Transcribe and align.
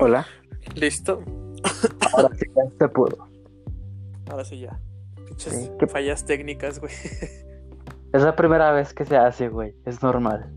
Hola. 0.00 0.26
¿Listo? 0.74 1.22
Ahora 2.14 2.34
sí 2.36 2.46
ya 2.54 2.62
se 2.78 2.88
pudo. 2.88 3.28
Ahora 4.30 4.44
sí 4.44 4.60
ya. 4.60 4.78
Pinches 5.26 5.52
Sí, 5.54 5.70
¿qué- 5.78 5.86
fallas 5.86 6.24
técnicas, 6.24 6.80
güey. 6.80 6.92
Es 8.10 8.22
la 8.22 8.34
primera 8.34 8.72
vez 8.72 8.94
que 8.94 9.04
se 9.04 9.18
hace, 9.18 9.50
güey. 9.50 9.74
Es 9.84 10.02
normal. 10.02 10.50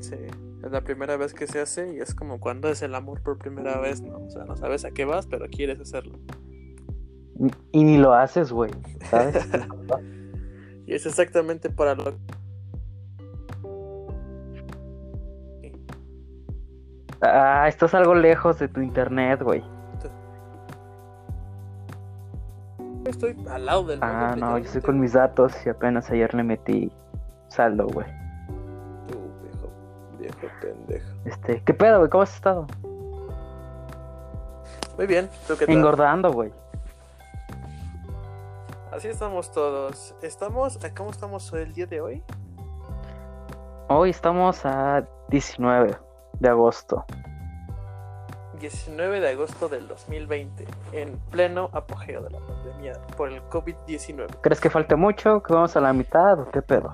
Sí, 0.00 0.16
es 0.64 0.70
la 0.72 0.80
primera 0.82 1.16
vez 1.16 1.34
que 1.34 1.46
se 1.46 1.60
hace 1.60 1.94
y 1.94 2.00
es 2.00 2.16
como 2.16 2.40
cuando 2.40 2.68
es 2.68 2.82
el 2.82 2.96
amor 2.96 3.22
por 3.22 3.38
primera 3.38 3.78
vez, 3.78 4.00
¿no? 4.00 4.18
O 4.18 4.28
sea, 4.28 4.42
no 4.44 4.56
sabes 4.56 4.84
a 4.84 4.90
qué 4.90 5.04
vas, 5.04 5.28
pero 5.28 5.46
quieres 5.48 5.78
hacerlo. 5.78 6.18
Y, 7.38 7.78
y 7.78 7.84
ni 7.84 7.96
lo 7.96 8.12
haces, 8.12 8.50
güey. 8.50 8.72
¿Sabes? 9.08 9.36
Y 10.86 10.94
es 10.94 11.06
exactamente 11.06 11.70
para 11.70 11.94
lo 11.94 12.18
ah, 17.22 17.66
estás 17.68 17.94
algo 17.94 18.14
lejos 18.14 18.58
de 18.58 18.68
tu 18.68 18.80
internet, 18.80 19.42
güey. 19.42 19.62
Estoy 23.06 23.36
al 23.50 23.66
lado 23.66 23.84
del 23.84 23.98
Ah, 24.02 24.34
no, 24.36 24.58
yo 24.58 24.64
estoy 24.64 24.82
con 24.82 25.00
mis 25.00 25.14
datos 25.14 25.54
y 25.64 25.68
apenas 25.68 26.10
ayer 26.10 26.32
le 26.34 26.42
metí 26.42 26.92
saldo, 27.48 27.86
güey. 27.88 28.06
Tú, 29.08 29.18
viejo, 29.42 29.70
viejo 30.18 30.54
pendejo. 30.60 31.08
Este, 31.24 31.62
¿qué 31.64 31.74
pedo, 31.74 31.98
güey? 31.98 32.10
¿Cómo 32.10 32.22
has 32.22 32.34
estado? 32.34 32.66
Muy 34.96 35.06
bien, 35.06 35.28
¿tú 35.48 35.56
qué 35.56 35.66
tal? 35.66 35.74
Engordando, 35.74 36.32
güey. 36.32 36.52
Así 38.92 39.08
estamos 39.08 39.50
todos. 39.50 40.14
Estamos, 40.20 40.78
¿cómo 40.96 41.10
estamos 41.10 41.52
el 41.52 41.72
día 41.72 41.86
de 41.86 42.00
hoy? 42.00 42.22
Hoy 43.88 44.10
estamos 44.10 44.64
a 44.66 45.04
19 45.28 46.09
de 46.40 46.48
agosto. 46.48 47.04
19 48.58 49.20
de 49.20 49.28
agosto 49.30 49.68
del 49.70 49.88
2020, 49.88 50.66
en 50.92 51.18
pleno 51.30 51.70
apogeo 51.72 52.22
de 52.22 52.30
la 52.30 52.38
pandemia 52.40 53.00
por 53.16 53.30
el 53.32 53.40
COVID-19. 53.44 54.26
¿Crees 54.42 54.60
que 54.60 54.68
falte 54.68 54.96
mucho? 54.96 55.42
¿Que 55.42 55.54
vamos 55.54 55.74
a 55.76 55.80
la 55.80 55.92
mitad 55.94 56.38
o 56.40 56.50
qué 56.50 56.60
pedo? 56.60 56.92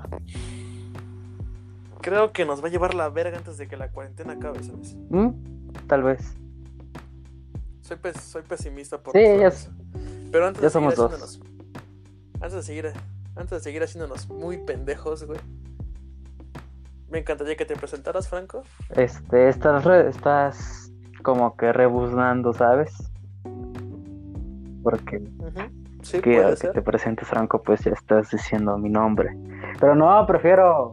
Creo 2.01 2.33
que 2.33 2.45
nos 2.45 2.63
va 2.63 2.69
a 2.69 2.71
llevar 2.71 2.95
la 2.95 3.09
verga 3.09 3.39
antes 3.39 3.59
de 3.59 3.67
que 3.67 3.77
la 3.77 3.91
cuarentena 3.91 4.35
acabe, 4.35 4.63
¿sabes? 4.63 4.95
¿Mm? 5.11 5.31
Tal 5.89 6.05
vez. 6.05 6.37
Soy, 7.81 7.97
pes- 7.97 8.21
soy 8.21 8.43
pesimista 8.43 8.99
por 8.99 9.13
Sí, 9.13 9.21
ya 9.25 9.51
Pero 10.31 10.47
antes 10.47 10.63
ya 10.63 10.69
de 10.69 10.71
seguir 10.73 10.93
somos 10.93 10.97
dos. 10.97 11.41
Antes 12.35 12.53
de 12.55 12.63
seguir. 12.63 12.93
Antes 13.35 13.51
de 13.51 13.61
seguir 13.61 13.83
haciéndonos 13.83 14.29
muy 14.29 14.59
pendejos, 14.59 15.25
güey. 15.25 15.41
Me 17.11 17.19
encantaría 17.21 17.57
que 17.57 17.65
te 17.65 17.77
presentaras, 17.77 18.29
Franco. 18.29 18.63
Este, 18.91 19.49
estás, 19.49 19.85
re- 19.85 20.09
estás 20.09 20.91
como 21.23 21.57
que 21.57 21.73
rebuznando, 21.73 22.53
¿sabes? 22.53 22.93
Porque 24.83 25.23
Sí, 26.03 26.21
que, 26.21 26.37
puede 26.37 26.51
que 26.51 26.57
ser. 26.57 26.73
te 26.73 26.83
presentes 26.83 27.27
Franco, 27.27 27.63
pues 27.63 27.81
ya 27.85 27.91
estás 27.93 28.31
diciendo 28.31 28.79
mi 28.79 28.89
nombre. 28.91 29.37
Pero 29.81 29.95
no, 29.95 30.25
prefiero 30.27 30.93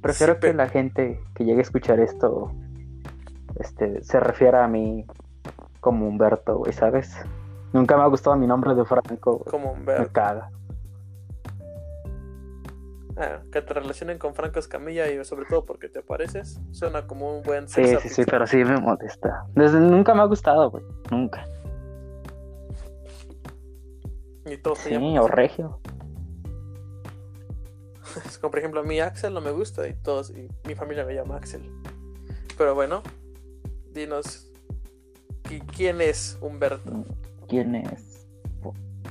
prefiero 0.00 0.34
Sí, 0.34 0.40
que 0.40 0.54
la 0.54 0.68
gente 0.68 1.20
que 1.34 1.44
llegue 1.44 1.58
a 1.58 1.62
escuchar 1.62 1.98
esto 2.00 2.52
este 3.58 4.02
se 4.04 4.20
refiera 4.20 4.64
a 4.64 4.68
mí 4.68 5.04
como 5.80 6.06
Humberto, 6.08 6.58
güey, 6.58 6.72
¿sabes? 6.72 7.14
Nunca 7.72 7.96
me 7.96 8.02
ha 8.02 8.06
gustado 8.06 8.36
mi 8.36 8.46
nombre 8.46 8.74
de 8.74 8.84
Franco, 8.84 9.38
güey. 9.38 9.50
Como 9.50 9.74
me 9.76 10.06
caga. 10.08 10.50
Ah, 13.18 13.40
que 13.50 13.62
te 13.62 13.72
relacionen 13.72 14.18
con 14.18 14.34
Franco 14.34 14.58
Escamilla 14.58 15.08
y 15.10 15.24
sobre 15.24 15.46
todo 15.46 15.64
porque 15.64 15.88
te 15.88 16.02
pareces. 16.02 16.60
Suena 16.72 17.06
como 17.06 17.38
un 17.38 17.42
buen 17.42 17.66
Sí, 17.68 17.82
sí, 18.02 18.08
sí, 18.10 18.24
pero 18.26 18.46
sí 18.46 18.58
me 18.58 18.76
molesta. 18.78 19.46
Desde 19.54 19.80
nunca 19.80 20.14
me 20.14 20.20
ha 20.20 20.26
gustado, 20.26 20.70
güey, 20.70 20.84
nunca. 21.10 21.46
Y 24.44 24.56
todos 24.58 24.78
Sí, 24.78 24.90
llaman 24.90 25.18
o 25.18 25.28
regio. 25.28 25.80
Es 28.24 28.38
como 28.38 28.50
por 28.50 28.60
ejemplo 28.60 28.80
a 28.80 28.82
mí 28.84 28.98
Axel 29.00 29.34
no 29.34 29.40
me 29.40 29.50
gusta 29.50 29.86
y 29.88 29.92
todos 29.94 30.30
y 30.30 30.48
mi 30.66 30.74
familia 30.74 31.04
me 31.04 31.14
llama 31.14 31.36
Axel. 31.36 31.70
Pero 32.56 32.74
bueno, 32.74 33.02
dinos 33.92 34.50
¿qui- 35.42 35.62
quién 35.76 36.00
es 36.00 36.38
Humberto. 36.40 37.04
¿Quién 37.48 37.74
es? 37.74 38.26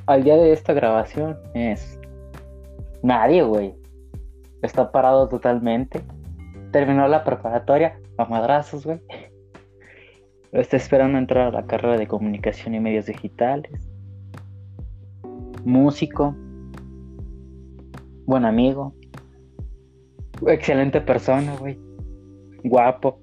Al 0.07 0.23
día 0.23 0.35
de 0.35 0.53
esta 0.53 0.73
grabación 0.73 1.38
es 1.53 1.99
nadie, 3.03 3.44
güey. 3.44 3.75
Está 4.65 4.91
parado 4.91 5.27
totalmente. 5.29 6.01
Terminó 6.71 7.07
la 7.07 7.23
preparatoria 7.23 7.99
a 8.17 8.25
madrazos, 8.25 8.85
güey. 8.85 8.99
Está 10.51 10.77
esperando 10.77 11.17
entrar 11.17 11.47
a 11.47 11.51
la 11.51 11.65
carrera 11.65 11.97
de 11.97 12.07
comunicación 12.07 12.73
y 12.75 12.79
medios 12.79 13.05
digitales. 13.05 13.71
Músico. 15.63 16.35
Buen 18.25 18.45
amigo. 18.45 18.93
Excelente 20.47 20.99
persona, 21.01 21.55
güey. 21.57 21.79
Guapo. 22.63 23.19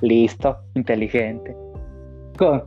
Listo. 0.00 0.56
Inteligente. 0.74 1.56
Con, 2.36 2.64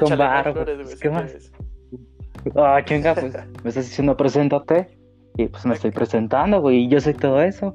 Con 0.00 0.18
barba, 0.18 0.64
¿qué 1.00 1.08
más? 1.08 1.52
Ah, 2.54 2.80
chinga, 2.84 3.14
pues 3.14 3.32
me 3.34 3.68
estás 3.68 3.86
diciendo 3.86 4.16
preséntate. 4.16 4.95
Y 5.36 5.46
pues 5.48 5.66
me 5.66 5.74
estoy 5.74 5.90
presentando, 5.90 6.60
güey. 6.60 6.84
Y 6.84 6.88
yo 6.88 7.00
soy 7.00 7.14
todo 7.14 7.40
eso. 7.42 7.72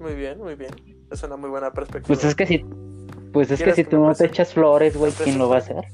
Muy 0.00 0.14
bien, 0.14 0.38
muy 0.38 0.54
bien. 0.54 0.70
Es 1.10 1.22
una 1.22 1.36
muy 1.36 1.50
buena 1.50 1.70
perspectiva. 1.72 2.06
Pues 2.06 2.24
es 2.24 2.34
que 2.34 2.46
si. 2.46 2.64
Pues 3.32 3.50
es 3.50 3.58
que 3.58 3.64
¿Quieres 3.64 3.76
si 3.76 3.84
tú 3.84 3.98
no 3.98 4.12
te 4.14 4.26
echas 4.26 4.52
flores, 4.54 4.96
güey, 4.96 5.12
¿Me 5.18 5.24
¿quién 5.24 5.38
lo 5.38 5.48
va 5.48 5.56
a 5.56 5.58
hacer? 5.58 5.84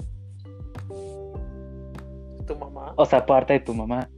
tu 2.46 2.56
mamá. 2.56 2.92
O 2.96 3.04
sea, 3.04 3.18
aparte 3.20 3.54
de 3.54 3.60
tu 3.60 3.74
mamá 3.74 4.08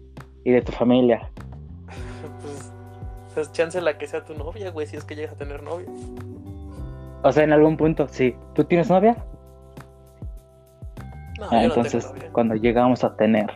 y 0.45 0.53
de 0.53 0.63
tu 0.63 0.73
familia. 0.73 1.31
Pues 3.35 3.47
es 3.47 3.53
chance 3.53 3.81
la 3.81 3.97
que 3.99 4.07
sea 4.09 4.25
tu 4.25 4.35
novia, 4.35 4.71
güey, 4.73 4.87
si 4.89 4.97
es 4.97 5.05
que 5.05 5.15
llegas 5.15 5.33
a 5.35 5.37
tener 5.37 5.63
novia. 5.63 5.87
O 7.23 7.31
sea, 7.33 7.45
en 7.45 7.53
algún 7.53 7.77
punto, 7.77 8.09
sí. 8.09 8.35
¿Tú 8.55 8.65
tienes 8.65 8.91
novia? 8.91 9.17
No, 11.39 11.45
Ah, 11.45 11.49
yo 11.51 11.57
no 11.59 11.65
entonces, 11.75 12.05
tengo 12.05 12.17
novia. 12.17 12.33
cuando 12.33 12.55
llegamos 12.57 13.05
a 13.05 13.15
tener. 13.17 13.47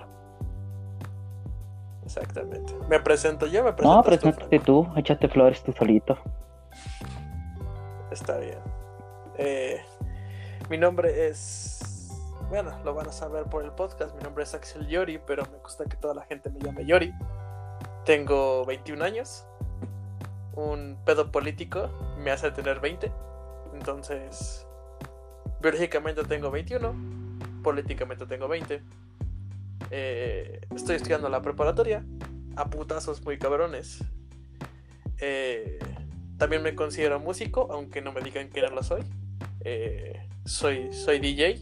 Exactamente. 2.04 2.74
Me 2.88 3.00
presento 3.00 3.46
yo, 3.46 3.62
me 3.64 3.72
presento 3.72 3.96
No, 3.96 4.02
preséntate 4.02 4.58
tú, 4.58 4.88
échate 4.96 5.28
flores 5.28 5.62
tú 5.62 5.72
solito. 5.72 6.18
Está 8.10 8.38
bien. 8.38 8.58
Eh, 9.38 9.80
mi 10.68 10.78
nombre 10.78 11.28
es. 11.28 12.10
Bueno, 12.48 12.78
lo 12.84 12.94
van 12.94 13.08
a 13.08 13.12
saber 13.12 13.44
por 13.44 13.64
el 13.64 13.70
podcast. 13.72 14.14
Mi 14.16 14.22
nombre 14.22 14.44
es 14.44 14.54
Axel 14.54 14.86
Yori, 14.86 15.18
pero 15.18 15.44
me 15.50 15.58
gusta 15.58 15.84
que 15.86 15.96
toda 15.96 16.14
la 16.14 16.22
gente 16.22 16.50
me 16.50 16.60
llame 16.60 16.84
Yori. 16.84 17.14
Tengo 18.04 18.64
21 18.66 19.02
años. 19.04 19.46
Un 20.54 20.98
pedo 21.06 21.32
político 21.32 21.88
me 22.18 22.30
hace 22.30 22.50
tener 22.50 22.80
20. 22.80 23.10
Entonces, 23.72 24.66
biológicamente 25.60 26.24
tengo 26.24 26.50
21. 26.50 26.94
Políticamente 27.62 28.26
tengo 28.26 28.48
20. 28.48 28.82
Eh, 29.90 30.60
estoy 30.74 30.96
estudiando 30.96 31.28
la 31.28 31.42
preparatoria. 31.42 32.04
A 32.56 32.68
putazos 32.68 33.24
muy 33.24 33.38
cabrones. 33.38 34.04
Eh, 35.20 35.78
también 36.38 36.62
me 36.62 36.74
considero 36.74 37.20
músico, 37.20 37.68
aunque 37.70 38.02
no 38.02 38.12
me 38.12 38.20
digan 38.20 38.48
que 38.50 38.60
no 38.62 38.68
lo 38.70 38.82
soy. 38.82 39.02
Eh, 39.60 40.20
soy, 40.44 40.92
soy 40.92 41.18
DJ. 41.18 41.60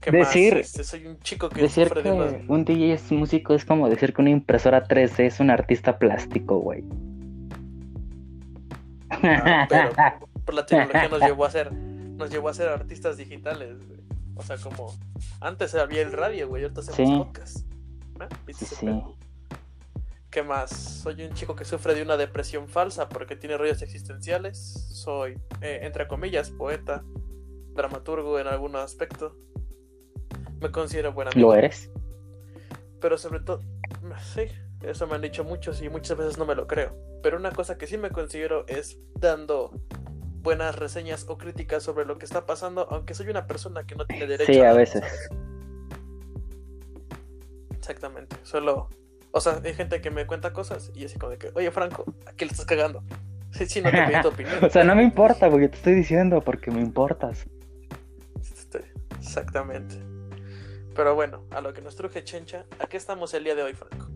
¿Qué 0.00 0.10
Decir- 0.10 0.54
más? 0.54 0.66
Este, 0.66 0.84
soy 0.84 1.06
un 1.06 1.18
chico 1.20 1.48
que 1.48 1.62
Decir 1.62 1.88
que 1.90 2.02
de 2.02 2.44
un 2.48 2.64
DJ 2.64 2.94
es 2.94 3.12
músico 3.12 3.54
es 3.54 3.64
como 3.64 3.88
decir 3.88 4.12
que 4.12 4.20
una 4.20 4.30
impresora 4.30 4.84
3D 4.86 5.26
es 5.26 5.38
un 5.40 5.48
artista 5.50 5.98
plástico, 5.98 6.58
güey. 6.58 6.84
Ah, 9.10 9.66
pero 9.68 9.90
por 10.44 10.54
la 10.54 10.66
tecnología 10.66 11.08
nos 11.08 11.20
llevó 11.20 11.44
a 11.44 11.50
ser 11.50 11.72
nos 11.72 12.30
llevó 12.30 12.48
a 12.48 12.54
ser 12.54 12.68
artistas 12.68 13.16
digitales. 13.16 13.76
O 14.36 14.42
sea 14.42 14.56
como 14.56 14.94
antes 15.40 15.74
había 15.74 16.02
el 16.02 16.12
radio 16.12 16.48
güey 16.48 16.62
ahorita 16.62 16.80
hacemos 16.80 16.96
Sí. 16.96 17.16
podcast. 17.18 17.66
¿Viste 18.46 18.66
Sí, 18.66 18.74
sí. 18.76 18.86
¿Qué 20.30 20.42
más? 20.42 20.70
Soy 20.70 21.22
un 21.24 21.34
chico 21.34 21.54
que 21.54 21.64
sufre 21.66 21.94
de 21.94 22.02
una 22.02 22.16
depresión 22.16 22.66
falsa 22.68 23.08
porque 23.08 23.36
tiene 23.36 23.58
rollos 23.58 23.82
existenciales. 23.82 24.56
Soy, 24.58 25.38
eh, 25.60 25.80
entre 25.82 26.08
comillas, 26.08 26.48
poeta, 26.50 27.04
dramaturgo 27.74 28.38
en 28.38 28.46
algún 28.46 28.74
aspecto. 28.76 29.36
Me 30.60 30.70
considero 30.70 31.12
buen 31.12 31.28
amigo. 31.28 31.50
¿Lo 31.50 31.54
eres? 31.54 31.90
Pero 33.00 33.18
sobre 33.18 33.40
todo, 33.40 33.60
sí, 34.32 34.42
eso 34.80 35.06
me 35.06 35.16
han 35.16 35.20
dicho 35.22 35.44
muchos 35.44 35.82
y 35.82 35.90
muchas 35.90 36.16
veces 36.16 36.38
no 36.38 36.46
me 36.46 36.54
lo 36.54 36.66
creo. 36.66 36.96
Pero 37.22 37.36
una 37.36 37.50
cosa 37.52 37.76
que 37.76 37.86
sí 37.86 37.98
me 37.98 38.10
considero 38.10 38.64
es 38.68 38.98
dando 39.16 39.72
buenas 40.42 40.76
reseñas 40.76 41.26
o 41.28 41.38
críticas 41.38 41.82
sobre 41.82 42.04
lo 42.04 42.18
que 42.18 42.24
está 42.24 42.44
pasando, 42.46 42.86
aunque 42.90 43.14
soy 43.14 43.28
una 43.28 43.46
persona 43.46 43.84
que 43.84 43.94
no 43.94 44.04
tiene 44.06 44.26
derecho 44.26 44.52
Sí, 44.52 44.60
a 44.60 44.72
veces. 44.72 45.04
Exactamente, 47.76 48.36
solo... 48.42 48.88
O 49.30 49.40
sea, 49.40 49.60
hay 49.64 49.72
gente 49.72 50.02
que 50.02 50.10
me 50.10 50.26
cuenta 50.26 50.52
cosas 50.52 50.90
y 50.94 51.06
así 51.06 51.18
como 51.18 51.30
de 51.30 51.38
que, 51.38 51.50
oye 51.54 51.70
Franco, 51.70 52.04
aquí 52.26 52.44
le 52.44 52.50
estás 52.50 52.66
cagando. 52.66 53.02
Sí, 53.52 53.66
sí, 53.66 53.80
no 53.80 53.90
te 53.90 54.02
pido 54.06 54.20
tu 54.20 54.28
opinión. 54.34 54.62
o 54.62 54.68
sea, 54.68 54.84
no 54.84 54.94
me 54.94 55.02
importa, 55.02 55.48
güey, 55.48 55.68
te 55.68 55.76
estoy 55.76 55.94
diciendo 55.94 56.42
porque 56.42 56.70
me 56.70 56.80
importas. 56.80 57.46
Este, 58.40 58.84
Exactamente. 59.18 59.96
Pero 60.94 61.14
bueno, 61.14 61.44
a 61.50 61.62
lo 61.62 61.72
que 61.72 61.80
nos 61.80 61.96
truje 61.96 62.22
Chencha, 62.24 62.66
¿a 62.78 62.86
qué 62.86 62.98
estamos 62.98 63.32
el 63.32 63.44
día 63.44 63.54
de 63.54 63.62
hoy, 63.62 63.72
Franco? 63.72 64.08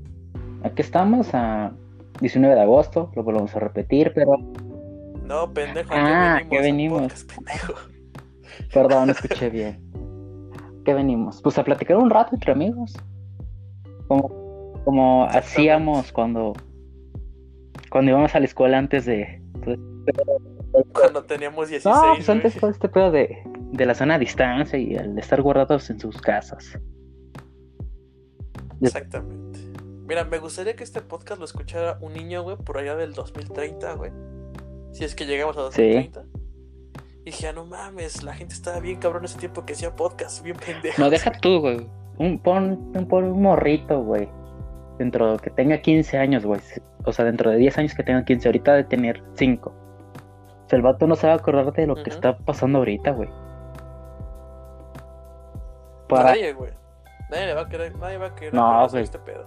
Aquí 0.62 0.82
estamos 0.82 1.28
a 1.32 1.72
19 2.20 2.54
de 2.54 2.60
agosto, 2.60 3.10
lo 3.14 3.22
volvemos 3.22 3.54
a 3.56 3.60
repetir, 3.60 4.12
pero 4.14 4.36
No, 5.26 5.52
pendejo, 5.52 5.92
¿a 5.92 6.36
Ah, 6.36 6.40
qué 6.42 6.48
¿qué 6.48 6.60
venimos? 6.60 7.00
al 7.02 7.08
venimos? 7.08 7.24
podcast, 7.24 7.88
perdón, 8.72 9.10
escuché 9.10 9.50
bien. 9.50 9.82
¿Qué 10.84 10.94
venimos? 10.94 11.42
Pues 11.42 11.58
a 11.58 11.64
platicar 11.64 11.96
un 11.96 12.10
rato 12.10 12.34
entre 12.34 12.52
amigos. 12.52 12.94
Como, 14.06 14.80
como 14.84 15.24
hacíamos 15.24 16.12
cuando, 16.12 16.52
cuando 17.90 18.12
íbamos 18.12 18.34
a 18.34 18.38
la 18.38 18.44
escuela 18.46 18.78
antes 18.78 19.04
de... 19.04 19.42
Cuando 20.92 21.24
teníamos 21.24 21.68
16. 21.70 21.84
No, 21.94 22.14
pues 22.14 22.28
antes 22.28 22.54
todo 22.56 22.70
este 22.70 22.88
pedo 22.88 23.10
de, 23.10 23.42
de 23.72 23.86
la 23.86 23.94
zona 23.94 24.14
a 24.14 24.18
distancia 24.18 24.78
y 24.78 24.94
el 24.94 25.14
de 25.16 25.20
estar 25.20 25.42
guardados 25.42 25.90
en 25.90 25.98
sus 25.98 26.20
casas. 26.20 26.78
Exactamente. 28.80 29.58
Mira, 30.06 30.24
me 30.24 30.38
gustaría 30.38 30.76
que 30.76 30.84
este 30.84 31.00
podcast 31.00 31.40
lo 31.40 31.46
escuchara 31.46 31.98
un 32.00 32.12
niño, 32.12 32.42
güey, 32.42 32.56
por 32.56 32.78
allá 32.78 32.94
del 32.94 33.12
2030, 33.12 33.92
güey. 33.94 34.12
Si 34.96 35.04
es 35.04 35.14
que 35.14 35.26
llegamos 35.26 35.56
a 35.58 35.62
2030. 35.62 36.22
Y 37.20 37.24
dije, 37.26 37.48
ah, 37.48 37.52
no 37.52 37.66
mames, 37.66 38.22
la 38.22 38.32
gente 38.32 38.54
estaba 38.54 38.80
bien 38.80 38.98
cabrón 38.98 39.24
ese 39.24 39.38
tiempo 39.38 39.64
que 39.66 39.72
hacía 39.74 39.94
podcast, 39.94 40.42
bien 40.42 40.56
pendejo. 40.56 41.02
No, 41.02 41.10
deja 41.10 41.32
tú, 41.32 41.60
güey. 41.60 41.86
Un, 42.18 42.38
pon, 42.38 42.92
un, 42.96 43.06
pon 43.08 43.24
un 43.24 43.42
morrito, 43.42 44.00
güey. 44.02 44.28
Dentro 44.98 45.36
que 45.36 45.50
tenga 45.50 45.78
15 45.82 46.16
años, 46.16 46.46
güey. 46.46 46.60
O 47.04 47.12
sea, 47.12 47.24
dentro 47.26 47.50
de 47.50 47.58
10 47.58 47.76
años 47.78 47.94
que 47.94 48.02
tenga 48.04 48.24
15, 48.24 48.48
ahorita 48.48 48.72
de 48.74 48.84
tener 48.84 49.22
5. 49.34 49.68
O 49.70 50.68
sea, 50.68 50.76
el 50.78 50.82
vato 50.82 51.06
no 51.06 51.14
se 51.14 51.26
va 51.26 51.34
a 51.34 51.36
acordar 51.36 51.70
de 51.72 51.86
lo 51.86 51.96
que 52.02 52.08
está 52.10 52.38
pasando 52.38 52.78
ahorita, 52.78 53.10
güey. 53.10 53.28
Para... 56.08 56.30
Nadie, 56.30 56.52
güey. 56.52 56.70
Nadie 57.30 57.46
le 57.46 57.54
va 57.54 57.60
a 57.62 57.68
querer, 57.68 57.96
nadie 57.98 58.18
va 58.18 58.26
a 58.28 58.34
querer 58.34 58.54
No, 58.54 58.82
de 58.84 58.88
güey. 58.88 59.02
este 59.02 59.18
pedo. 59.18 59.44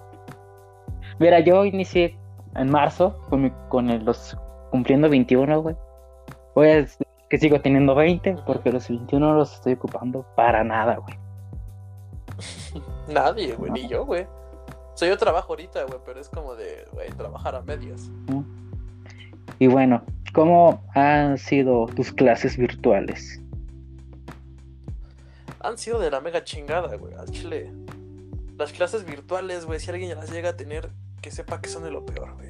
Mira, 1.18 1.40
yo 1.40 1.64
inicié 1.66 2.18
en 2.56 2.70
marzo 2.70 3.18
con, 3.30 3.42
mi- 3.44 3.54
con 3.70 3.90
el- 3.90 4.04
los 4.04 4.38
cumpliendo 4.70 5.10
21, 5.10 5.62
güey. 5.62 5.76
Pues 6.54 6.98
que 7.30 7.38
sigo 7.38 7.62
teniendo 7.62 7.94
20 7.96 8.32
Ujú. 8.34 8.42
porque 8.46 8.72
los 8.72 8.88
21 8.90 9.28
no 9.28 9.36
los 9.36 9.54
estoy 9.54 9.74
ocupando 9.74 10.26
para 10.36 10.64
nada, 10.64 10.96
güey. 10.98 11.16
Nadie, 13.08 13.54
güey, 13.56 13.70
No. 13.72 13.76
ni 13.76 13.88
yo, 13.88 14.06
güey. 14.06 14.24
O 14.24 14.98
sea, 15.00 15.08
yo 15.08 15.18
trabajo 15.18 15.54
ahorita, 15.54 15.84
güey, 15.86 16.00
pero 16.06 16.20
es 16.20 16.30
como 16.30 16.56
de, 16.56 16.86
güey, 16.92 17.10
trabajar 17.12 17.56
a 17.56 17.62
medias. 17.62 18.10
Y 19.60 19.68
bueno, 19.68 20.04
¿cómo 20.34 20.84
han 20.94 21.38
sido 21.38 21.86
tus 21.88 22.12
clases 22.12 22.58
virtuales? 22.58 23.42
Han 25.62 25.78
sido 25.78 26.00
de 26.00 26.10
la 26.12 26.22
mega 26.22 26.44
chingada, 26.44 26.96
güey, 26.96 27.14
al 27.14 27.30
chile. 27.32 27.72
Las 28.58 28.72
clases 28.74 29.06
virtuales, 29.06 29.66
güey, 29.66 29.80
si 29.80 29.90
alguien 29.92 30.18
las 30.18 30.32
llega 30.32 30.50
a 30.50 30.58
tener, 30.58 30.90
que 31.22 31.32
sepa 31.32 31.62
que 31.62 31.70
son 31.70 31.84
de 31.84 31.92
lo 31.92 32.06
peor, 32.06 32.34
güey. 32.36 32.50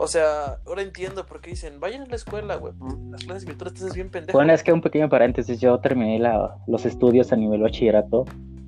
O 0.00 0.06
sea, 0.06 0.58
ahora 0.64 0.82
entiendo 0.82 1.26
por 1.26 1.40
qué 1.40 1.50
dicen, 1.50 1.80
vayan 1.80 2.02
a 2.02 2.06
la 2.06 2.14
escuela, 2.14 2.54
güey. 2.54 2.72
Las 3.10 3.24
clases 3.24 3.44
virtuales 3.44 3.74
te 3.74 3.80
haces 3.84 3.94
bien 3.96 4.10
pendejo. 4.10 4.38
Bueno, 4.38 4.52
es 4.52 4.62
que 4.62 4.72
un 4.72 4.80
pequeño 4.80 5.08
paréntesis, 5.08 5.60
yo 5.60 5.80
terminé 5.80 6.20
la- 6.20 6.56
los 6.68 6.86
estudios 6.86 7.32
a 7.32 7.36
nivel 7.36 7.62
bachillerato 7.62 8.24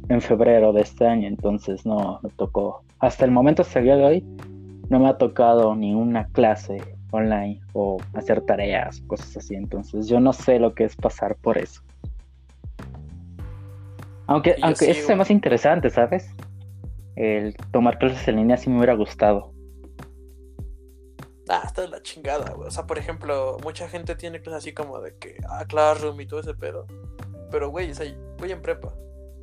en 0.08 0.20
febrero 0.20 0.72
de 0.72 0.80
este 0.80 1.06
año, 1.06 1.28
entonces 1.28 1.86
no 1.86 2.18
me 2.24 2.30
tocó. 2.30 2.82
Hasta 2.98 3.24
el 3.24 3.30
momento, 3.30 3.62
hasta 3.62 3.78
el 3.78 3.84
día 3.84 3.96
de 3.96 4.04
hoy, 4.04 4.24
no 4.88 4.98
me 4.98 5.08
ha 5.08 5.18
tocado 5.18 5.76
ni 5.76 5.94
una 5.94 6.26
clase 6.26 6.78
online 7.12 7.60
o 7.74 7.98
hacer 8.14 8.40
tareas, 8.40 9.00
cosas 9.06 9.36
así, 9.36 9.54
entonces 9.54 10.08
yo 10.08 10.18
no 10.18 10.32
sé 10.32 10.58
lo 10.58 10.74
que 10.74 10.82
es 10.82 10.96
pasar 10.96 11.36
por 11.36 11.58
eso. 11.58 11.80
Aunque, 14.26 14.56
aunque 14.62 14.84
sí, 14.86 14.90
eso 14.90 15.00
es 15.00 15.06
güey. 15.06 15.18
más 15.18 15.30
interesante, 15.30 15.90
¿sabes? 15.90 16.28
El 17.14 17.54
tomar 17.70 17.98
clases 17.98 18.26
en 18.26 18.36
línea 18.36 18.56
sí 18.56 18.68
me 18.68 18.78
hubiera 18.78 18.94
gustado. 18.94 19.52
Ah, 21.52 21.62
está 21.67 21.82
de 21.82 21.88
la 21.88 22.00
chingada, 22.02 22.52
güey. 22.52 22.69
O 22.69 22.70
sea, 22.70 22.87
por 22.87 22.97
ejemplo, 22.99 23.56
mucha 23.64 23.88
gente 23.88 24.14
tiene 24.14 24.41
clases 24.41 24.58
así 24.62 24.73
como 24.73 25.00
de 25.00 25.17
que, 25.17 25.37
ah, 25.49 25.64
Classroom 25.67 26.20
y 26.20 26.26
todo 26.26 26.41
ese 26.41 26.55
pedo. 26.55 26.87
Pero, 27.50 27.70
güey, 27.70 27.91
o 27.91 27.94
sea, 27.94 28.06
voy 28.38 28.52
en 28.52 28.62
prepa. 28.62 28.94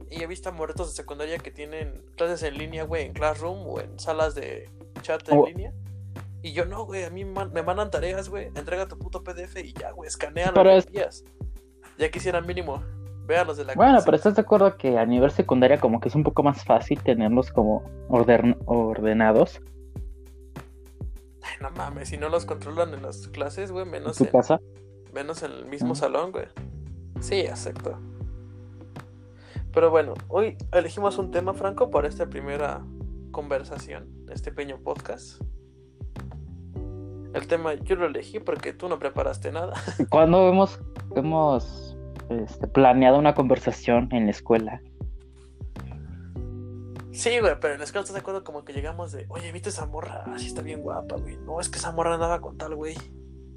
Y 0.09 0.23
he 0.23 0.27
visto 0.27 0.47
a 0.47 0.53
morritos 0.53 0.87
de 0.87 0.93
secundaria 0.95 1.37
que 1.37 1.51
tienen 1.51 2.01
clases 2.15 2.43
en 2.43 2.57
línea, 2.57 2.83
güey, 2.85 3.05
en 3.05 3.13
Classroom 3.13 3.67
o 3.67 3.81
en 3.81 3.99
salas 3.99 4.35
de 4.35 4.69
chat 5.01 5.27
en 5.27 5.37
Oh. 5.37 5.45
línea. 5.45 5.73
Y 6.41 6.53
yo 6.53 6.63
no, 6.65 6.85
güey, 6.85 7.03
a 7.03 7.09
mí 7.09 7.25
man- 7.25 7.51
me 7.51 7.61
mandan 7.61 7.91
tareas, 7.91 8.29
güey. 8.29 8.45
Entrega 8.55 8.87
tu 8.87 8.97
puto 8.97 9.21
PDF 9.23 9.57
y 9.59 9.73
ya, 9.73 9.91
güey, 9.91 10.07
escanea 10.07 10.51
lo 10.51 10.69
es- 10.71 10.85
envías. 10.87 11.25
Ya 11.97 12.09
quisiera 12.09 12.39
mínimo. 12.39 12.81
Vea 13.25 13.43
los 13.43 13.57
de 13.57 13.65
la 13.65 13.73
Bueno, 13.73 13.91
clase. 13.93 14.05
pero 14.05 14.15
estás 14.17 14.35
de 14.35 14.41
acuerdo 14.43 14.77
que 14.77 14.97
a 14.97 15.05
nivel 15.05 15.31
secundaria 15.31 15.77
como 15.77 15.99
que 15.99 16.07
es 16.07 16.15
un 16.15 16.23
poco 16.23 16.43
más 16.43 16.63
fácil 16.63 17.03
tenerlos 17.03 17.51
como 17.51 17.83
orden- 18.07 18.55
ordenados 18.65 19.59
no 21.61 21.71
mames, 21.71 22.09
si 22.09 22.17
no 22.17 22.29
los 22.29 22.45
controlan 22.45 22.93
en 22.93 23.03
las 23.03 23.27
clases, 23.27 23.71
güey, 23.71 23.85
en 23.85 23.91
menos 23.91 24.17
tu 24.17 24.25
en, 24.25 24.31
casa. 24.31 24.59
Menos 25.13 25.43
en 25.43 25.51
el 25.51 25.65
mismo 25.65 25.95
salón, 25.95 26.31
güey. 26.31 26.45
Sí, 27.19 27.39
exacto. 27.39 27.97
Pero 29.73 29.89
bueno, 29.91 30.13
hoy 30.27 30.57
elegimos 30.71 31.17
un 31.17 31.31
tema, 31.31 31.53
Franco, 31.53 31.89
para 31.89 32.07
esta 32.07 32.27
primera 32.27 32.81
conversación, 33.31 34.07
este 34.31 34.51
pequeño 34.51 34.79
podcast. 34.79 35.41
El 37.33 37.47
tema 37.47 37.75
yo 37.75 37.95
lo 37.95 38.07
elegí 38.07 38.39
porque 38.39 38.73
tú 38.73 38.89
no 38.89 38.97
preparaste 38.97 39.51
nada. 39.51 39.73
Cuando 40.09 40.49
hemos, 40.49 40.79
hemos 41.15 41.95
este, 42.29 42.67
planeado 42.67 43.19
una 43.19 43.35
conversación 43.35 44.09
en 44.11 44.25
la 44.25 44.31
escuela, 44.31 44.81
Sí, 47.17 47.39
güey, 47.39 47.59
pero 47.59 47.73
en 47.73 47.79
la 47.79 47.85
escuela 47.85 48.01
estás 48.01 48.13
de 48.13 48.19
acuerdo 48.19 48.43
como 48.43 48.63
que 48.63 48.73
llegamos 48.73 49.11
de, 49.11 49.25
oye, 49.29 49.51
¿viste 49.51 49.69
esa 49.69 49.87
morra? 49.87 50.23
Así 50.35 50.45
está 50.45 50.61
bien 50.61 50.81
guapa, 50.81 51.15
güey. 51.15 51.35
No, 51.37 51.59
es 51.59 51.67
que 51.67 51.79
esa 51.79 51.91
morra 51.91 52.13
andaba 52.13 52.41
con 52.41 52.59
tal, 52.59 52.75
güey. 52.75 52.95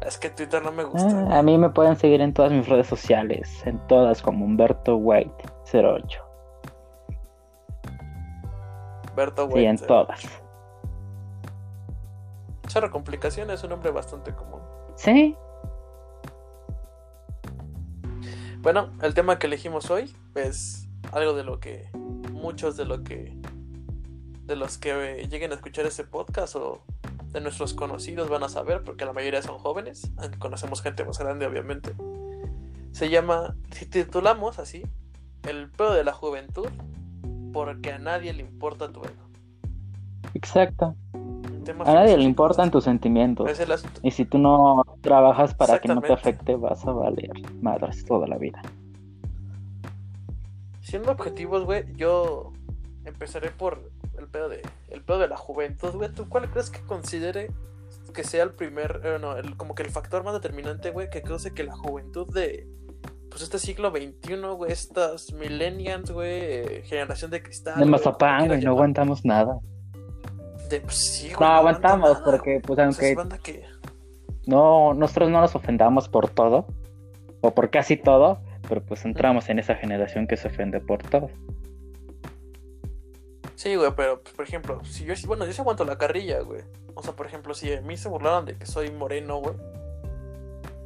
Es 0.01 0.17
que 0.17 0.29
Twitter 0.29 0.63
no 0.63 0.71
me 0.71 0.83
gusta. 0.83 1.27
Ah, 1.31 1.39
a 1.39 1.41
mí 1.43 1.57
me 1.57 1.69
pueden 1.69 1.95
seguir 1.95 2.21
en 2.21 2.33
todas 2.33 2.51
mis 2.51 2.67
redes 2.67 2.87
sociales, 2.87 3.65
en 3.65 3.79
todas 3.87 4.21
como 4.21 4.45
Humberto 4.45 4.97
White 4.97 5.43
08. 5.73 6.21
Berto 9.15 9.49
Sí, 9.51 9.63
en 9.65 9.77
todas. 9.77 10.21
Chorro 12.67 12.91
Complicación 12.91 13.49
es 13.51 13.63
un 13.63 13.69
nombre 13.69 13.91
bastante 13.91 14.33
común. 14.33 14.61
Sí, 14.95 15.35
Bueno, 18.61 18.89
el 19.03 19.13
tema 19.13 19.37
que 19.37 19.45
elegimos 19.45 19.91
hoy 19.91 20.11
es 20.33 20.84
algo 21.11 21.33
de 21.33 21.43
lo 21.43 21.59
que 21.59 21.89
muchos 22.31 22.77
de 22.77 22.85
lo 22.85 23.03
que 23.03 23.37
de 24.45 24.55
los 24.55 24.77
que 24.77 25.27
lleguen 25.29 25.51
a 25.51 25.55
escuchar 25.55 25.85
este 25.85 26.03
podcast 26.03 26.55
o 26.55 26.81
de 27.31 27.41
nuestros 27.41 27.73
conocidos 27.73 28.29
van 28.29 28.43
a 28.43 28.49
saber, 28.49 28.83
porque 28.83 29.05
la 29.05 29.11
mayoría 29.11 29.41
son 29.41 29.57
jóvenes, 29.57 30.11
aunque 30.17 30.39
conocemos 30.39 30.81
gente 30.81 31.03
más 31.03 31.19
grande, 31.19 31.45
obviamente. 31.45 31.93
Se 32.91 33.09
llama, 33.09 33.55
si 33.71 33.85
titulamos 33.85 34.57
así, 34.59 34.83
El 35.43 35.69
pedo 35.69 35.93
de 35.93 36.03
la 36.03 36.13
juventud, 36.13 36.69
porque 37.51 37.91
a 37.91 37.99
nadie 37.99 38.33
le 38.33 38.41
importa 38.41 38.91
tu 38.91 39.01
ego. 39.01 39.29
exacto. 40.33 40.95
A 41.83 41.93
nadie 41.93 42.15
le 42.17 42.23
importan 42.23 42.71
tus 42.71 42.83
sentimientos. 42.83 43.49
Es 43.49 43.59
el 43.59 43.71
asunto. 43.71 43.99
Y 44.03 44.11
si 44.11 44.25
tú 44.25 44.37
no 44.37 44.83
trabajas 45.01 45.55
para 45.55 45.79
que 45.79 45.87
no 45.87 46.01
te 46.01 46.13
afecte, 46.13 46.55
vas 46.55 46.85
a 46.85 46.91
valer 46.91 47.31
madres 47.61 48.05
toda 48.05 48.27
la 48.27 48.37
vida. 48.37 48.61
Siendo 50.85 51.11
objetivos, 51.11 51.65
güey, 51.65 51.83
yo 51.95 52.53
empezaré 53.05 53.49
por 53.49 53.89
el 54.19 54.27
pedo 54.27 54.49
de 54.49 54.61
el 54.89 55.01
pedo 55.01 55.17
de 55.17 55.27
la 55.27 55.35
juventud, 55.35 55.95
güey. 55.95 56.11
¿Tú 56.11 56.29
cuál 56.29 56.47
crees 56.51 56.69
que 56.69 56.79
considere 56.81 57.49
que 58.13 58.23
sea 58.23 58.43
el 58.43 58.51
primer, 58.51 59.01
eh, 59.03 59.17
no, 59.19 59.35
el, 59.35 59.57
como 59.57 59.73
que 59.73 59.81
el 59.81 59.89
factor 59.89 60.23
más 60.23 60.35
determinante, 60.35 60.91
güey, 60.91 61.09
que 61.09 61.23
cause 61.23 61.55
que 61.55 61.63
la 61.63 61.75
juventud 61.75 62.31
de 62.31 62.67
pues 63.31 63.41
este 63.41 63.57
siglo 63.57 63.89
XXI, 63.89 64.35
güey, 64.55 64.71
estas 64.71 65.33
millennials, 65.33 66.11
güey, 66.11 66.29
eh, 66.31 66.83
generación 66.85 67.31
de 67.31 67.41
cristal. 67.41 67.79
De 67.79 67.85
mazapán, 67.85 68.45
güey, 68.45 68.61
no 68.61 68.69
aguantamos 68.69 69.25
nada. 69.25 69.57
De, 70.69 70.81
pues, 70.81 70.95
sí, 70.95 71.33
güey, 71.33 71.39
No 71.39 71.55
aguanta 71.55 71.93
aguantamos 71.93 72.19
nada, 72.19 72.25
porque, 72.25 72.61
pues, 72.63 72.77
aunque 72.77 73.17
que... 73.41 73.63
no, 74.45 74.93
nosotros 74.93 75.31
no 75.31 75.41
nos 75.41 75.55
ofendamos 75.55 76.09
por 76.09 76.29
todo, 76.29 76.67
o 77.41 77.55
por 77.55 77.71
casi 77.71 77.97
todo, 77.97 78.39
pero 78.67 78.83
pues 78.83 79.05
entramos 79.05 79.49
en 79.49 79.59
esa 79.59 79.75
generación 79.75 80.27
que 80.27 80.37
se 80.37 80.47
ofende 80.47 80.79
por 80.79 81.03
todo. 81.03 81.29
Sí, 83.55 83.75
güey, 83.75 83.91
pero, 83.95 84.21
pues, 84.21 84.35
por 84.35 84.45
ejemplo, 84.45 84.83
si 84.83 85.05
yo, 85.05 85.13
bueno, 85.27 85.45
yo 85.45 85.53
sí 85.53 85.61
aguanto 85.61 85.85
la 85.85 85.97
carrilla, 85.97 86.41
güey. 86.41 86.61
O 86.93 87.01
sea, 87.01 87.15
por 87.15 87.25
ejemplo, 87.25 87.53
si 87.53 87.73
a 87.73 87.81
mí 87.81 87.97
se 87.97 88.09
burlaron 88.09 88.45
de 88.45 88.57
que 88.57 88.65
soy 88.65 88.91
moreno, 88.91 89.37
güey, 89.37 89.55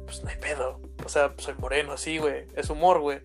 pues 0.06 0.22
no 0.22 0.30
hay 0.30 0.36
pedo. 0.36 0.80
O 1.04 1.08
sea, 1.08 1.32
pues, 1.32 1.44
soy 1.44 1.54
moreno, 1.58 1.96
sí, 1.96 2.18
güey, 2.18 2.46
es 2.54 2.70
humor, 2.70 3.00
güey. 3.00 3.20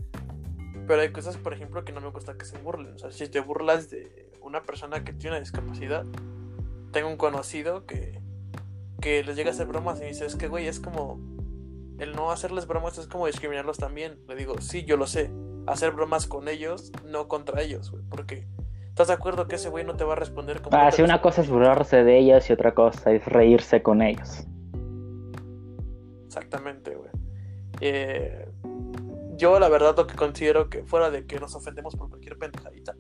Pero 0.88 1.02
hay 1.02 1.12
cosas, 1.12 1.38
por 1.38 1.54
ejemplo, 1.54 1.86
que 1.86 1.94
no 1.94 2.02
me 2.02 2.10
gusta 2.10 2.38
que 2.38 2.46
se 2.46 2.58
burlen. 2.58 2.96
O 2.96 3.00
sea, 3.00 3.12
si 3.12 3.28
te 3.28 3.40
burlas 3.40 3.90
de 3.90 4.30
una 4.42 4.64
persona 4.64 5.04
que 5.04 5.14
tiene 5.14 5.38
una 5.38 5.40
discapacidad, 5.40 6.06
tengo 6.92 7.10
un 7.10 7.18
conocido 7.18 7.86
que, 7.86 8.20
que 9.02 9.24
les 9.24 9.36
llega 9.36 9.52
a 9.52 9.54
hacer 9.54 9.68
bromas 9.68 10.02
y 10.02 10.06
dice, 10.06 10.26
es 10.26 10.36
que, 10.36 10.48
güey, 10.48 10.68
es 10.68 10.80
como... 10.80 11.20
El 12.00 12.16
no 12.16 12.32
hacerles 12.32 12.68
bromas 12.68 12.98
es 12.98 13.08
como 13.08 13.28
discriminarlos 13.28 13.78
también. 13.78 14.20
Le 14.28 14.36
digo, 14.36 14.60
sí, 14.60 14.84
yo 14.86 14.98
lo 14.98 15.08
sé. 15.08 15.32
Hacer 15.68 15.92
bromas 15.92 16.28
con 16.28 16.48
ellos, 16.48 16.92
no 17.06 17.28
contra 17.28 17.62
ellos, 17.62 17.92
güey. 17.92 18.04
Porque 18.10 18.48
¿Estás 18.96 19.10
de 19.10 19.14
acuerdo 19.16 19.50
que 19.50 19.56
ese 19.56 19.68
güey 19.68 19.84
no 19.84 19.98
te 19.98 20.06
va 20.06 20.14
a 20.14 20.16
responder 20.16 20.62
como... 20.62 20.78
Ah, 20.78 20.90
sí, 20.90 21.02
una 21.02 21.20
cosa 21.22 21.42
es 21.42 21.50
burlarse 21.50 22.06
de 22.06 22.18
ellos 22.18 22.50
y 22.50 22.54
otra 22.54 22.74
cosa 22.74 23.12
es 23.12 23.26
reírse 23.26 23.84
con 23.84 24.02
ellos. 24.02 24.46
Exactamente, 26.28 26.96
güey. 26.96 27.10
Eh, 27.82 28.48
yo 29.36 29.60
la 29.60 29.68
verdad 29.68 29.98
lo 29.98 30.08
que 30.08 30.16
considero 30.16 30.70
que 30.70 30.86
fuera 30.86 31.12
de 31.12 31.26
que 31.26 31.42
nos 31.42 31.56
ofendemos 31.56 31.98
por 31.98 32.08
cualquier 32.08 32.38
pendejadita, 32.38 32.96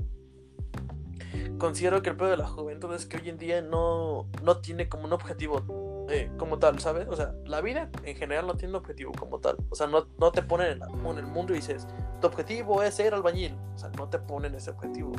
considero 1.57 2.01
que 2.01 2.09
el 2.09 2.17
peor 2.17 2.31
de 2.31 2.37
la 2.37 2.47
juventud 2.47 2.93
es 2.93 3.05
que 3.05 3.15
hoy 3.15 3.29
en 3.29 3.37
día 3.37 3.61
no, 3.61 4.27
no 4.43 4.57
tiene 4.59 4.89
como 4.89 5.05
un 5.05 5.13
objetivo 5.13 5.61
eh, 6.09 6.31
como 6.37 6.59
tal, 6.59 6.79
¿sabes? 6.79 7.07
O 7.07 7.15
sea, 7.15 7.33
la 7.45 7.61
vida 7.61 7.89
en 8.03 8.15
general 8.15 8.45
no 8.47 8.55
tiene 8.55 8.71
un 8.73 8.75
objetivo 8.77 9.11
como 9.17 9.39
tal. 9.39 9.57
O 9.69 9.75
sea, 9.75 9.87
no, 9.87 10.07
no 10.19 10.31
te 10.31 10.41
ponen 10.43 10.71
en, 10.73 10.79
la- 10.79 10.87
en 10.87 11.17
el 11.17 11.25
mundo 11.27 11.53
y 11.53 11.57
dices, 11.57 11.87
tu 12.21 12.27
objetivo 12.27 12.83
es 12.83 12.93
ser 12.95 13.13
albañil. 13.13 13.57
O 13.75 13.77
sea, 13.77 13.89
no 13.89 14.07
te 14.09 14.19
ponen 14.19 14.53
ese 14.55 14.69
objetivo. 14.71 15.13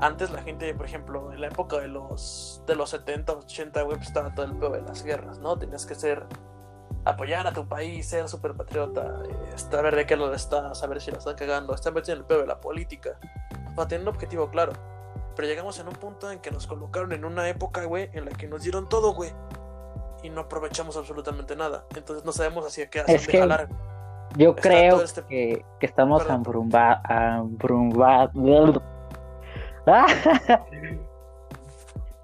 Antes 0.00 0.30
la 0.32 0.42
gente, 0.42 0.74
por 0.74 0.86
ejemplo, 0.86 1.32
en 1.32 1.40
la 1.40 1.46
época 1.46 1.78
de 1.78 1.86
los, 1.88 2.62
de 2.66 2.74
los 2.74 2.90
70, 2.90 3.32
80, 3.34 3.82
güey, 3.82 3.96
pues 3.96 4.08
estaba 4.08 4.34
todo 4.34 4.46
el 4.46 4.56
peor 4.56 4.72
de 4.72 4.82
las 4.82 5.04
guerras, 5.04 5.38
¿no? 5.38 5.56
Tenías 5.56 5.86
que 5.86 5.94
ser 5.94 6.26
apoyar 7.04 7.46
a 7.46 7.52
tu 7.52 7.66
país, 7.68 8.06
ser 8.08 8.28
súper 8.28 8.54
patriota, 8.54 9.22
saber 9.56 9.94
de 9.96 10.06
qué 10.06 10.16
lado 10.16 10.34
estás, 10.34 10.78
saber 10.80 11.00
si 11.00 11.10
la 11.12 11.18
están 11.18 11.36
cagando, 11.36 11.74
estar 11.74 11.92
metido 11.92 12.14
en 12.14 12.20
el 12.20 12.24
peor 12.26 12.40
de 12.42 12.46
la 12.48 12.60
política, 12.60 13.18
para 13.76 13.88
tener 13.88 14.02
un 14.02 14.14
objetivo 14.14 14.50
claro. 14.50 14.72
Pero 15.36 15.48
llegamos 15.48 15.78
en 15.78 15.88
un 15.88 15.94
punto 15.94 16.30
en 16.30 16.40
que 16.40 16.50
nos 16.50 16.66
colocaron 16.66 17.12
en 17.12 17.24
una 17.24 17.48
época, 17.48 17.84
güey, 17.84 18.10
en 18.12 18.24
la 18.24 18.32
que 18.32 18.46
nos 18.48 18.62
dieron 18.62 18.88
todo, 18.88 19.14
güey. 19.14 19.32
Y 20.22 20.30
no 20.30 20.42
aprovechamos 20.42 20.96
absolutamente 20.96 21.56
nada. 21.56 21.84
Entonces 21.96 22.24
no 22.24 22.32
sabemos 22.32 22.66
hacia 22.66 22.88
qué 22.88 23.00
hacer 23.00 23.16
Es 23.16 23.26
que- 23.26 23.38
jalar. 23.40 23.68
Yo 24.36 24.50
Está 24.50 24.62
creo 24.62 25.02
este- 25.02 25.22
que, 25.26 25.64
que 25.78 25.86
estamos 25.86 26.26
ambrumba- 26.26 27.02
Ah, 29.86 30.06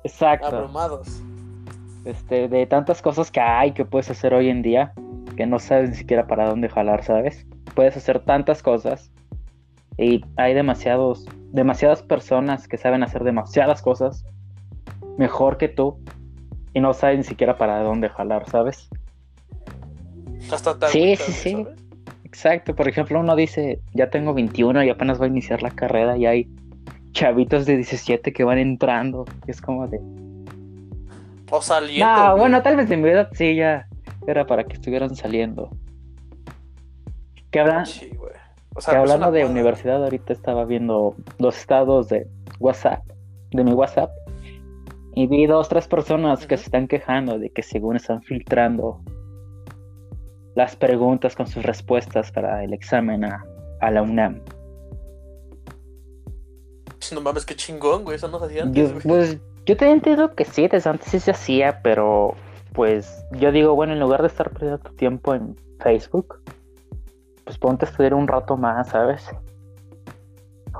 Exacto. 0.05 0.47
Abrumados. 0.47 1.09
Este, 2.05 2.49
de 2.49 2.67
tantas 2.67 3.03
cosas 3.03 3.31
que 3.31 3.41
hay 3.41 3.73
que 3.73 3.85
puedes 3.85 4.09
hacer 4.11 4.33
hoy 4.33 4.49
en 4.49 4.63
día, 4.63 4.93
que 5.37 5.45
no 5.47 5.59
sabes 5.59 5.91
ni 5.91 5.97
siquiera 5.97 6.27
para 6.27 6.49
dónde 6.49 6.69
jalar, 6.71 7.05
¿sabes? 7.05 7.47
Puedes 7.75 7.97
hacer 7.97 8.21
tantas 8.25 8.63
cosas 8.63 9.11
y 9.99 10.25
hay 10.37 10.55
demasiados, 10.55 11.27
demasiadas 11.53 12.03
personas 12.03 12.69
que 12.69 12.79
saben 12.79 13.03
hacer 13.03 13.25
demasiadas 13.25 13.83
cosas 13.83 14.25
mejor 15.19 15.59
que 15.59 15.69
tú 15.69 15.99
y 16.75 16.81
no 16.81 16.95
saben 16.95 17.19
ni 17.19 17.25
siquiera 17.25 17.57
para 17.57 17.83
dónde 17.83 18.09
jalar, 18.09 18.49
¿sabes? 18.49 18.89
Hasta 20.51 20.89
Sí, 20.89 21.17
sí, 21.17 21.33
sí. 21.33 21.67
Exacto, 22.25 22.75
por 22.75 22.89
ejemplo, 22.89 23.19
uno 23.19 23.35
dice, 23.37 23.81
ya 23.95 24.11
tengo 24.11 24.35
21 24.35 24.85
y 24.85 24.91
apenas 24.91 25.19
voy 25.19 25.29
a 25.29 25.31
iniciar 25.31 25.63
la 25.63 25.71
carrera 25.71 26.17
y 26.17 26.27
hay 26.27 26.49
chavitos 27.13 27.67
de 27.67 27.77
17 27.77 28.33
que 28.33 28.45
van 28.45 28.59
entrando. 28.59 29.25
y 29.47 29.51
es 29.51 29.61
como 29.61 29.89
de... 29.89 29.99
O 31.51 31.63
saliendo. 31.63 32.07
No, 32.07 32.31
güey. 32.31 32.41
bueno, 32.41 32.63
tal 32.63 32.77
vez 32.77 32.89
de 32.89 32.97
mi 32.99 33.09
edad 33.09 33.31
sí 33.33 33.57
ya 33.57 33.89
era 34.27 34.47
para 34.47 34.65
que 34.65 34.75
estuvieran 34.75 35.17
saliendo. 35.17 35.71
Que, 37.51 37.61
hablan, 37.61 37.87
Sí, 37.87 38.11
güey. 38.15 38.33
O 38.75 38.77
que 38.77 38.83
sea, 38.83 39.01
hablando 39.01 39.33
de 39.33 39.47
universidad, 39.47 40.05
ahorita 40.05 40.35
estaba 40.35 40.67
viendo 40.67 41.17
los 41.39 41.57
estados 41.57 42.11
de 42.11 42.29
WhatsApp, 42.61 43.03
de 43.53 43.65
mi 43.65 43.73
WhatsApp, 43.73 44.11
y 45.19 45.27
vi 45.27 45.47
dos, 45.47 45.69
tres 45.69 45.89
personas 45.89 46.47
que 46.47 46.57
se 46.57 46.67
están 46.67 46.87
quejando 46.87 47.41
de 47.41 47.51
que 47.51 47.65
según 47.65 47.97
están 47.97 48.23
filtrando 48.23 49.01
las 50.55 50.77
preguntas 50.77 51.35
con 51.35 51.49
sus 51.49 51.65
respuestas 51.65 52.31
para 52.31 52.63
el 52.63 52.73
examen 52.73 53.25
a, 53.25 53.45
a 53.81 53.91
la 53.91 54.03
UNAM. 54.03 54.41
No 57.13 57.21
mames, 57.21 57.45
qué 57.45 57.57
chingón, 57.57 58.05
güey. 58.05 58.15
Eso 58.15 58.29
no 58.29 58.39
se 58.39 58.45
hacía 58.45 58.61
Yo, 58.61 58.67
antes, 58.67 58.93
güey. 58.93 59.03
pues 59.03 59.39
yo 59.67 59.77
te 59.77 59.91
entiendo 59.91 60.37
que 60.37 60.45
sí, 60.45 60.69
desde 60.69 60.89
antes 60.89 61.09
sí 61.09 61.19
se 61.19 61.33
hacía, 61.33 61.83
pero 61.83 62.35
pues 62.73 63.25
yo 63.33 63.51
digo, 63.51 63.75
bueno, 63.75 63.95
en 63.95 64.01
lugar 64.01 64.21
de 64.21 64.29
estar 64.29 64.51
perdiendo 64.53 64.79
tu 64.79 64.95
tiempo 64.95 65.35
en 65.35 65.57
Facebook, 65.81 66.41
pues 67.43 67.59
ponte 67.59 67.87
a 67.87 67.89
estudiar 67.89 68.15
un 68.15 68.29
rato 68.29 68.57
más, 68.57 68.91
¿sabes? 68.91 69.29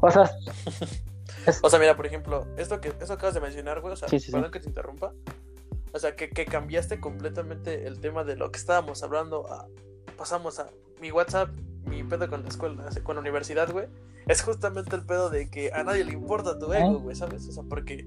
O 0.01 0.09
sea, 0.13 0.31
O 1.63 1.71
sea, 1.71 1.79
mira, 1.79 1.97
por 1.97 2.07
ejemplo, 2.07 2.47
esto 2.57 2.81
que 2.81 2.93
eso 3.01 3.13
acabas 3.13 3.35
de 3.35 3.41
mencionar, 3.41 3.81
güey, 3.81 3.93
o 3.93 3.97
sea, 3.97 4.09
Sí, 4.09 4.19
sí, 4.19 4.27
sí. 4.27 4.33
perdón 4.33 4.51
que 4.51 4.61
te 4.61 4.69
interrumpa. 4.69 5.13
O 5.93 5.99
sea, 5.99 6.15
que, 6.17 6.29
que 6.29 6.45
cambiaste 6.45 7.01
completamente 7.01 7.87
el 7.87 8.01
tema 8.01 8.25
de 8.25 8.37
lo 8.37 8.51
que 8.51 8.59
estábamos 8.59 9.03
hablando 9.03 9.51
a 9.51 9.67
pasamos 10.17 10.59
a 10.59 10.69
mi 11.01 11.13
WhatsApp, 11.13 11.49
mi 11.87 12.03
pedo 12.03 12.29
con 12.29 12.43
la 12.43 12.49
escuela, 12.49 12.85
con 13.03 13.17
la 13.17 13.21
universidad, 13.21 13.71
güey. 13.73 13.87
Es 14.27 14.43
justamente 14.43 14.95
el 14.95 15.07
pedo 15.07 15.31
de 15.31 15.49
que 15.49 15.73
a 15.73 15.83
nadie 15.85 16.05
le 16.05 16.13
importa 16.13 16.59
tu 16.59 16.73
ego, 16.73 16.99
güey, 16.99 17.17
¿sabes? 17.17 17.49
O 17.49 17.53
sea, 17.53 17.63
porque 17.63 18.07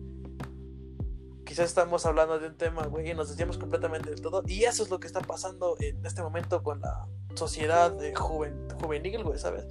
quizás 1.45 1.65
estamos 1.65 2.05
hablando 2.05 2.37
de 2.37 2.47
un 2.47 2.57
tema, 2.57 2.85
güey, 2.85 3.09
y 3.09 3.13
nos 3.13 3.29
desviamos 3.29 3.57
completamente 3.57 4.09
del 4.09 4.21
todo. 4.21 4.43
Y 4.45 4.65
eso 4.65 4.83
es 4.83 4.89
lo 4.89 4.99
que 4.99 5.07
está 5.07 5.21
pasando 5.21 5.75
en 5.79 6.05
este 6.05 6.21
momento 6.21 6.61
con 6.61 6.81
la 6.81 7.07
sociedad 7.33 7.91
de 7.91 8.13
juven, 8.13 8.67
juvenil, 8.79 9.23
güey, 9.23 9.39
¿sabes? 9.39 9.65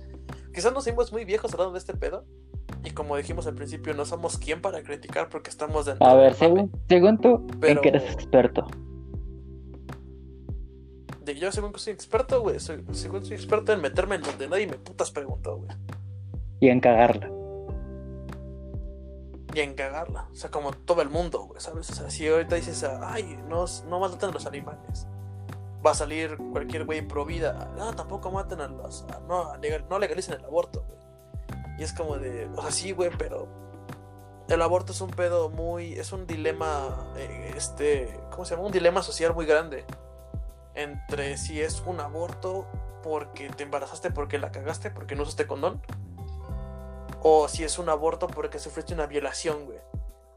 Quizás 0.53 0.73
nos 0.73 0.87
hicimos 0.87 1.12
muy 1.12 1.25
viejos 1.25 1.53
hablando 1.53 1.73
de 1.75 1.79
este 1.79 1.95
pedo. 1.95 2.25
Y 2.85 2.91
como 2.93 3.17
dijimos 3.17 3.47
al 3.47 3.55
principio, 3.55 3.93
no 3.95 4.05
somos 4.07 4.39
quien 4.39 4.63
para 4.63 4.83
criticar 4.83 5.29
porque 5.29 5.51
estamos 5.51 5.87
dentro 5.87 6.07
a 6.07 6.15
ver, 6.15 6.35
según, 6.35 6.71
según 6.89 7.19
tú, 7.19 7.47
Pero- 7.61 7.73
¿en 7.75 7.81
qué 7.83 7.89
eres 7.91 8.11
experto? 8.13 8.67
De 11.25 11.35
yo 11.35 11.53
según 11.53 11.73
que 11.73 11.79
soy 11.79 11.93
experto, 11.93 12.41
güey. 12.41 12.59
Soy, 12.61 12.85
según 12.93 13.25
soy 13.25 13.37
experto 13.37 13.73
en 13.73 13.81
meterme 13.81 14.17
en 14.17 14.23
donde 14.23 14.49
nadie 14.49 14.67
me 14.67 14.79
putas 14.79 15.11
preguntó, 15.11 15.59
güey. 15.59 15.71
Y 16.61 16.69
en 16.69 16.81
cagarla. 16.81 17.31
Y 19.55 19.61
en 19.61 19.75
cagarla. 19.75 20.29
O 20.33 20.35
sea, 20.35 20.51
como 20.51 20.73
todo 20.73 21.03
el 21.03 21.11
mundo, 21.11 21.43
güey, 21.45 21.61
¿sabes? 21.61 21.91
O 21.91 21.95
sea, 21.95 22.11
si 22.11 22.27
ahorita 22.27 22.57
dices, 22.57 22.83
ah, 22.85 23.01
ay, 23.13 23.39
no, 23.49 23.65
no 23.89 24.01
maten 24.01 24.31
a 24.31 24.33
los 24.33 24.47
animales. 24.47 25.07
Va 25.85 25.91
a 25.93 25.95
salir 25.95 26.37
cualquier 26.53 26.85
güey 26.85 27.07
pro 27.07 27.25
vida. 27.25 27.73
No, 27.77 27.93
tampoco 27.95 28.31
maten 28.31 28.61
a 28.61 28.69
los. 28.69 29.03
a- 29.05 29.21
no, 29.29 29.53
no 29.89 29.99
legalicen 29.99 30.35
el 30.35 30.45
aborto, 30.45 30.85
güey. 30.87 31.00
Y 31.79 31.83
es 31.83 31.93
como 31.93 32.19
de. 32.19 32.47
O 32.57 32.62
sea, 32.62 32.71
sí, 32.71 32.93
güey, 32.93 33.11
pero. 33.17 33.49
El 34.49 34.62
aborto 34.62 34.93
es 34.93 35.00
un 35.00 35.11
pedo 35.11 35.49
muy. 35.49 35.95
Es 35.95 36.12
un 36.12 36.27
dilema. 36.27 37.12
eh, 37.17 37.53
este. 37.57 38.19
¿Cómo 38.31 38.45
se 38.45 38.55
llama? 38.55 38.67
Un 38.67 38.73
dilema 38.73 39.03
social 39.03 39.35
muy 39.35 39.47
grande. 39.47 39.85
Entre 40.75 41.37
si 41.37 41.61
es 41.61 41.83
un 41.87 42.00
aborto 42.00 42.67
porque 43.03 43.49
te 43.49 43.62
embarazaste 43.65 44.11
porque 44.11 44.39
la 44.39 44.53
cagaste, 44.53 44.91
porque 44.91 45.15
no 45.17 45.23
usaste 45.23 45.47
condón. 45.47 45.81
O 47.23 47.49
si 47.49 47.65
es 47.65 47.79
un 47.79 47.89
aborto 47.89 48.27
porque 48.29 48.59
sufriste 48.59 48.95
una 48.95 49.07
violación, 49.07 49.67
güey. 49.67 49.79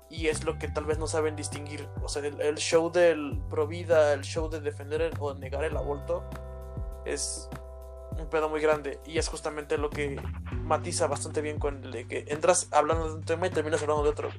Y 0.09 0.27
es 0.27 0.43
lo 0.43 0.59
que 0.59 0.67
tal 0.67 0.85
vez 0.85 0.99
no 0.99 1.07
saben 1.07 1.35
distinguir. 1.35 1.87
O 2.03 2.07
sea, 2.09 2.23
el, 2.25 2.55
show 2.57 2.91
del 2.91 3.41
pro 3.49 3.67
vida, 3.67 4.13
el 4.13 4.21
show 4.21 4.49
de 4.49 4.59
defender 4.59 5.01
el- 5.01 5.13
o 5.19 5.33
negar 5.33 5.63
el 5.63 5.75
aborto, 5.75 6.23
es 7.05 7.49
un 8.19 8.27
pedo 8.29 8.49
muy 8.49 8.61
grande. 8.61 8.99
Y 9.05 9.17
es 9.17 9.27
justamente 9.27 9.77
lo 9.77 9.89
que 9.89 10.21
matiza 10.63 11.07
bastante 11.07 11.41
bien 11.41 11.59
con 11.59 11.83
el 11.83 11.91
de 11.91 12.07
que 12.07 12.25
entras 12.27 12.67
hablando 12.71 13.07
de 13.07 13.13
un 13.15 13.23
tema 13.23 13.47
y 13.47 13.49
terminas 13.49 13.81
hablando 13.81 14.03
de 14.03 14.09
otro. 14.09 14.29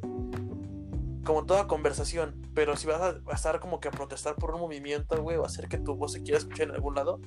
Como 1.24 1.44
toda 1.46 1.66
conversación. 1.66 2.34
Pero 2.54 2.76
si 2.76 2.86
vas 2.86 3.00
a, 3.00 3.34
estar 3.34 3.60
como 3.60 3.80
que 3.80 3.88
a 3.88 3.90
protestar 3.90 4.34
por 4.36 4.54
un 4.54 4.60
movimiento, 4.60 5.20
güey, 5.22 5.36
o 5.36 5.44
hacer 5.44 5.68
que 5.68 5.78
tu 5.78 5.94
voz 5.94 6.12
se 6.12 6.22
quiera 6.22 6.38
escuchar 6.38 6.68
en 6.68 6.74
algún 6.74 6.94
lado, 6.94 7.20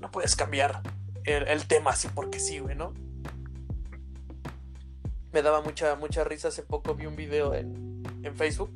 no 0.00 0.10
puedes 0.10 0.36
cambiar 0.36 0.82
el, 1.24 1.66
tema 1.66 1.90
así 1.90 2.08
porque 2.14 2.38
sí, 2.38 2.60
güey, 2.60 2.76
¿no? 2.76 2.92
me 5.32 5.42
daba 5.42 5.60
mucha, 5.60 5.96
mucha 5.96 6.24
risa. 6.24 6.48
Hace 6.48 6.62
poco 6.62 6.94
vi 6.94 7.04
un 7.04 7.16
video 7.16 7.52
en, 7.52 8.02
en 8.22 8.36
Facebook 8.36 8.70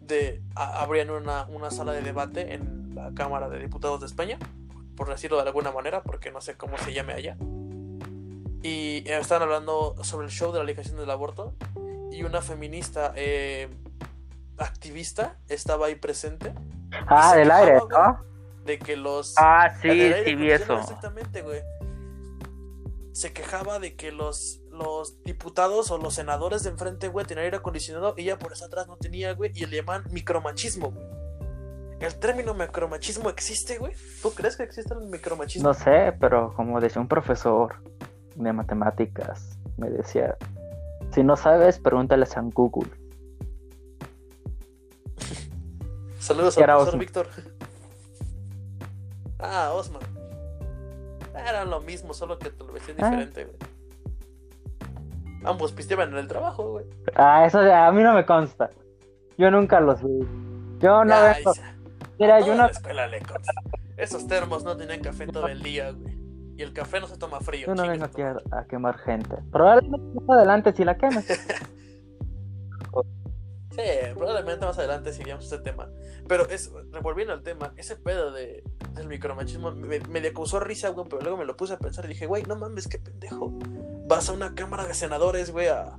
de 0.00 0.42
a- 0.54 0.86
una, 0.86 1.46
una 1.46 1.70
sala 1.70 1.92
de 1.92 2.02
debate 2.02 2.52
en 2.52 2.94
la 2.94 3.12
Cámara 3.14 3.48
de 3.48 3.58
Diputados 3.58 4.00
de 4.00 4.06
España, 4.06 4.38
por 4.96 5.08
decirlo 5.08 5.36
de 5.36 5.48
alguna 5.48 5.72
manera, 5.72 6.02
porque 6.02 6.30
no 6.30 6.40
sé 6.40 6.56
cómo 6.56 6.78
se 6.78 6.92
llame 6.92 7.12
allá. 7.12 7.36
Y 8.62 9.02
eh, 9.06 9.18
estaban 9.18 9.42
hablando 9.42 9.96
sobre 10.04 10.26
el 10.26 10.32
show 10.32 10.52
de 10.52 10.58
la 10.58 10.64
legalización 10.64 11.00
del 11.00 11.10
aborto. 11.10 11.54
Y 12.10 12.22
una 12.24 12.42
feminista 12.42 13.12
eh, 13.16 13.68
activista 14.58 15.38
estaba 15.48 15.86
ahí 15.86 15.94
presente. 15.94 16.54
Ah, 17.08 17.34
del 17.34 17.50
aire, 17.50 17.80
¿no? 17.88 18.20
De 18.64 18.78
que 18.78 18.96
los. 18.96 19.34
Ah, 19.38 19.74
sí, 19.80 19.88
aire 19.88 20.24
sí 20.24 20.34
vi 20.34 20.50
eso. 20.50 20.78
Exactamente, 20.78 21.42
güey. 21.42 21.62
Se 23.12 23.32
quejaba 23.32 23.78
de 23.78 23.96
que 23.96 24.12
los, 24.12 24.60
los 24.70 25.22
diputados 25.24 25.90
o 25.90 25.98
los 25.98 26.14
senadores 26.14 26.62
de 26.62 26.70
enfrente, 26.70 27.08
güey, 27.08 27.26
tenían 27.26 27.44
aire 27.44 27.56
acondicionado 27.58 28.14
y 28.16 28.22
ella 28.22 28.38
por 28.38 28.52
eso 28.52 28.64
atrás 28.64 28.86
no 28.86 28.96
tenía, 28.96 29.34
güey, 29.34 29.50
y 29.54 29.66
le 29.66 29.78
llaman 29.78 30.04
micromachismo, 30.10 30.92
güey. 30.92 31.21
¿El 32.02 32.14
término 32.16 32.52
micromachismo 32.52 33.30
existe, 33.30 33.78
güey? 33.78 33.92
¿Tú 34.22 34.32
crees 34.34 34.56
que 34.56 34.64
existe 34.64 34.92
el 34.92 35.02
micromachismo? 35.06 35.68
No 35.68 35.74
sé, 35.74 36.12
pero 36.18 36.52
como 36.54 36.80
decía 36.80 37.00
un 37.00 37.06
profesor 37.06 37.76
de 38.34 38.52
matemáticas, 38.52 39.56
me 39.76 39.88
decía, 39.88 40.36
si 41.12 41.22
no 41.22 41.36
sabes, 41.36 41.78
pregúntales 41.78 42.36
a 42.36 42.40
Google. 42.42 42.90
Saludos 46.18 46.58
al 46.58 46.64
profesor 46.64 46.88
Osman. 46.88 46.98
Víctor. 47.00 47.26
Ah, 49.44 49.72
Osman. 49.74 50.02
Era 51.34 51.64
lo 51.64 51.80
mismo, 51.80 52.14
solo 52.14 52.38
que 52.38 52.50
te 52.50 52.62
lo 52.62 52.72
vestían 52.72 52.96
Ah. 53.00 53.10
diferente, 53.10 53.44
güey. 53.44 53.56
Ambos 55.44 55.72
pisteaban 55.72 56.10
en 56.12 56.18
el 56.18 56.28
trabajo, 56.28 56.70
güey. 56.70 56.84
Ah, 57.16 57.44
eso 57.44 57.58
a 57.58 57.90
mí 57.90 58.04
no 58.04 58.14
me 58.14 58.24
consta. 58.24 58.70
Yo 59.36 59.50
nunca 59.50 59.80
los 59.80 60.00
vi. 60.00 60.20
Yo 60.78 61.04
no 61.04 61.20
veo. 61.20 61.52
Mira, 62.22 62.38
yo 62.40 62.54
la 62.54 62.66
escuela 62.66 63.10
consta. 63.26 63.52
Esos 63.96 64.28
termos 64.28 64.62
no 64.62 64.76
tenían 64.76 65.00
café 65.00 65.26
todo 65.26 65.48
el 65.48 65.60
día, 65.60 65.90
güey. 65.90 66.16
Y 66.56 66.62
el 66.62 66.72
café 66.72 67.00
no 67.00 67.08
se 67.08 67.16
toma 67.16 67.40
frío. 67.40 67.66
yo 67.66 67.74
no 67.74 67.88
vengo 67.88 68.04
aquí 68.04 68.22
a, 68.22 68.64
quemar 68.68 68.96
gente. 68.98 69.36
Probablemente 69.50 70.20
más 70.20 70.38
adelante 70.38 70.72
si 70.72 70.84
la 70.84 70.96
quemes. 70.96 71.26
Sí, 73.72 73.80
probablemente 74.14 74.66
más 74.66 74.76
adelante 74.76 75.14
sigamos 75.14 75.44
este 75.44 75.56
tema. 75.60 75.88
Pero 76.28 76.46
es, 76.50 76.70
revolviendo 76.90 77.32
al 77.32 77.42
tema, 77.42 77.72
ese 77.78 77.96
pedo 77.96 78.30
de, 78.30 78.62
del 78.92 79.08
micromachismo 79.08 79.72
me, 79.72 79.98
me 79.98 80.32
causó 80.34 80.60
risa, 80.60 80.90
güey, 80.90 81.06
pero 81.08 81.22
luego 81.22 81.38
me 81.38 81.46
lo 81.46 81.56
puse 81.56 81.72
a 81.72 81.78
pensar 81.78 82.04
y 82.04 82.08
dije, 82.08 82.26
güey, 82.26 82.42
no 82.42 82.54
mames, 82.54 82.86
qué 82.86 82.98
pendejo. 82.98 83.50
Vas 84.06 84.28
a 84.28 84.32
una 84.32 84.54
cámara 84.54 84.86
de 84.86 84.92
senadores, 84.92 85.52
güey, 85.52 85.68
a, 85.68 85.96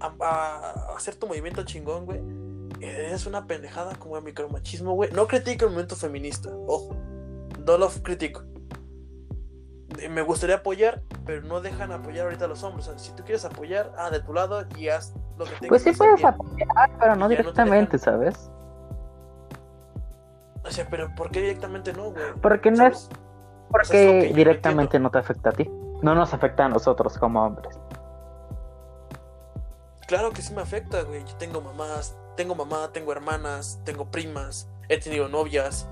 a, 0.00 0.06
a 0.18 0.96
hacer 0.96 1.14
tu 1.14 1.28
movimiento 1.28 1.62
chingón, 1.62 2.04
güey. 2.04 2.20
Es 2.82 3.26
una 3.26 3.46
pendejada 3.46 3.94
como 3.94 4.16
el 4.16 4.24
micromachismo, 4.24 4.92
güey. 4.94 5.10
No 5.12 5.28
critico 5.28 5.64
el 5.66 5.70
movimiento 5.70 5.94
feminista, 5.96 6.50
ojo. 6.66 6.96
No 7.64 7.78
lo 7.78 7.88
critico. 7.88 8.42
Eh, 9.98 10.08
Me 10.08 10.22
gustaría 10.22 10.56
apoyar, 10.56 11.02
pero 11.24 11.42
no 11.42 11.60
dejan 11.60 11.92
apoyar 11.92 12.24
ahorita 12.24 12.46
a 12.46 12.48
los 12.48 12.62
hombres. 12.64 12.88
O 12.88 12.90
sea, 12.90 12.98
si 12.98 13.12
tú 13.12 13.22
quieres 13.22 13.44
apoyar, 13.44 13.92
ah, 13.96 14.10
de 14.10 14.20
tu 14.20 14.32
lado 14.32 14.64
y 14.76 14.88
haz 14.88 15.14
lo 15.38 15.44
que 15.44 15.52
tengas 15.52 15.68
Pues 15.68 15.82
sí 15.82 15.92
puedes 15.92 16.24
apoyar, 16.24 16.66
pero 16.98 17.14
no 17.14 17.28
directamente. 17.28 17.98
¿sabes? 17.98 18.50
O 20.64 20.70
sea, 20.70 20.86
pero 20.90 21.14
¿por 21.14 21.30
qué 21.30 21.40
directamente 21.40 21.92
no, 21.92 22.10
güey? 22.10 22.24
Porque 22.40 22.70
no 22.70 22.78
¿Sabes? 22.78 22.98
es 22.98 23.10
O 23.72 23.84
sea, 23.84 24.00
es 24.00 24.06
lo 24.06 24.12
porque 24.12 24.28
no 24.30 24.36
directamente 24.36 24.98
no 24.98 25.10
te 25.10 25.18
afecta 25.18 25.50
a 25.50 25.52
ti. 25.52 25.70
No 26.02 26.14
nos 26.16 26.34
afecta 26.34 26.64
a 26.64 26.68
nosotros 26.68 27.16
como 27.18 27.44
hombres. 27.44 27.78
Claro 30.08 30.30
que 30.32 30.42
sí 30.42 30.52
me 30.52 30.62
afecta, 30.62 31.02
güey. 31.02 31.24
Yo 31.24 31.36
tengo 31.36 31.60
mamás, 31.60 32.16
tengo 32.36 32.54
mamá, 32.54 32.90
tengo 32.92 33.12
hermanas, 33.12 33.80
tengo 33.84 34.10
primas, 34.10 34.68
he 34.88 34.98
tenido 34.98 35.28
novias, 35.28 35.88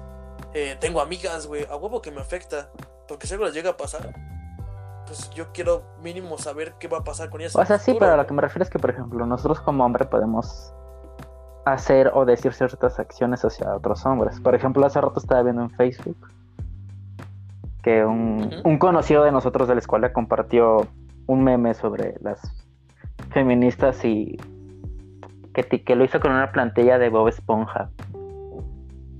eh, 0.54 0.76
tengo 0.80 1.00
amigas, 1.00 1.46
güey. 1.46 1.64
A 1.70 1.76
huevo 1.76 2.02
que 2.02 2.10
me 2.10 2.20
afecta. 2.20 2.70
Porque 3.06 3.26
si 3.26 3.34
algo 3.34 3.46
les 3.46 3.54
llega 3.54 3.70
a 3.70 3.76
pasar, 3.76 4.14
pues 5.06 5.30
yo 5.30 5.52
quiero 5.52 5.82
mínimo 6.02 6.38
saber 6.38 6.74
qué 6.78 6.88
va 6.88 6.98
a 6.98 7.04
pasar 7.04 7.30
con 7.30 7.40
ellas. 7.40 7.56
O 7.56 7.64
sea, 7.64 7.78
sí, 7.78 7.96
pero 7.98 8.12
a 8.12 8.16
lo 8.16 8.26
que 8.26 8.34
me 8.34 8.42
refiero 8.42 8.62
es 8.62 8.70
que, 8.70 8.78
por 8.78 8.90
ejemplo, 8.90 9.26
nosotros 9.26 9.60
como 9.60 9.84
hombre 9.84 10.04
podemos 10.04 10.72
hacer 11.64 12.10
o 12.14 12.24
decir 12.24 12.52
ciertas 12.52 12.98
acciones 12.98 13.44
hacia 13.44 13.74
otros 13.74 14.04
hombres. 14.06 14.40
Por 14.40 14.54
ejemplo, 14.54 14.84
hace 14.86 15.00
rato 15.00 15.18
estaba 15.18 15.42
viendo 15.42 15.62
en 15.62 15.70
Facebook 15.70 16.16
que 17.82 18.04
un, 18.04 18.60
un 18.64 18.78
conocido 18.78 19.24
de 19.24 19.32
nosotros 19.32 19.66
de 19.66 19.74
la 19.74 19.80
escuela 19.80 20.12
compartió 20.12 20.86
un 21.26 21.42
meme 21.42 21.74
sobre 21.74 22.16
las 22.20 22.40
feministas 23.30 24.04
y 24.04 24.36
que, 25.52 25.64
que 25.84 25.96
lo 25.96 26.04
hizo 26.04 26.20
con 26.20 26.32
una 26.32 26.52
plantilla 26.52 26.98
de 26.98 27.08
Bob 27.08 27.28
Esponja. 27.28 27.90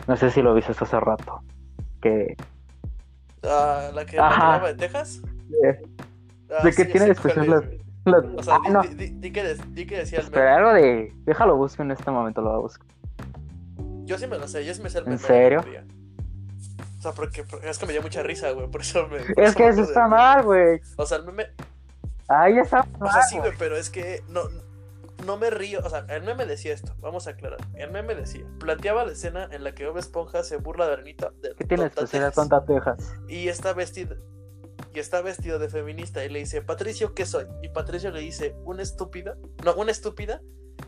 No 0.06 0.16
sé 0.16 0.30
si 0.30 0.42
lo 0.42 0.54
viste 0.54 0.72
hace 0.72 1.00
rato. 1.00 1.40
Que, 2.00 2.36
Ah, 3.42 3.90
la 3.94 4.04
que 4.04 4.18
Ajá. 4.18 4.60
de 4.66 4.74
Texas. 4.74 5.22
Ah, 6.50 6.62
de 6.64 6.70
que 6.72 6.84
sí, 6.84 6.90
tiene 6.92 7.06
sí, 7.06 7.12
especial 7.12 7.48
las- 7.48 7.64
las- 8.04 8.24
O 8.36 8.42
sea, 8.42 8.56
ah, 8.56 8.60
di, 8.66 8.70
no, 8.72 8.82
di- 8.82 8.94
di- 8.94 9.10
di 9.18 9.32
que, 9.32 9.54
di 9.68 9.86
que 9.86 9.96
decía 9.98 10.18
el 10.18 10.24
espera, 10.26 10.44
meme. 10.44 10.56
algo 10.56 10.72
de... 10.74 11.12
Déjalo 11.24 11.56
busco 11.56 11.82
en 11.82 11.90
este 11.92 12.10
momento, 12.10 12.40
lo 12.42 12.50
voy 12.50 12.58
a 12.58 12.62
buscar. 12.62 12.86
Yo 14.04 14.18
sí 14.18 14.26
me 14.26 14.36
lo 14.38 14.46
sé, 14.48 14.64
yo 14.66 14.74
sí 14.74 14.82
me 14.82 14.90
sé 14.90 14.98
el 14.98 15.08
¿En 15.08 15.18
serio? 15.18 15.62
O 16.98 17.02
sea, 17.02 17.12
porque, 17.12 17.44
porque 17.44 17.70
es 17.70 17.78
que 17.78 17.86
me 17.86 17.92
dio 17.92 18.02
mucha 18.02 18.22
risa, 18.22 18.50
güey. 18.50 18.68
Por 18.70 18.80
eso 18.82 19.06
me. 19.08 19.18
por 19.34 19.40
Es 19.42 19.50
eso 19.50 19.56
que 19.56 19.68
eso 19.68 19.82
está 19.82 20.06
mal, 20.08 20.42
güey. 20.44 20.80
O 20.96 21.06
sea, 21.06 21.18
el 21.18 21.24
meme, 21.24 21.46
Ahí 22.28 22.58
está 22.58 22.80
O 22.80 22.98
mal, 22.98 23.12
sea, 23.12 23.22
sí, 23.22 23.36
güey. 23.38 23.48
güey, 23.48 23.58
pero 23.58 23.76
es 23.76 23.88
que 23.90 24.22
no, 24.28 24.40
no 25.24 25.36
me 25.36 25.50
río. 25.50 25.80
O 25.84 25.90
sea, 25.90 26.06
el 26.08 26.22
meme 26.22 26.46
decía 26.46 26.72
esto. 26.72 26.94
Vamos 27.00 27.26
a 27.26 27.30
aclarar. 27.30 27.60
El 27.74 27.90
meme 27.90 28.14
decía: 28.14 28.44
planteaba 28.58 29.04
la 29.04 29.12
escena 29.12 29.48
en 29.50 29.64
la 29.64 29.74
que 29.74 29.86
Bob 29.86 29.98
Esponja 29.98 30.42
se 30.44 30.56
burla 30.56 30.86
de 30.86 30.92
Arenita. 30.94 31.32
De 31.40 31.54
¿Qué 31.54 31.64
tiene 31.64 31.84
Tonta 31.90 32.04
especial 32.04 32.24
Texas, 32.30 32.48
Tonta 32.48 32.64
Texas? 32.64 33.14
Y 33.28 33.48
está 33.48 33.72
vestido. 33.72 34.16
Y 34.94 34.98
está 34.98 35.22
vestido 35.22 35.58
de 35.58 35.68
feminista. 35.68 36.24
Y 36.24 36.28
le 36.28 36.40
dice: 36.40 36.62
Patricio, 36.62 37.14
¿qué 37.14 37.26
soy? 37.26 37.46
Y 37.62 37.68
Patricio 37.68 38.10
le 38.10 38.20
dice: 38.20 38.54
¿Una 38.64 38.82
estúpida? 38.82 39.36
No, 39.64 39.74
una 39.74 39.90
estúpida. 39.90 40.40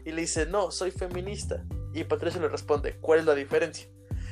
Y 0.04 0.12
le 0.12 0.22
dice: 0.22 0.46
No, 0.46 0.70
soy 0.70 0.90
feminista. 0.90 1.64
Y 1.92 2.04
Patricio 2.04 2.40
le 2.40 2.48
responde: 2.48 2.96
¿Cuál 3.00 3.20
es 3.20 3.26
la 3.26 3.34
diferencia? 3.34 3.88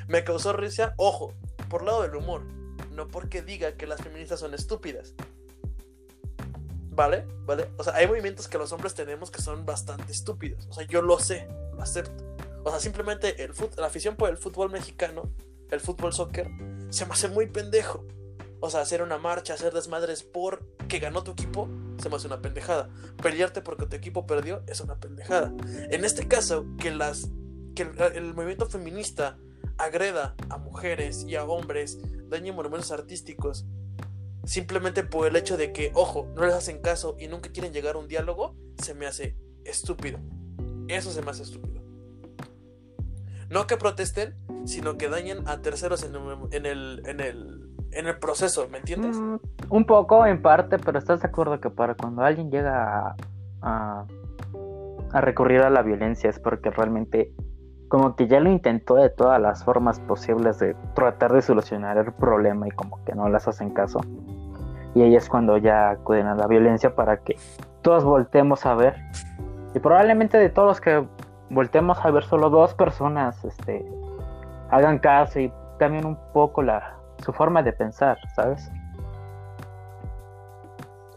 Me 0.09 0.25
causó 0.25 0.53
risa, 0.53 0.95
ojo, 0.97 1.35
por 1.69 1.85
lado 1.85 2.03
del 2.03 2.17
humor. 2.17 2.43
No 2.91 3.07
porque 3.07 3.43
diga 3.43 3.77
que 3.77 3.87
las 3.87 4.03
feministas 4.03 4.41
son 4.41 4.55
estúpidas. 4.55 5.15
¿Vale? 7.01 7.25
¿Vale? 7.47 7.71
O 7.79 7.83
sea, 7.83 7.95
hay 7.95 8.07
movimientos 8.07 8.47
que 8.47 8.59
los 8.59 8.73
hombres 8.73 8.93
tenemos 8.93 9.31
que 9.31 9.41
son 9.41 9.65
bastante 9.65 10.13
estúpidos. 10.13 10.67
O 10.67 10.75
sea, 10.75 10.87
yo 10.87 11.01
lo 11.01 11.19
sé, 11.19 11.49
lo 11.75 11.81
acepto. 11.81 12.37
O 12.63 12.69
sea, 12.69 12.79
simplemente 12.79 13.43
el 13.43 13.55
la 13.79 13.87
afición 13.87 14.17
por 14.17 14.29
el 14.29 14.37
fútbol 14.37 14.71
mexicano, 14.71 15.33
el 15.71 15.81
fútbol 15.81 16.13
soccer, 16.13 16.47
se 16.91 17.07
me 17.07 17.13
hace 17.13 17.29
muy 17.29 17.47
pendejo. 17.47 18.07
O 18.61 18.69
sea, 18.69 18.83
hacer 18.83 19.01
una 19.01 19.17
marcha, 19.17 19.55
hacer 19.55 19.73
desmadres 19.73 20.23
porque 20.23 20.99
ganó 20.99 21.25
tu 21.25 21.31
equipo, 21.31 21.71
se 21.97 22.11
me 22.11 22.17
hace 22.17 22.27
una 22.27 22.43
pendejada. 22.43 22.91
Pelearte 23.23 23.63
porque 23.63 23.87
tu 23.87 23.97
equipo 23.97 24.27
perdió 24.27 24.63
es 24.67 24.83
una 24.83 25.01
pendejada. 25.01 25.55
En 25.89 26.05
este 26.05 26.29
caso, 26.29 26.67
que 26.79 26.91
las 26.91 27.31
que 27.75 27.85
el, 27.85 27.99
el 28.15 28.35
movimiento 28.35 28.67
feminista 28.67 29.39
agreda 29.79 30.35
a 30.51 30.59
mujeres 30.59 31.25
y 31.27 31.37
a 31.37 31.45
hombres, 31.45 31.99
dañe 32.29 32.53
monumentos 32.53 32.93
artísticos, 32.93 33.65
simplemente 34.45 35.05
por 35.05 35.27
el 35.27 35.37
hecho 35.37 35.57
de 35.57 35.73
que, 35.73 35.93
ojo, 35.95 36.29
no 36.35 36.45
les 36.45 36.55
hacen 36.55 36.81
caso 36.81 37.17
y 37.19 37.29
nunca 37.29 37.51
quieren 37.51 37.73
llegar 37.73 37.97
a 37.97 37.99
un 37.99 38.09
diálogo, 38.09 38.55
se 38.83 38.95
me 38.95 39.07
hace 39.07 39.37
estúpido. 39.65 40.19
Eso 40.89 41.11
se 41.11 41.23
me 41.23 41.31
hace 41.31 41.43
estúpido. 41.43 41.81
No 43.49 43.67
que 43.67 43.77
protesten, 43.77 44.35
sino 44.65 44.97
que 44.97 45.09
dañen 45.09 45.47
a 45.49 45.61
terceros 45.61 46.05
en 46.05 46.15
el, 46.15 46.23
en 46.53 46.67
el, 46.67 47.03
en 47.07 47.21
el, 47.21 47.71
en 47.93 48.07
el 48.07 48.19
proceso, 48.19 48.69
¿me 48.71 48.79
entiendes? 48.79 49.17
Mm, 49.17 49.37
un 49.71 49.85
poco, 49.85 50.25
en 50.27 50.41
parte, 50.41 50.79
pero 50.79 50.99
¿estás 50.99 51.21
de 51.21 51.29
acuerdo 51.29 51.61
que 51.61 51.71
para 51.71 51.95
cuando 51.95 52.23
alguien 52.23 52.51
llega 52.51 53.09
a, 53.09 53.17
a, 53.63 54.07
a 55.13 55.21
recurrir 55.21 55.61
a 55.61 55.71
la 55.71 55.83
violencia 55.83 56.31
es 56.31 56.39
porque 56.39 56.71
realmente 56.71 57.33
como 57.91 58.15
que 58.15 58.29
ya 58.29 58.39
lo 58.39 58.51
intentó 58.51 58.95
de 58.95 59.11
todas 59.11 59.41
las 59.41 59.65
formas 59.65 59.99
posibles 59.99 60.61
de 60.61 60.77
tratar 60.95 61.33
de 61.33 61.43
solucionar 61.43 61.99
el 61.99 62.13
problema 62.13 62.69
y 62.69 62.71
como 62.71 63.05
que 63.05 63.17
no 63.17 63.29
las 63.29 63.49
hacen 63.49 63.71
caso? 63.71 64.01
Y 64.95 65.03
ahí 65.03 65.15
es 65.17 65.29
cuando 65.29 65.57
ya 65.57 65.91
acuden 65.91 66.27
a 66.27 66.35
la 66.35 66.47
violencia 66.47 66.95
para 66.95 67.19
que 67.19 67.39
todos 67.83 68.05
voltemos 68.05 68.67
a 68.67 68.75
ver. 68.75 68.97
Y 69.75 69.79
probablemente 69.79 70.37
de 70.39 70.49
todos 70.51 70.69
los 70.69 70.81
que 70.81 71.07
voltemos 71.49 71.99
a 72.05 72.11
ver, 72.11 72.25
solo 72.25 72.51
dos 72.51 72.75
personas 72.75 73.45
este, 73.45 73.87
hagan 74.71 74.99
caso 74.99 75.39
y 75.41 75.53
cambien 75.79 76.05
un 76.07 76.17
poco 76.33 76.63
la, 76.63 76.97
su 77.25 77.33
forma 77.33 77.63
de 77.63 77.73
pensar, 77.73 78.19
¿sabes? 78.35 78.71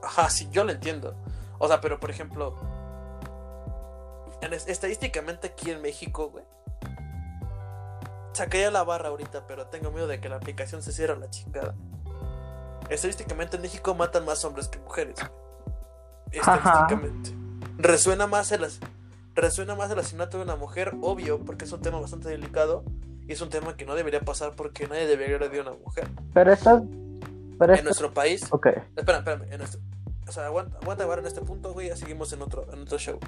Ajá, 0.03 0.29
sí, 0.29 0.47
yo 0.51 0.63
lo 0.63 0.71
entiendo. 0.71 1.15
O 1.59 1.67
sea, 1.67 1.79
pero 1.81 1.99
por 1.99 2.09
ejemplo, 2.09 2.55
en 4.41 4.53
es- 4.53 4.67
estadísticamente 4.67 5.47
aquí 5.47 5.71
en 5.71 5.81
México, 5.81 6.29
güey. 6.29 6.43
Sacaría 8.33 8.71
la 8.71 8.83
barra 8.83 9.09
ahorita, 9.09 9.45
pero 9.47 9.67
tengo 9.67 9.91
miedo 9.91 10.07
de 10.07 10.19
que 10.19 10.27
la 10.29 10.37
aplicación 10.37 10.81
se 10.81 10.91
cierre 10.91 11.17
la 11.17 11.29
chingada. 11.29 11.75
Estadísticamente 12.89 13.55
en 13.55 13.61
México 13.61 13.95
matan 13.95 14.25
más 14.25 14.43
hombres 14.45 14.67
que 14.67 14.79
mujeres. 14.79 15.15
güey. 15.15 16.39
Ajá. 16.41 16.55
Estadísticamente. 16.55 17.31
Resuena 17.77 18.27
más 18.27 18.51
el 18.51 18.65
resuena 19.35 19.75
más 19.75 19.89
el 19.91 19.99
asesinato 19.99 20.37
de 20.37 20.43
una 20.43 20.55
mujer, 20.55 20.93
obvio, 21.01 21.39
porque 21.39 21.65
es 21.65 21.71
un 21.71 21.81
tema 21.81 21.99
bastante 21.99 22.29
delicado 22.29 22.83
y 23.27 23.31
es 23.33 23.41
un 23.41 23.49
tema 23.49 23.75
que 23.75 23.85
no 23.85 23.95
debería 23.95 24.19
pasar 24.21 24.55
porque 24.55 24.87
nadie 24.87 25.07
debería 25.07 25.35
agredir 25.37 25.61
a 25.61 25.71
una 25.71 25.79
mujer. 25.83 26.07
Pero 26.33 26.53
estás. 26.53 26.83
Pero 27.57 27.73
En 27.73 27.79
estás. 27.79 27.83
nuestro 27.83 28.13
país, 28.13 28.45
Ok. 28.51 28.67
Espera, 28.95 29.19
espérame. 29.19 29.51
En 29.51 29.57
nuestro... 29.59 29.79
O 30.27 30.31
sea, 30.31 30.45
aguanta, 30.45 30.77
aguanta 30.81 31.03
ahora 31.03 31.21
en 31.21 31.27
este 31.27 31.41
punto, 31.41 31.73
güey. 31.73 31.89
Ya 31.89 31.95
seguimos 31.97 32.31
en 32.33 32.41
otro, 32.41 32.65
en 32.73 32.81
otro 32.81 32.97
show. 32.97 33.19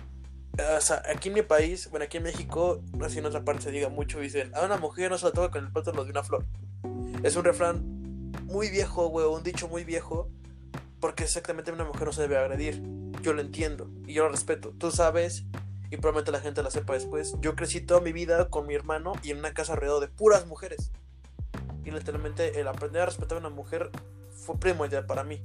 o 0.78 0.82
sea, 0.82 1.02
aquí 1.14 1.30
en 1.30 1.36
mi 1.36 1.42
país, 1.42 1.90
bueno, 1.90 2.06
aquí 2.06 2.18
en 2.18 2.24
México, 2.24 2.82
así 3.04 3.20
en 3.20 3.26
otra 3.26 3.44
parte 3.44 3.64
se 3.64 3.72
diga 3.72 3.90
mucho, 3.90 4.20
dicen, 4.20 4.54
a 4.56 4.62
una 4.64 4.78
mujer 4.78 5.12
no 5.12 5.18
se 5.18 5.26
la 5.26 5.32
toca 5.32 5.52
con 5.52 5.66
el 5.66 5.72
pétalo 5.72 6.06
de 6.06 6.12
una 6.12 6.24
flor. 6.24 6.46
Es 7.24 7.36
un 7.36 7.44
refrán 7.44 8.05
muy 8.46 8.70
viejo, 8.70 9.08
güey, 9.10 9.28
un 9.28 9.44
dicho 9.44 9.68
muy 9.68 9.84
viejo, 9.84 10.30
porque 11.00 11.24
exactamente 11.24 11.72
una 11.72 11.84
mujer 11.84 12.06
no 12.06 12.14
se 12.14 12.22
debe 12.22 12.38
agredir. 12.38 12.82
Yo 13.22 13.34
lo 13.34 13.42
entiendo 13.42 13.90
y 14.06 14.14
yo 14.14 14.24
lo 14.24 14.30
respeto. 14.30 14.74
Tú 14.78 14.92
sabes, 14.92 15.46
y 15.92 15.98
probablemente 15.98 16.32
la 16.32 16.40
gente 16.40 16.64
la 16.64 16.72
sepa 16.72 16.94
después, 16.94 17.36
yo 17.42 17.56
crecí 17.56 17.82
toda 17.82 18.02
mi 18.02 18.12
vida 18.12 18.50
con 18.50 18.68
mi 18.68 18.76
hermano 18.76 19.14
y 19.24 19.32
en 19.32 19.40
una 19.40 19.54
casa 19.54 19.76
rodeado 19.76 20.00
de 20.00 20.08
puras 20.08 20.48
mujeres. 20.48 20.92
Y 21.84 21.92
literalmente 21.92 22.60
el 22.60 22.68
aprender 22.68 23.02
a 23.02 23.06
respetar 23.06 23.38
a 23.38 23.42
una 23.42 23.50
mujer 23.50 23.92
fue 24.32 24.58
primordial 24.60 25.06
para 25.06 25.24
mí 25.24 25.42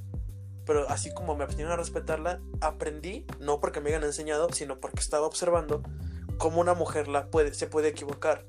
pero 0.71 0.89
así 0.89 1.13
como 1.13 1.35
me 1.35 1.43
aprendieron 1.43 1.73
a 1.73 1.77
respetarla, 1.77 2.41
aprendí, 2.61 3.27
no 3.41 3.59
porque 3.59 3.81
me 3.81 3.91
hayan 3.91 4.05
enseñado, 4.05 4.53
sino 4.53 4.79
porque 4.79 5.01
estaba 5.01 5.27
observando 5.27 5.83
cómo 6.39 6.61
una 6.61 6.75
mujer 6.75 7.09
la 7.09 7.27
puede, 7.27 7.55
se 7.55 7.67
puede 7.67 7.89
equivocar. 7.89 8.47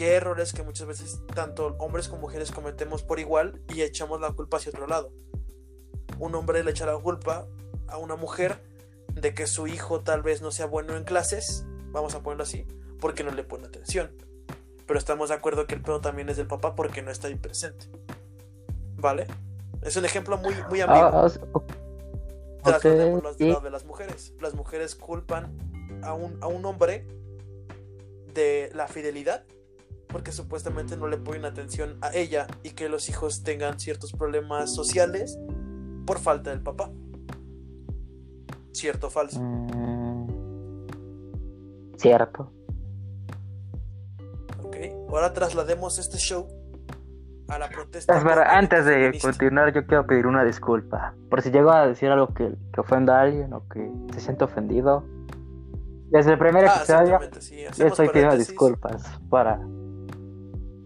Y 0.00 0.04
hay 0.04 0.14
errores 0.14 0.54
que 0.54 0.62
muchas 0.62 0.86
veces 0.86 1.20
tanto 1.34 1.76
hombres 1.78 2.08
como 2.08 2.22
mujeres 2.22 2.52
cometemos 2.52 3.02
por 3.02 3.20
igual 3.20 3.60
y 3.68 3.82
echamos 3.82 4.18
la 4.18 4.32
culpa 4.32 4.56
hacia 4.56 4.70
otro 4.70 4.86
lado. 4.86 5.12
Un 6.18 6.34
hombre 6.34 6.64
le 6.64 6.70
echa 6.70 6.86
la 6.86 6.96
culpa 6.96 7.46
a 7.86 7.98
una 7.98 8.16
mujer 8.16 8.62
de 9.12 9.34
que 9.34 9.46
su 9.46 9.66
hijo 9.66 10.00
tal 10.00 10.22
vez 10.22 10.40
no 10.40 10.52
sea 10.52 10.64
bueno 10.64 10.96
en 10.96 11.04
clases, 11.04 11.66
vamos 11.92 12.14
a 12.14 12.22
ponerlo 12.22 12.44
así, 12.44 12.66
porque 12.98 13.24
no 13.24 13.30
le 13.32 13.44
pone 13.44 13.66
atención. 13.66 14.10
Pero 14.86 14.98
estamos 14.98 15.28
de 15.28 15.34
acuerdo 15.34 15.66
que 15.66 15.74
el 15.74 15.82
pedo 15.82 16.00
también 16.00 16.30
es 16.30 16.38
del 16.38 16.46
papá 16.46 16.74
porque 16.74 17.02
no 17.02 17.10
está 17.10 17.28
ahí 17.28 17.34
presente. 17.34 17.84
¿Vale? 18.96 19.26
Es 19.82 19.96
un 19.96 20.06
ejemplo 20.06 20.38
muy, 20.38 20.54
muy 20.70 20.80
amigo. 20.80 21.10
Ah, 21.12 21.28
de 22.80 23.70
las 23.70 23.84
mujeres. 23.84 24.32
Las 24.40 24.54
mujeres 24.54 24.94
culpan 24.94 25.54
a 26.02 26.14
un, 26.14 26.38
a 26.42 26.46
un 26.46 26.64
hombre 26.64 27.06
de 28.32 28.70
la 28.72 28.88
fidelidad 28.88 29.44
porque 30.10 30.32
supuestamente 30.32 30.96
no 30.96 31.06
le 31.06 31.16
ponen 31.16 31.44
atención 31.44 31.98
a 32.00 32.14
ella 32.14 32.46
y 32.62 32.70
que 32.70 32.88
los 32.88 33.08
hijos 33.08 33.42
tengan 33.42 33.78
ciertos 33.78 34.12
problemas 34.12 34.74
sociales 34.74 35.38
por 36.06 36.18
falta 36.18 36.50
del 36.50 36.60
papá. 36.60 36.90
¿Cierto 38.72 39.08
o 39.08 39.10
falso? 39.10 39.40
Mm, 39.40 40.26
cierto. 41.96 42.52
Ok, 44.62 44.76
ahora 45.08 45.32
traslademos 45.32 45.98
este 45.98 46.18
show 46.18 46.48
a 47.48 47.58
la 47.58 47.68
protesta. 47.68 48.14
antes 48.56 48.84
de 48.84 49.18
continuar, 49.20 49.72
yo 49.72 49.84
quiero 49.86 50.06
pedir 50.06 50.26
una 50.26 50.44
disculpa. 50.44 51.14
Por 51.28 51.42
si 51.42 51.50
llego 51.50 51.70
a 51.72 51.86
decir 51.86 52.08
algo 52.10 52.32
que, 52.32 52.54
que 52.72 52.80
ofenda 52.80 53.18
a 53.18 53.22
alguien 53.22 53.52
o 53.52 53.66
que 53.68 53.90
se 54.14 54.20
siente 54.20 54.44
ofendido. 54.44 55.04
Desde 56.10 56.32
el 56.32 56.38
primer 56.38 56.66
ah, 56.66 56.76
episodio, 56.76 57.20
yo 57.76 57.86
estoy 57.86 58.08
pidiendo 58.08 58.36
disculpas 58.36 59.02
para. 59.28 59.60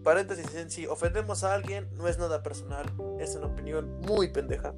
Paréntesis 0.05 0.53
en 0.53 0.69
sí, 0.69 0.85
ofendemos 0.85 1.43
a 1.43 1.55
alguien, 1.55 1.89
no 1.95 2.07
es 2.07 2.19
nada 2.19 2.43
personal, 2.43 2.85
es 3.19 3.35
una 3.35 3.47
opinión 3.47 3.99
muy 4.01 4.29
pendeja. 4.29 4.75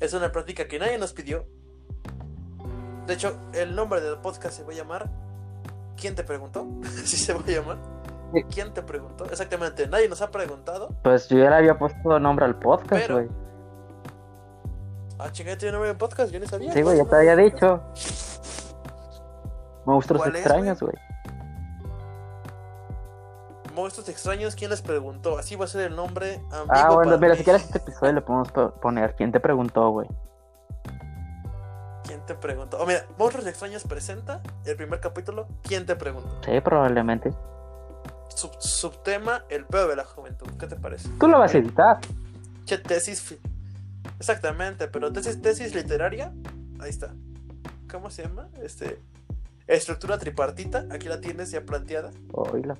Es 0.00 0.14
una 0.14 0.30
práctica 0.30 0.68
que 0.68 0.78
nadie 0.78 0.98
nos 0.98 1.12
pidió. 1.12 1.48
De 3.08 3.14
hecho, 3.14 3.36
el 3.52 3.74
nombre 3.74 4.00
del 4.00 4.18
podcast 4.18 4.56
se 4.56 4.62
va 4.62 4.72
a 4.72 4.76
llamar 4.76 5.10
¿Quién 5.96 6.14
te 6.14 6.22
preguntó? 6.22 6.64
si 7.04 7.16
se 7.16 7.34
va 7.34 7.40
a 7.40 7.50
llamar. 7.50 7.78
¿Quién 8.52 8.72
te 8.72 8.82
preguntó? 8.82 9.24
Exactamente, 9.24 9.88
nadie 9.88 10.08
nos 10.08 10.22
ha 10.22 10.30
preguntado. 10.30 10.90
Pues 11.02 11.28
yo 11.28 11.38
ya 11.38 11.50
le 11.50 11.56
había 11.56 11.76
puesto 11.76 12.20
nombre 12.20 12.44
al 12.44 12.56
podcast, 12.56 13.10
güey. 13.10 13.28
Ah, 15.18 15.32
chingada, 15.32 15.58
tiene 15.58 15.72
nombre 15.72 15.90
al 15.90 15.96
podcast, 15.96 16.30
yo 16.30 16.38
ni 16.38 16.46
sabía. 16.46 16.72
Sí, 16.72 16.82
güey, 16.82 16.98
ya 16.98 17.04
te 17.04 17.16
había 17.16 17.34
dicho. 17.34 17.82
Monstruos 19.86 20.24
extraños, 20.28 20.80
güey. 20.80 20.94
Monstruos 23.76 24.08
extraños, 24.08 24.56
¿quién 24.56 24.70
les 24.70 24.80
preguntó? 24.80 25.38
Así 25.38 25.54
va 25.54 25.66
a 25.66 25.68
ser 25.68 25.82
el 25.90 25.94
nombre. 25.94 26.40
Ah, 26.70 26.90
bueno, 26.90 27.18
mira, 27.18 27.36
si 27.36 27.44
quieres 27.44 27.62
este 27.62 27.78
episodio 27.78 28.14
le 28.14 28.22
podemos 28.22 28.50
poner 28.80 29.14
¿Quién 29.14 29.30
te 29.30 29.38
preguntó, 29.38 29.90
güey? 29.90 30.08
¿Quién 32.04 32.24
te 32.24 32.34
preguntó? 32.34 32.78
Oh, 32.80 32.86
mira, 32.86 33.06
Monstruos 33.18 33.46
extraños 33.46 33.84
presenta 33.84 34.40
el 34.64 34.76
primer 34.76 35.00
capítulo. 35.00 35.46
¿Quién 35.62 35.84
te 35.84 35.94
preguntó? 35.94 36.30
Sí, 36.44 36.58
probablemente 36.62 37.32
subtema 38.58 39.44
El 39.48 39.64
peor 39.64 39.88
de 39.88 39.96
la 39.96 40.04
juventud. 40.04 40.46
¿Qué 40.58 40.66
te 40.66 40.76
parece? 40.76 41.08
Tú 41.18 41.28
lo 41.28 41.38
vas 41.38 41.54
a 41.54 41.58
editar. 41.58 41.98
Che, 42.64 42.78
tesis. 42.78 43.36
Exactamente, 44.18 44.88
pero 44.88 45.12
tesis, 45.12 45.40
tesis 45.40 45.74
literaria. 45.74 46.32
Ahí 46.80 46.90
está. 46.90 47.14
¿Cómo 47.90 48.10
se 48.10 48.22
llama? 48.22 48.48
Este. 48.62 49.00
Estructura 49.66 50.18
tripartita. 50.18 50.86
Aquí 50.90 51.08
la 51.08 51.20
tienes 51.20 51.50
ya 51.50 51.62
planteada. 51.62 52.10
Oíla. 52.32 52.76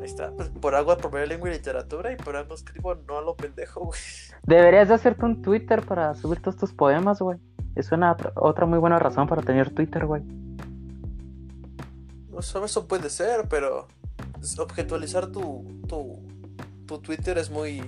Ahí 0.00 0.06
está. 0.06 0.32
Pues 0.32 0.48
por 0.48 0.74
algo 0.74 0.92
aprobé 0.92 1.26
lengua 1.26 1.50
y 1.50 1.52
literatura 1.52 2.10
y 2.10 2.16
por 2.16 2.34
algo 2.34 2.54
escribo 2.54 2.94
no 2.94 3.18
a 3.18 3.20
lo 3.20 3.36
pendejo, 3.36 3.80
güey. 3.80 4.00
Deberías 4.44 4.88
de 4.88 4.94
hacerte 4.94 5.26
un 5.26 5.42
Twitter 5.42 5.84
para 5.84 6.14
subir 6.14 6.40
todos 6.40 6.56
tus 6.56 6.72
poemas, 6.72 7.20
güey. 7.20 7.38
Es 7.76 7.92
una 7.92 8.16
otra 8.36 8.64
muy 8.64 8.78
buena 8.78 8.98
razón 8.98 9.28
para 9.28 9.42
tener 9.42 9.74
Twitter, 9.74 10.06
güey. 10.06 10.22
Pues, 12.30 12.54
eso 12.54 12.88
puede 12.88 13.10
ser, 13.10 13.46
pero 13.50 13.86
objetualizar 14.58 15.26
tu, 15.26 15.82
tu, 15.86 16.18
tu 16.86 16.98
Twitter 17.00 17.36
es 17.36 17.50
muy 17.50 17.82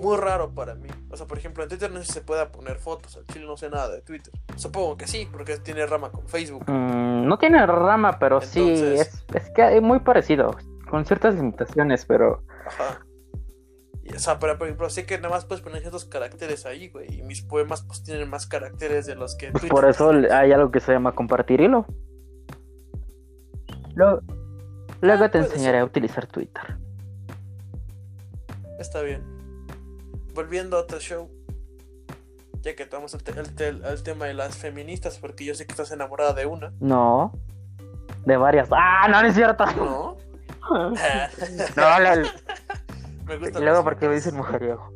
muy 0.00 0.16
raro 0.16 0.52
para 0.54 0.74
mí. 0.74 0.88
O 1.10 1.16
sea, 1.16 1.26
por 1.26 1.38
ejemplo, 1.38 1.62
en 1.62 1.68
Twitter 1.68 1.90
no 1.90 2.00
sé 2.00 2.06
si 2.06 2.12
se 2.12 2.20
pueda 2.22 2.50
poner 2.50 2.78
fotos. 2.78 3.16
En 3.16 3.24
Chile 3.26 3.46
no 3.46 3.56
sé 3.56 3.70
nada 3.70 3.88
de 3.88 4.02
Twitter. 4.02 4.32
Supongo 4.56 4.96
que 4.96 5.06
sí, 5.06 5.28
porque 5.30 5.58
tiene 5.58 5.86
rama 5.86 6.10
con 6.10 6.26
Facebook. 6.28 6.64
Mm, 6.66 7.26
no 7.26 7.38
tiene 7.38 7.64
rama, 7.66 8.18
pero 8.18 8.40
sí. 8.40 8.72
Es, 8.72 9.24
es, 9.34 9.50
que 9.50 9.76
es 9.76 9.82
muy 9.82 10.00
parecido. 10.00 10.56
Con 10.88 11.04
ciertas 11.04 11.34
limitaciones, 11.36 12.04
pero. 12.06 12.42
Ajá. 12.66 13.04
o 14.14 14.18
sea, 14.18 14.38
pero, 14.38 14.58
por 14.58 14.66
ejemplo, 14.66 14.90
sé 14.90 15.06
que 15.06 15.16
nada 15.18 15.30
más 15.30 15.44
puedes 15.44 15.62
poner 15.62 15.80
ciertos 15.80 16.06
caracteres 16.06 16.66
ahí, 16.66 16.88
güey. 16.88 17.18
Y 17.18 17.22
mis 17.22 17.42
poemas, 17.42 17.82
pues 17.82 18.02
tienen 18.02 18.28
más 18.28 18.46
caracteres 18.46 19.06
de 19.06 19.14
los 19.14 19.36
que. 19.36 19.52
Pues 19.52 19.66
por 19.66 19.88
eso 19.88 20.10
hay 20.10 20.52
algo 20.52 20.70
que 20.70 20.80
se 20.80 20.92
llama 20.92 21.12
compartir 21.12 21.60
hilo. 21.60 21.86
Luego, 23.94 24.20
luego 25.00 25.30
te 25.30 25.38
enseñaré 25.38 25.78
a 25.78 25.84
utilizar 25.84 26.26
Twitter. 26.26 26.78
Está 28.78 29.02
bien. 29.02 29.39
Volviendo 30.40 30.78
a 30.78 30.80
otro 30.80 30.98
show. 30.98 31.30
Ya 32.62 32.74
que 32.74 32.86
tomamos 32.86 33.12
el, 33.12 34.02
tema 34.02 34.24
de 34.24 34.32
las 34.32 34.56
feministas, 34.56 35.18
porque 35.18 35.44
yo 35.44 35.54
sé 35.54 35.66
que 35.66 35.72
estás 35.72 35.92
enamorada 35.92 36.32
de 36.32 36.46
una. 36.46 36.72
No. 36.80 37.38
De 38.24 38.38
varias. 38.38 38.66
¡Ah, 38.72 39.06
no, 39.10 39.20
no 39.20 39.28
es 39.28 39.34
cierto! 39.34 39.66
No. 39.66 40.16
no, 41.76 42.22
Me 43.26 43.36
gusta. 43.36 43.58
Y 43.58 43.62
luego 43.62 43.84
porque 43.84 44.08
me 44.08 44.14
dicen 44.14 44.34
mujeriego. 44.34 44.94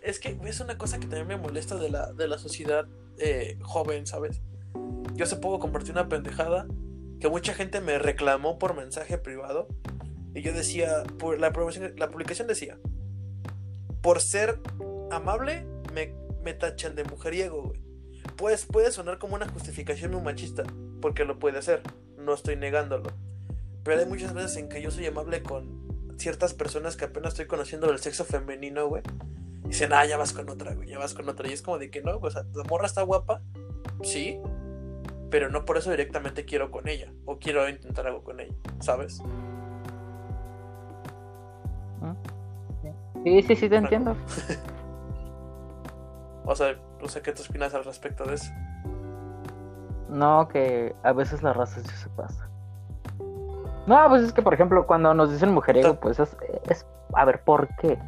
Es 0.00 0.18
que 0.18 0.38
es 0.42 0.60
una 0.60 0.78
cosa 0.78 0.98
que 0.98 1.06
también 1.06 1.26
me 1.28 1.36
molesta 1.36 1.76
de 1.76 1.90
la, 1.90 2.14
de 2.14 2.28
la 2.28 2.38
sociedad 2.38 2.86
eh, 3.18 3.58
joven, 3.60 4.06
¿sabes? 4.06 4.40
Yo 5.12 5.24
hace 5.24 5.36
poco 5.36 5.58
compartí 5.58 5.90
una 5.90 6.08
pendejada 6.08 6.66
que 7.20 7.28
mucha 7.28 7.52
gente 7.52 7.82
me 7.82 7.98
reclamó 7.98 8.58
por 8.58 8.74
mensaje 8.74 9.18
privado. 9.18 9.68
Y 10.36 10.42
yo 10.42 10.52
decía, 10.52 11.02
por 11.18 11.40
la, 11.40 11.50
la 11.96 12.10
publicación 12.10 12.46
decía, 12.46 12.78
por 14.02 14.20
ser 14.20 14.60
amable 15.10 15.64
me, 15.94 16.52
tachan 16.52 16.94
de 16.94 17.04
mujeriego, 17.04 17.62
güey. 17.62 17.80
Pues 18.36 18.66
puede 18.66 18.92
sonar 18.92 19.18
como 19.18 19.34
una 19.34 19.48
justificación 19.48 20.10
muy 20.10 20.20
machista, 20.20 20.64
porque 21.00 21.24
lo 21.24 21.38
puede 21.38 21.58
hacer, 21.58 21.80
no 22.18 22.34
estoy 22.34 22.56
negándolo. 22.56 23.10
Pero 23.82 24.00
hay 24.00 24.04
muchas 24.04 24.34
veces 24.34 24.58
en 24.58 24.68
que 24.68 24.82
yo 24.82 24.90
soy 24.90 25.06
amable 25.06 25.42
con 25.42 26.14
ciertas 26.18 26.52
personas 26.52 26.96
que 26.96 27.06
apenas 27.06 27.32
estoy 27.32 27.46
conociendo 27.46 27.86
del 27.86 27.98
sexo 27.98 28.26
femenino, 28.26 28.88
güey. 28.88 29.02
Dicen, 29.64 29.94
ah, 29.94 30.04
ya 30.04 30.18
vas 30.18 30.34
con 30.34 30.50
otra, 30.50 30.74
güey, 30.74 30.90
ya 30.90 30.98
vas 30.98 31.14
con 31.14 31.26
otra. 31.30 31.48
Y 31.48 31.54
es 31.54 31.62
como 31.62 31.78
de 31.78 31.90
que 31.90 32.02
no, 32.02 32.18
o 32.18 32.30
sea, 32.30 32.44
la 32.54 32.64
morra 32.64 32.84
está 32.84 33.00
guapa, 33.00 33.40
sí, 34.02 34.38
pero 35.30 35.48
no 35.48 35.64
por 35.64 35.78
eso 35.78 35.90
directamente 35.90 36.44
quiero 36.44 36.70
con 36.70 36.88
ella 36.88 37.10
o 37.24 37.38
quiero 37.38 37.66
intentar 37.70 38.06
algo 38.06 38.22
con 38.22 38.38
ella, 38.40 38.54
¿sabes? 38.80 39.22
Sí, 43.24 43.42
sí, 43.42 43.56
sí, 43.56 43.68
te 43.68 43.76
entiendo. 43.76 44.16
o 46.44 46.54
sea, 46.54 46.76
no 47.00 47.08
sé 47.08 47.22
qué 47.22 47.32
te 47.32 47.42
opinas 47.42 47.74
al 47.74 47.84
respecto 47.84 48.24
de 48.24 48.34
eso. 48.34 48.52
No, 50.08 50.48
que 50.48 50.94
a 51.02 51.12
veces 51.12 51.42
la 51.42 51.52
raza 51.52 51.80
sí 51.80 51.96
se 51.96 52.08
pasa. 52.10 52.48
No, 53.86 54.08
pues 54.08 54.22
es 54.22 54.32
que, 54.32 54.42
por 54.42 54.54
ejemplo, 54.54 54.86
cuando 54.86 55.14
nos 55.14 55.30
dicen 55.30 55.52
mujeriego, 55.52 55.94
pues 55.96 56.18
es, 56.18 56.36
es. 56.68 56.86
A 57.12 57.24
ver, 57.24 57.42
¿por 57.42 57.68
qué? 57.76 57.98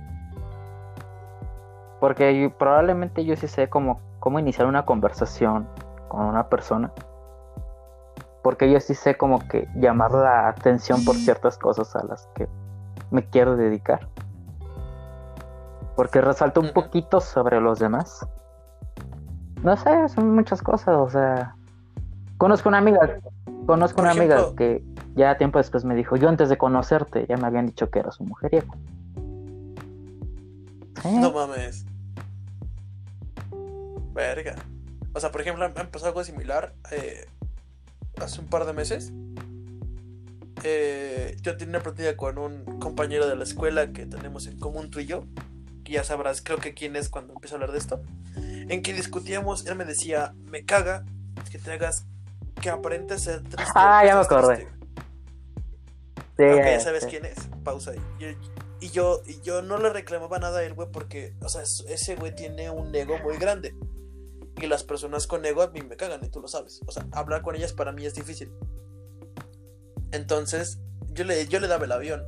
Porque 2.01 2.53
probablemente 2.59 3.25
yo 3.25 3.37
sí 3.37 3.49
sé 3.49 3.69
cómo, 3.69 4.01
cómo 4.21 4.39
iniciar 4.39 4.67
una 4.67 4.85
conversación 4.85 5.69
con 6.09 6.25
una 6.27 6.49
persona 6.49 6.93
porque 8.49 8.71
yo 8.71 8.81
sí 8.81 8.95
sé 8.95 9.17
como 9.17 9.47
que 9.47 9.69
llamar 9.75 10.13
la 10.13 10.49
atención 10.49 11.05
por 11.05 11.17
ciertas 11.17 11.59
cosas 11.59 11.95
a 11.97 12.05
las 12.05 12.27
que 12.35 12.49
me 13.11 13.25
quiero 13.25 13.57
dedicar. 13.57 14.09
Porque 15.97 16.21
resalto 16.21 16.61
un 16.61 16.73
poquito 16.73 17.21
sobre 17.21 17.61
los 17.61 17.79
demás. 17.79 18.27
No 19.63 19.77
sé, 19.77 20.09
son 20.09 20.35
muchas 20.35 20.63
cosas, 20.63 20.97
o 20.97 21.09
sea. 21.09 21.57
Conozco 22.37 22.69
una 22.69 22.79
amiga, 22.79 23.19
conozco 23.67 24.01
una 24.01 24.13
amiga 24.13 24.55
que 24.57 24.85
ya 25.17 25.37
tiempo 25.37 25.59
después 25.59 25.85
me 25.85 25.97
dijo, 25.97 26.17
yo 26.17 26.29
antes 26.29 26.49
de 26.49 26.57
conocerte 26.57 27.27
ya 27.29 27.37
me 27.37 27.49
habían 27.49 27.67
dicho 27.67 27.91
que 27.91 27.99
eras 27.99 28.21
un 28.21 28.29
mujeriego. 28.29 28.73
No 31.05 31.33
mames. 31.33 31.85
Verga. 34.13 34.55
O 35.15 35.21
sea, 35.21 35.33
por 35.33 35.41
ejemplo, 35.41 35.69
me 35.69 35.85
pasó 35.87 36.07
algo 36.07 36.23
similar 36.23 36.75
eh, 36.93 37.27
hace 38.23 38.41
un 38.41 38.47
par 38.47 38.67
de 38.67 38.73
meses. 38.73 39.13
Eh, 40.65 41.37
yo 41.43 41.57
tenía 41.57 41.77
una 41.79 41.83
plática 41.83 42.17
con 42.17 42.39
un 42.39 42.65
compañero 42.81 43.27
de 43.29 43.37
la 43.37 43.45
escuela 43.45 43.93
que 43.93 44.07
tenemos 44.07 44.47
en 44.47 44.59
común 44.59 44.91
tú 44.91 45.01
y 45.01 45.07
yo. 45.07 45.25
Que 45.85 45.93
ya 45.93 46.05
sabrás, 46.05 46.43
creo 46.43 46.59
que 46.59 46.75
quién 46.75 46.97
es 46.97 47.09
cuando 47.09 47.33
empiezo 47.35 47.55
a 47.55 47.57
hablar 47.57 47.73
de 47.73 47.79
esto. 47.79 48.03
En 48.37 48.83
que 48.83 48.93
discutíamos, 48.93 49.67
él 49.67 49.77
me 49.77 49.85
decía, 49.85 50.35
me 50.45 50.65
caga 50.65 51.05
que 51.51 51.59
te 51.59 51.73
hagas, 51.73 52.05
que 52.61 52.69
aparentes 52.71 53.23
ser 53.23 53.43
triste. 53.43 53.73
Ah, 53.75 54.05
ya 54.05 54.15
me 54.17 54.21
acordé. 54.21 54.57
triste". 54.57 54.73
Sí, 56.37 56.45
Ok, 56.45 56.65
ya 56.65 56.81
sabes 56.81 57.07
quién 57.07 57.25
es. 57.25 57.39
Pausa 57.65 57.93
ahí. 57.93 58.01
Yo- 58.21 58.29
y 58.81 58.91
yo, 58.91 59.23
y 59.27 59.41
yo 59.41 59.61
no 59.63 59.79
le 59.79 59.91
reclamaba 59.91 60.39
nada 60.39 60.61
a 60.61 60.63
él, 60.65 60.75
güey, 60.75 60.89
porque, 60.93 61.35
o 61.41 61.49
sea, 61.49 61.63
es- 61.63 61.85
ese 61.89 62.15
güey 62.15 62.35
tiene 62.35 62.71
un 62.71 62.95
ego 62.95 63.19
muy 63.25 63.37
grande. 63.39 63.75
Y 64.61 64.67
las 64.67 64.85
personas 64.85 65.27
con 65.27 65.45
ego 65.45 65.63
a 65.63 65.69
mí 65.71 65.81
me 65.83 65.97
cagan, 65.97 66.25
y 66.25 66.29
tú 66.29 66.41
lo 66.41 66.47
sabes. 66.49 66.81
O 66.87 66.93
sea, 66.93 67.07
hablar 67.13 67.43
con 67.43 67.57
ellas 67.57 67.73
para 67.73 67.91
mí 67.93 68.05
es 68.07 68.15
difícil. 68.15 68.53
Entonces, 70.13 70.79
yo 71.11 71.25
le, 71.25 71.47
yo 71.49 71.61
le 71.61 71.69
daba 71.69 71.85
el 71.85 71.93
avión. 71.93 72.25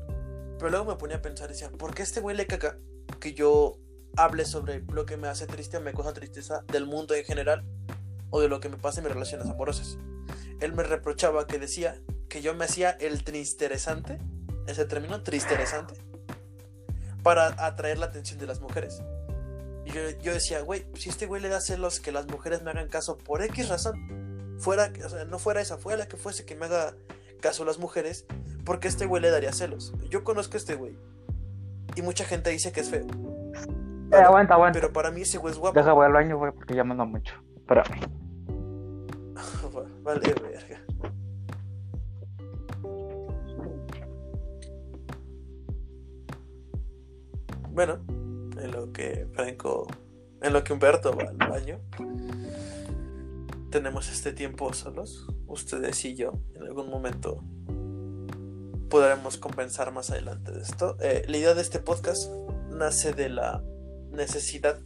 Pero 0.59 0.71
luego 0.71 0.85
me 0.85 0.97
ponía 0.97 1.16
a 1.16 1.23
pensar, 1.23 1.49
decía, 1.49 1.71
¿por 1.71 1.95
qué 1.95 2.03
este 2.03 2.21
güey 2.21 2.37
le 2.37 2.47
caga 2.47 2.77
que 3.19 3.33
yo 3.33 3.79
hable 4.16 4.45
sobre 4.45 4.83
lo 4.93 5.07
que 5.07 5.16
me 5.16 5.29
hace 5.29 5.47
triste 5.47 5.79
o 5.79 5.81
me 5.81 5.93
causa 5.93 6.12
tristeza 6.12 6.64
del 6.69 6.87
mundo 6.87 7.14
en 7.14 7.25
general? 7.25 7.64
O 8.31 8.40
de 8.40 8.49
lo 8.49 8.61
que 8.61 8.69
me 8.69 8.77
pasa 8.77 9.01
en 9.01 9.05
mis 9.05 9.14
relaciones 9.14 9.49
amorosas. 9.49 9.97
Él 10.61 10.75
me 10.75 10.83
reprochaba 10.83 11.47
que 11.47 11.59
decía 11.59 11.99
que 12.29 12.43
yo 12.43 12.55
me 12.55 12.66
hacía 12.66 12.90
el 12.90 13.25
tristeresante, 13.25 14.19
ese 14.66 14.85
término, 14.85 15.23
tristeresante, 15.23 15.95
para 17.23 17.49
atraer 17.66 17.99
la 17.99 18.07
atención 18.07 18.38
de 18.38 18.47
las 18.47 18.61
mujeres. 18.61 19.03
Y 19.87 19.93
yo, 19.93 20.11
yo 20.23 20.35
decía, 20.35 20.61
güey, 20.61 20.87
si 20.95 21.09
este 21.09 21.27
güey 21.27 21.40
le 21.40 21.49
da 21.49 21.61
celos 21.61 22.01
que 22.01 22.12
las 22.12 22.27
mujeres 22.29 22.62
me 22.62 22.71
hagan 22.71 22.88
caso 22.88 23.16
por 23.16 23.43
X 23.43 23.69
razón, 23.69 24.57
fuera, 24.59 24.93
no 25.27 25.38
fuera 25.38 25.61
esa, 25.61 25.79
fuera 25.79 25.99
la 25.99 26.09
que 26.09 26.16
fuese 26.16 26.45
que 26.45 26.55
me 26.55 26.66
haga 26.66 26.95
caso 27.40 27.64
las 27.64 27.79
mujeres, 27.79 28.26
porque 28.64 28.88
este 28.88 29.07
güey 29.07 29.22
le 29.22 29.31
daría 29.31 29.53
celos. 29.53 29.94
Yo 30.09 30.24
conozco 30.24 30.55
a 30.55 30.59
este 30.59 30.74
güey. 30.74 30.96
Y 31.96 32.03
mucha 32.03 32.24
gente 32.24 32.50
dice 32.50 32.72
que 32.72 32.81
es 32.81 32.90
feo. 32.90 33.07
Eh, 34.12 34.16
aguanta, 34.16 34.55
aguanta. 34.55 34.79
Pero 34.79 34.92
para 34.92 35.11
mí 35.11 35.22
ese 35.22 35.38
güey 35.38 35.53
es 35.53 35.59
guapo. 35.59 35.79
Deja 35.79 35.92
voy 35.92 36.07
al 36.07 36.12
baño, 36.12 36.37
güey, 36.37 36.53
porque 36.53 36.74
ya 36.74 36.85
me 36.85 36.92
ando 36.92 37.07
mucho. 37.07 37.35
Espérame. 37.57 38.00
vale, 40.03 40.35
verga. 40.35 40.81
Bueno, 47.72 48.00
en 48.61 48.72
lo 48.72 48.92
que 48.92 49.26
Franco, 49.33 49.87
en 50.42 50.53
lo 50.53 50.64
que 50.64 50.72
Humberto 50.72 51.16
va 51.16 51.29
al 51.29 51.37
baño, 51.37 51.79
tenemos 53.70 54.11
este 54.11 54.33
tiempo 54.33 54.72
solos, 54.72 55.26
ustedes 55.46 56.04
y 56.04 56.14
yo. 56.14 56.33
En 56.54 56.62
algún 56.62 56.90
momento 56.90 57.42
podremos 58.88 59.37
compensar 59.37 59.92
más 59.92 60.11
adelante 60.11 60.52
de 60.52 60.61
esto. 60.61 60.96
Eh, 61.00 61.24
la 61.28 61.37
idea 61.37 61.54
de 61.54 61.62
este 61.62 61.78
podcast 61.78 62.30
nace 62.70 63.12
de 63.12 63.28
la 63.28 63.62
necesidad 64.11 64.78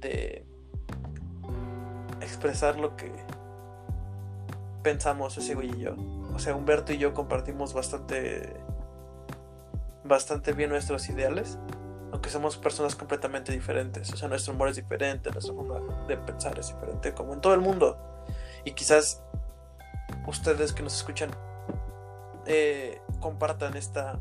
de 0.00 0.46
expresar 2.20 2.78
lo 2.78 2.96
que 2.96 3.12
pensamos 4.82 5.36
ese 5.36 5.54
güey 5.54 5.70
y 5.76 5.80
yo. 5.80 5.96
O 6.34 6.38
sea, 6.38 6.54
Humberto 6.54 6.92
y 6.92 6.98
yo 6.98 7.12
compartimos 7.12 7.74
bastante 7.74 8.54
bastante 10.04 10.52
bien 10.52 10.70
nuestros 10.70 11.08
ideales, 11.08 11.58
aunque 12.12 12.30
somos 12.30 12.56
personas 12.56 12.94
completamente 12.96 13.52
diferentes. 13.52 14.12
O 14.12 14.16
sea, 14.16 14.28
nuestro 14.28 14.52
humor 14.54 14.68
es 14.68 14.76
diferente, 14.76 15.30
nuestra 15.30 15.54
forma 15.54 15.80
de 16.06 16.16
pensar 16.16 16.58
es 16.58 16.68
diferente, 16.68 17.14
como 17.14 17.34
en 17.34 17.40
todo 17.40 17.54
el 17.54 17.60
mundo. 17.60 17.98
Y 18.64 18.72
quizás 18.72 19.22
ustedes 20.26 20.72
que 20.72 20.82
nos 20.82 20.94
escuchan 20.94 21.30
eh, 22.46 23.00
compartan 23.20 23.76
esta 23.76 24.18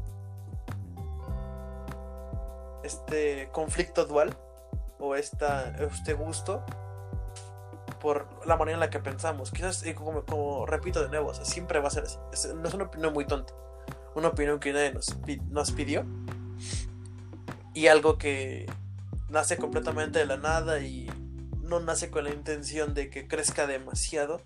este 2.84 3.49
conflicto 3.52 4.06
dual 4.06 4.36
o 4.99 5.15
esta, 5.15 5.69
este 5.80 6.13
gusto 6.13 6.63
por 7.99 8.28
la 8.47 8.56
manera 8.56 8.75
en 8.75 8.80
la 8.80 8.89
que 8.89 8.99
pensamos. 8.99 9.52
Quizás, 9.52 9.84
eh, 9.86 9.93
como, 9.93 10.23
como 10.25 10.65
repito 10.65 11.02
de 11.02 11.10
nuevo, 11.10 11.30
o 11.30 11.34
sea, 11.34 11.43
siempre 11.45 11.80
va 11.80 11.89
a 11.89 11.91
ser 11.91 12.04
así. 12.04 12.17
Es- 12.32 12.54
no 12.56 12.67
es 12.67 12.73
una 12.73 12.86
opinión 12.86 13.13
muy 13.13 13.25
tonta. 13.25 13.54
Una 14.15 14.30
opinión 14.30 14.60
que 14.60 14.71
nadie 14.73 14.93
nos, 14.93 15.17
nos 15.49 15.71
pidió. 15.71 16.06
Y 17.73 17.88
algo 17.88 18.17
que 18.17 18.65
nace 19.29 19.58
completamente 19.58 20.19
de 20.19 20.25
la 20.25 20.38
nada 20.38 20.79
y 20.79 21.10
no 21.63 21.79
nace 21.79 22.10
con 22.10 22.23
la 22.23 22.32
intención 22.32 22.93
de 22.93 23.10
que 23.10 23.27
crezca 23.27 23.67
demasiado. 23.67 24.41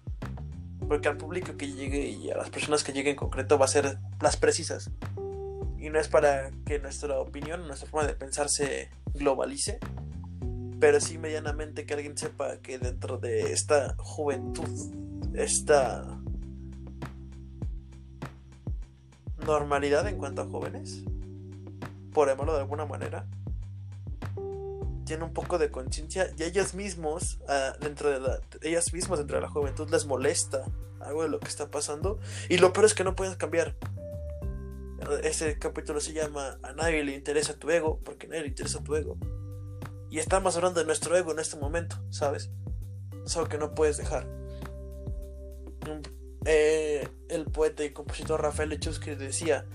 Porque 0.87 1.07
al 1.07 1.17
público 1.17 1.55
que 1.57 1.71
llegue 1.71 2.09
y 2.09 2.29
a 2.29 2.37
las 2.37 2.49
personas 2.49 2.83
que 2.83 2.91
lleguen 2.91 3.11
en 3.11 3.17
concreto 3.17 3.57
va 3.57 3.65
a 3.65 3.69
ser 3.69 3.97
las 4.21 4.37
precisas. 4.37 4.91
Y 5.77 5.89
no 5.89 5.99
es 5.99 6.07
para 6.07 6.51
que 6.65 6.79
nuestra 6.79 7.19
opinión, 7.19 7.67
nuestra 7.67 7.89
forma 7.89 8.07
de 8.07 8.13
pensar 8.13 8.49
se 8.49 8.89
globalice, 9.13 9.79
pero 10.79 10.99
sí 10.99 11.17
medianamente 11.17 11.85
que 11.85 11.93
alguien 11.93 12.17
sepa 12.17 12.57
que 12.57 12.77
dentro 12.79 13.17
de 13.17 13.53
esta 13.53 13.95
juventud, 13.97 14.69
esta 15.33 16.19
normalidad 19.45 20.07
en 20.07 20.17
cuanto 20.17 20.41
a 20.41 20.45
jóvenes, 20.45 21.03
por 22.13 22.27
llamarlo 22.27 22.53
de 22.53 22.59
alguna 22.59 22.85
manera, 22.85 23.25
tienen 25.05 25.23
un 25.23 25.33
poco 25.33 25.57
de 25.57 25.69
conciencia 25.69 26.31
y 26.37 26.43
ellos 26.43 26.73
mismos, 26.73 27.39
ah, 27.47 27.73
dentro 27.81 28.09
de 28.09 28.19
la, 28.21 28.39
ellas 28.61 28.93
mismas 28.93 29.19
dentro 29.19 29.35
de 29.37 29.41
la 29.41 29.49
juventud 29.49 29.89
les 29.89 30.05
molesta 30.05 30.63
algo 31.01 31.23
de 31.23 31.29
lo 31.29 31.39
que 31.41 31.49
está 31.49 31.69
pasando 31.69 32.19
y 32.47 32.57
lo 32.57 32.71
peor 32.71 32.85
es 32.85 32.93
que 32.93 33.03
no 33.03 33.15
pueden 33.15 33.35
cambiar. 33.35 33.75
Ese 35.23 35.59
capítulo 35.59 35.99
se 35.99 36.13
llama 36.13 36.57
A 36.63 36.71
nadie 36.71 37.03
le 37.03 37.13
interesa 37.13 37.55
tu 37.55 37.69
ego, 37.69 37.99
porque 38.05 38.27
a 38.27 38.29
nadie 38.29 38.43
le 38.43 38.47
interesa 38.47 38.81
tu 38.81 38.95
ego. 38.95 39.17
Y 40.09 40.19
estamos 40.19 40.55
hablando 40.55 40.79
de 40.79 40.85
nuestro 40.85 41.17
ego 41.17 41.33
en 41.33 41.39
este 41.39 41.57
momento, 41.57 41.97
¿sabes? 42.09 42.51
Es 43.25 43.35
algo 43.35 43.49
que 43.49 43.57
no 43.57 43.73
puedes 43.75 43.97
dejar. 43.97 44.25
Un- 45.89 46.01
eh, 46.45 47.05
el 47.27 47.45
poeta 47.45 47.83
y 47.83 47.91
compositor 47.91 48.41
Rafael 48.41 48.69
Lechowski 48.69 49.15
decía: 49.15 49.65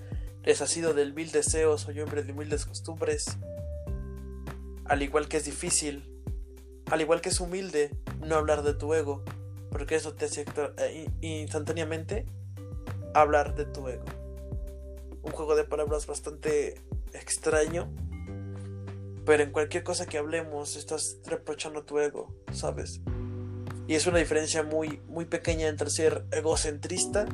Deshacido 0.42 0.94
del 0.94 1.12
vil 1.12 1.30
deseo, 1.30 1.76
soy 1.78 2.00
hombre 2.00 2.22
de 2.22 2.32
humildes 2.32 2.64
costumbres. 2.64 3.36
Al 4.86 5.02
igual 5.02 5.28
que 5.28 5.36
es 5.36 5.44
difícil, 5.44 6.08
al 6.90 7.00
igual 7.00 7.20
que 7.20 7.28
es 7.28 7.40
humilde 7.40 7.90
no 8.20 8.36
hablar 8.36 8.62
de 8.62 8.72
tu 8.74 8.94
ego, 8.94 9.22
porque 9.70 9.94
eso 9.96 10.14
te 10.14 10.24
hace 10.24 10.46
eh, 10.78 11.06
in- 11.20 11.24
instantáneamente 11.42 12.24
hablar 13.12 13.54
de 13.54 13.66
tu 13.66 13.86
ego. 13.88 14.04
Un 15.22 15.32
juego 15.32 15.54
de 15.54 15.64
palabras 15.64 16.06
bastante 16.06 16.80
extraño, 17.12 17.92
pero 19.26 19.42
en 19.42 19.50
cualquier 19.50 19.82
cosa 19.84 20.06
que 20.06 20.16
hablemos 20.16 20.76
estás 20.76 21.18
reprochando 21.26 21.82
tu 21.82 21.98
ego, 21.98 22.32
¿sabes? 22.52 23.02
Y 23.86 23.94
es 23.94 24.06
una 24.06 24.18
diferencia 24.18 24.62
muy, 24.62 25.02
muy 25.08 25.26
pequeña 25.26 25.68
entre 25.68 25.90
ser 25.90 26.24
egocentrista 26.30 27.26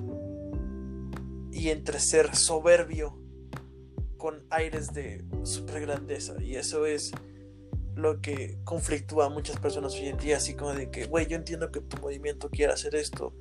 y 1.55 1.71
entre 1.71 2.01
ser 2.01 2.35
soberbio 2.35 3.17
con 4.17 4.45
aires 4.51 4.93
de 4.93 5.25
super 5.45 5.81
grandeza. 5.81 6.35
Y 6.43 6.57
eso 6.57 6.85
es 6.85 7.13
lo 7.95 8.21
que 8.21 8.59
conflictúa 8.65 9.27
a 9.27 9.29
muchas 9.29 9.61
personas 9.61 9.95
hoy 9.95 10.09
en 10.09 10.17
día, 10.19 10.39
así 10.39 10.55
como 10.55 10.73
de 10.73 10.91
que, 10.91 11.05
güey, 11.07 11.29
yo 11.29 11.37
entiendo 11.37 11.71
que 11.71 11.81
tu 11.81 11.97
movimiento 11.99 12.51
quiera 12.51 12.75
hacer 12.75 12.97
esto. 12.97 13.33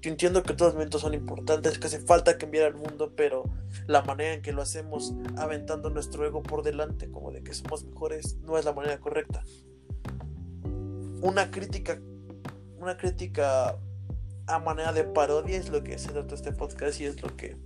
Yo 0.00 0.10
entiendo 0.10 0.44
que 0.44 0.54
todos 0.54 0.68
los 0.68 0.74
movimientos 0.74 1.00
son 1.00 1.14
importantes, 1.14 1.78
que 1.80 1.88
hace 1.88 1.98
falta 1.98 2.38
cambiar 2.38 2.68
el 2.68 2.74
mundo, 2.74 3.12
pero 3.16 3.50
la 3.88 4.02
manera 4.02 4.34
en 4.34 4.42
que 4.42 4.52
lo 4.52 4.62
hacemos, 4.62 5.14
aventando 5.36 5.90
nuestro 5.90 6.24
ego 6.24 6.44
por 6.44 6.62
delante, 6.62 7.10
como 7.10 7.32
de 7.32 7.42
que 7.42 7.52
somos 7.52 7.84
mejores, 7.84 8.36
no 8.42 8.56
es 8.58 8.64
la 8.64 8.72
manera 8.72 9.00
correcta. 9.00 9.42
Una 11.20 11.50
crítica, 11.50 12.00
una 12.78 12.96
crítica 12.96 13.76
a 14.46 14.58
manera 14.58 14.92
de 14.92 15.04
parodia 15.04 15.56
es 15.56 15.70
lo 15.70 15.82
que 15.82 15.98
se 15.98 16.12
trata 16.12 16.34
este 16.34 16.52
podcast 16.52 17.00
y 17.00 17.06
es 17.06 17.20
lo 17.22 17.36
que 17.36 17.56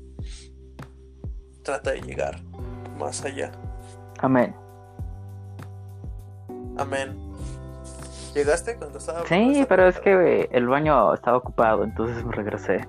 trata 1.62 1.92
de 1.92 2.00
llegar 2.00 2.42
más 2.98 3.24
allá. 3.24 3.52
Amén. 4.18 4.54
Amén. 6.78 7.16
¿Llegaste 8.34 8.76
cuando 8.76 8.98
estaba? 8.98 9.26
Sí, 9.26 9.66
pero 9.68 9.88
es 9.88 9.98
que 10.00 10.48
el 10.52 10.68
baño 10.68 11.12
estaba 11.12 11.36
ocupado, 11.36 11.84
entonces 11.84 12.24
me 12.24 12.32
regresé. 12.32 12.86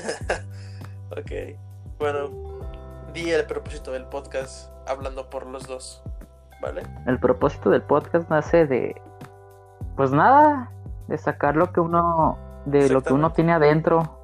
ok. 1.10 1.58
Bueno, 1.98 2.30
di 3.12 3.30
el 3.30 3.44
propósito 3.46 3.92
del 3.92 4.06
podcast 4.06 4.70
hablando 4.88 5.28
por 5.28 5.46
los 5.46 5.66
dos. 5.66 6.02
¿Vale? 6.60 6.82
El 7.06 7.18
propósito 7.18 7.70
del 7.70 7.82
podcast 7.82 8.30
nace 8.30 8.66
de 8.66 8.94
pues 9.96 10.10
nada, 10.10 10.70
de 11.12 11.18
sacar 11.18 11.56
lo 11.56 11.70
que 11.72 11.80
uno, 11.80 12.38
de 12.64 12.88
lo 12.88 13.02
que 13.02 13.12
uno 13.12 13.32
tiene 13.32 13.52
adentro. 13.52 14.18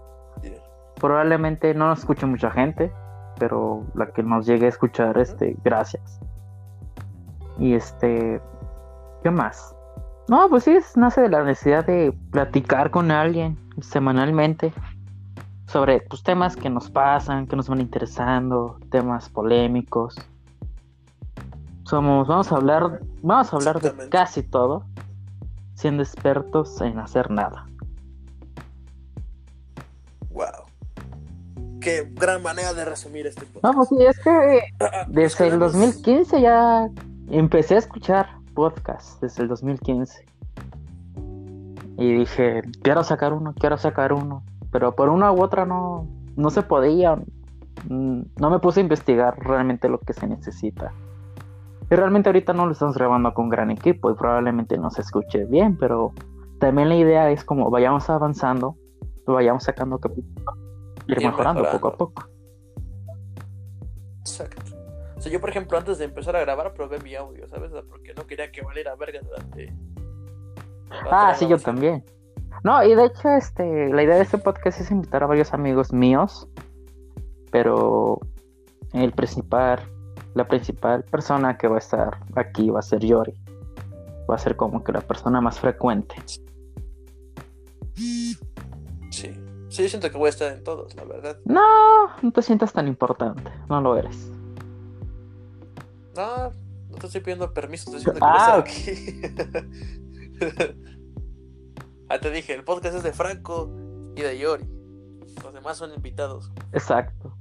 Probablemente 0.98 1.74
no 1.74 1.88
nos 1.88 1.98
escuche 1.98 2.24
mucha 2.24 2.50
gente, 2.50 2.90
pero 3.38 3.84
la 3.94 4.06
que 4.06 4.22
nos 4.22 4.46
llegue 4.46 4.64
a 4.64 4.70
escuchar, 4.70 5.18
este, 5.18 5.54
gracias. 5.62 6.18
Y 7.58 7.74
este, 7.74 8.40
¿qué 9.22 9.30
más? 9.30 9.76
No, 10.28 10.48
pues 10.48 10.64
sí, 10.64 10.78
nace 10.96 11.20
de 11.20 11.28
la 11.28 11.44
necesidad 11.44 11.84
de 11.84 12.16
platicar 12.30 12.90
con 12.90 13.10
alguien 13.10 13.58
semanalmente 13.82 14.72
sobre 15.66 16.00
pues, 16.00 16.22
temas 16.22 16.56
que 16.56 16.70
nos 16.70 16.90
pasan, 16.90 17.46
que 17.46 17.54
nos 17.54 17.68
van 17.68 17.82
interesando, 17.82 18.78
temas 18.90 19.28
polémicos. 19.28 20.16
Somos, 21.84 22.28
vamos 22.28 22.50
a 22.50 22.56
hablar, 22.56 23.00
vamos 23.22 23.52
a 23.52 23.56
hablar 23.56 23.78
de 23.80 24.08
casi 24.08 24.42
todo, 24.42 24.84
siendo 25.78 26.02
expertos 26.02 26.80
en 26.80 26.98
hacer 26.98 27.30
nada. 27.30 27.66
Wow. 30.30 30.44
Qué 31.80 32.10
gran 32.14 32.42
manera 32.42 32.74
de 32.74 32.84
resumir 32.84 33.26
este 33.28 33.46
podcast. 33.46 33.64
No, 33.64 33.72
pues 33.74 33.88
sí, 33.88 34.04
es 34.04 34.18
que 34.18 34.60
desde 35.08 35.44
el 35.46 35.52
quedamos- 35.54 35.72
2015 35.74 36.40
ya 36.40 36.88
empecé 37.30 37.76
a 37.76 37.78
escuchar 37.78 38.26
podcasts, 38.54 39.20
desde 39.20 39.42
el 39.44 39.48
2015. 39.48 40.26
Y 41.96 42.12
dije, 42.12 42.62
quiero 42.82 43.04
sacar 43.04 43.32
uno, 43.32 43.54
quiero 43.54 43.78
sacar 43.78 44.12
uno. 44.12 44.42
Pero 44.72 44.94
por 44.96 45.08
una 45.08 45.32
u 45.32 45.40
otra 45.42 45.64
no, 45.64 46.08
no 46.36 46.50
se 46.50 46.62
podía. 46.62 47.16
Mm, 47.88 48.22
No 48.40 48.50
me 48.50 48.58
puse 48.58 48.80
a 48.80 48.82
investigar 48.82 49.38
realmente 49.38 49.88
lo 49.88 49.98
que 50.00 50.12
se 50.12 50.26
necesita. 50.26 50.92
Y 51.90 51.94
realmente 51.94 52.28
ahorita 52.28 52.52
no 52.52 52.66
lo 52.66 52.72
estamos 52.72 52.96
grabando 52.96 53.32
con 53.32 53.48
gran 53.48 53.70
equipo 53.70 54.10
y 54.10 54.14
probablemente 54.14 54.76
no 54.76 54.90
se 54.90 55.02
escuche 55.02 55.44
bien, 55.46 55.76
pero 55.78 56.12
también 56.58 56.88
la 56.88 56.96
idea 56.96 57.30
es 57.30 57.44
como 57.44 57.70
vayamos 57.70 58.10
avanzando, 58.10 58.76
vayamos 59.26 59.64
sacando 59.64 59.98
capítulos, 59.98 60.54
ir 61.06 61.20
Ir 61.20 61.26
mejorando 61.26 61.64
poco 61.70 61.88
a 61.88 61.96
poco. 61.96 62.24
Exacto. 64.20 64.62
O 65.16 65.20
sea, 65.20 65.32
yo, 65.32 65.40
por 65.40 65.50
ejemplo, 65.50 65.78
antes 65.78 65.98
de 65.98 66.04
empezar 66.04 66.36
a 66.36 66.40
grabar, 66.40 66.74
probé 66.74 67.00
mi 67.00 67.14
audio, 67.14 67.48
¿sabes? 67.48 67.72
Porque 67.88 68.14
no 68.14 68.26
quería 68.26 68.52
que 68.52 68.62
valiera 68.62 68.94
verga 68.94 69.20
durante. 69.20 69.72
durante 70.86 71.08
Ah, 71.10 71.34
sí, 71.34 71.48
yo 71.48 71.58
también. 71.58 72.04
No, 72.62 72.84
y 72.84 72.94
de 72.94 73.06
hecho, 73.06 73.28
este, 73.30 73.88
la 73.88 74.02
idea 74.02 74.16
de 74.16 74.22
este 74.22 74.38
podcast 74.38 74.80
es 74.80 74.90
invitar 74.90 75.22
a 75.22 75.26
varios 75.26 75.52
amigos 75.52 75.92
míos, 75.92 76.48
pero 77.50 78.20
el 78.92 79.12
principal, 79.12 79.80
la 80.34 80.46
principal 80.46 81.02
persona 81.04 81.56
que 81.58 81.68
va 81.68 81.76
a 81.76 81.78
estar 81.78 82.18
aquí 82.36 82.68
va 82.70 82.80
a 82.80 82.82
ser 82.82 83.00
Yori. 83.00 83.34
Va 84.30 84.34
a 84.34 84.38
ser 84.38 84.56
como 84.56 84.84
que 84.84 84.92
la 84.92 85.00
persona 85.00 85.40
más 85.40 85.58
frecuente. 85.58 86.14
Sí. 87.94 88.36
Sí, 89.68 89.82
yo 89.82 89.88
siento 89.88 90.10
que 90.10 90.18
voy 90.18 90.26
a 90.26 90.30
estar 90.30 90.52
en 90.52 90.62
todos, 90.64 90.94
la 90.94 91.04
verdad. 91.04 91.38
No, 91.44 92.08
no 92.22 92.32
te 92.32 92.42
sientas 92.42 92.72
tan 92.72 92.88
importante, 92.88 93.50
no 93.68 93.80
lo 93.80 93.96
eres. 93.96 94.30
No, 96.16 96.50
no 96.90 96.96
te 96.98 97.06
estoy 97.06 97.20
pidiendo 97.20 97.52
permiso, 97.52 97.90
te 97.90 97.98
estoy 97.98 98.14
diciendo 98.14 98.20
que 98.20 98.26
voy 98.26 98.38
a 98.38 98.56
Ah, 98.56 98.64
estar 98.64 100.58
aquí. 100.64 100.68
ah, 102.08 102.18
te 102.18 102.30
dije, 102.30 102.54
el 102.54 102.64
podcast 102.64 102.96
es 102.96 103.02
de 103.02 103.12
Franco 103.12 103.70
y 104.16 104.22
de 104.22 104.38
Yori. 104.38 104.64
Los 105.44 105.52
demás 105.54 105.76
son 105.76 105.92
invitados. 105.94 106.50
Exacto. 106.72 107.36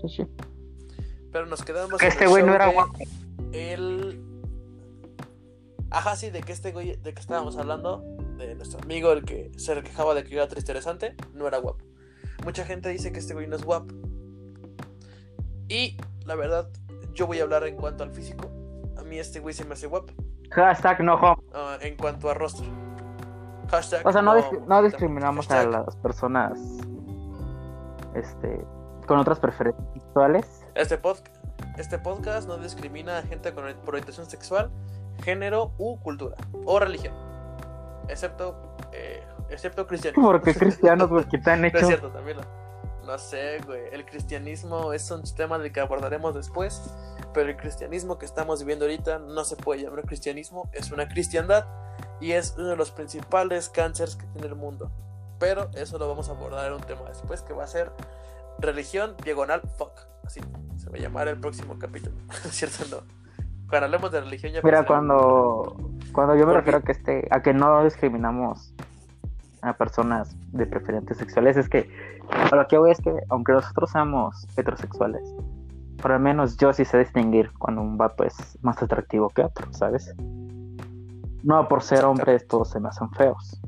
Sí, 0.00 0.08
sí. 0.08 0.26
Pero 1.32 1.46
nos 1.46 1.62
quedamos. 1.62 1.98
Que 2.00 2.08
este 2.08 2.26
güey 2.26 2.42
no 2.42 2.54
era 2.54 2.68
guapo. 2.68 2.94
El. 3.52 4.22
Ajá, 5.90 6.14
sí, 6.16 6.30
de 6.30 6.40
que 6.42 6.52
este 6.52 6.72
güey, 6.72 6.96
de 6.96 7.12
que 7.14 7.20
estábamos 7.20 7.56
hablando, 7.56 8.02
de 8.36 8.54
nuestro 8.54 8.80
amigo, 8.80 9.12
el 9.12 9.24
que 9.24 9.50
se 9.56 9.80
quejaba 9.82 10.14
de 10.14 10.22
que 10.24 10.34
era 10.34 10.46
triste 10.46 10.70
interesante, 10.72 11.16
no 11.34 11.46
era 11.48 11.58
guapo. 11.58 11.84
Mucha 12.44 12.64
gente 12.64 12.88
dice 12.88 13.12
que 13.12 13.18
este 13.18 13.34
güey 13.34 13.46
no 13.48 13.56
es 13.56 13.64
guapo. 13.64 13.92
Y 15.68 15.96
la 16.26 16.34
verdad, 16.36 16.68
yo 17.12 17.26
voy 17.26 17.40
a 17.40 17.42
hablar 17.42 17.66
en 17.66 17.76
cuanto 17.76 18.02
al 18.04 18.10
físico. 18.12 18.48
A 18.98 19.02
mí 19.02 19.18
este 19.18 19.40
güey 19.40 19.54
se 19.54 19.64
me 19.64 19.74
hace 19.74 19.86
guapo. 19.88 20.12
Hashtag 20.52 21.02
no 21.02 21.14
homo. 21.14 21.42
Ah, 21.52 21.76
en 21.80 21.96
cuanto 21.96 22.30
a 22.30 22.34
rostro. 22.34 22.66
Hashtag 23.68 24.04
O 24.06 24.12
sea, 24.12 24.22
no, 24.22 24.34
no, 24.34 24.40
dis- 24.40 24.66
no 24.66 24.82
discriminamos 24.82 25.50
a 25.50 25.64
las 25.64 25.94
personas 25.96 26.58
este, 28.14 28.64
con 29.10 29.18
otras 29.18 29.40
preferencias 29.40 29.84
sexuales. 29.92 30.46
Este, 30.76 31.02
pod- 31.02 31.20
este 31.78 31.98
podcast 31.98 32.46
no 32.46 32.58
discrimina 32.58 33.18
a 33.18 33.22
gente 33.22 33.52
con 33.52 33.64
orientación 33.86 34.30
sexual, 34.30 34.70
género 35.24 35.72
u 35.78 35.98
cultura 35.98 36.36
o 36.64 36.78
religión. 36.78 37.12
Excepto, 38.08 38.54
eh, 38.92 39.24
excepto 39.48 39.88
cristianismo. 39.88 40.24
Porque 40.30 40.54
cristianos, 40.58 41.08
güey, 41.08 41.24
que 41.28 41.38
te 41.38 41.50
han 41.50 41.60
No 41.62 41.66
es 41.66 41.74
hecho. 41.74 41.86
cierto, 41.88 42.10
también 42.10 42.36
lo- 42.36 42.44
No 43.04 43.18
sé, 43.18 43.58
güey. 43.66 43.82
El 43.90 44.04
cristianismo 44.06 44.92
es 44.92 45.10
un 45.10 45.22
tema 45.34 45.58
del 45.58 45.72
que 45.72 45.80
abordaremos 45.80 46.32
después. 46.36 46.80
Pero 47.34 47.48
el 47.50 47.56
cristianismo 47.56 48.16
que 48.16 48.26
estamos 48.26 48.60
viviendo 48.60 48.84
ahorita 48.84 49.18
no 49.18 49.42
se 49.44 49.56
puede 49.56 49.82
llamar 49.82 50.02
cristianismo. 50.04 50.70
Es 50.72 50.92
una 50.92 51.08
cristiandad. 51.08 51.66
Y 52.20 52.30
es 52.32 52.54
uno 52.56 52.68
de 52.68 52.76
los 52.76 52.92
principales 52.92 53.68
cánceres 53.70 54.14
que 54.14 54.26
tiene 54.26 54.46
el 54.46 54.54
mundo. 54.54 54.90
Pero 55.40 55.68
eso 55.74 55.98
lo 55.98 56.06
vamos 56.08 56.28
a 56.28 56.32
abordar 56.32 56.66
en 56.68 56.74
un 56.74 56.80
tema 56.82 57.02
después 57.08 57.42
que 57.42 57.52
va 57.52 57.64
a 57.64 57.66
ser 57.66 57.90
religión 58.60 59.14
diagonal 59.24 59.62
fuck. 59.76 59.92
Así 60.24 60.40
se 60.76 60.90
va 60.90 60.96
a 60.96 61.00
llamar 61.00 61.28
el 61.28 61.38
próximo 61.38 61.78
capítulo. 61.78 62.16
¿Es 62.44 62.54
cierto? 62.54 62.84
No. 62.90 63.02
Cuando 63.68 63.86
hablemos 63.86 64.10
de 64.10 64.20
religión 64.20 64.52
ya 64.52 64.60
Mira, 64.64 64.84
cuando, 64.84 65.76
cuando 66.12 66.34
yo 66.34 66.46
me 66.46 66.54
refiero 66.54 66.78
a 66.78 66.82
que 66.82 66.92
este, 66.92 67.28
a 67.30 67.40
que 67.40 67.54
no 67.54 67.84
discriminamos 67.84 68.74
a 69.62 69.74
personas 69.74 70.34
de 70.52 70.66
preferentes 70.66 71.18
sexuales, 71.18 71.56
es 71.56 71.68
que 71.68 71.88
a 72.50 72.56
lo 72.56 72.66
que 72.66 72.78
voy 72.78 72.90
es 72.90 73.00
que 73.00 73.12
aunque 73.28 73.52
nosotros 73.52 73.90
seamos 73.90 74.46
heterosexuales, 74.56 75.22
por 76.00 76.10
lo 76.12 76.18
menos 76.18 76.56
yo 76.56 76.72
sí 76.72 76.84
sé 76.84 76.98
distinguir 76.98 77.52
cuando 77.58 77.82
un 77.82 77.96
vato 77.96 78.24
es 78.24 78.58
más 78.62 78.82
atractivo 78.82 79.28
que 79.28 79.42
otro, 79.42 79.72
¿sabes? 79.72 80.14
No 81.42 81.68
por 81.68 81.82
ser 81.82 82.04
hombres 82.04 82.46
todos 82.48 82.70
se 82.70 82.80
me 82.80 82.88
hacen 82.88 83.10
feos. 83.12 83.60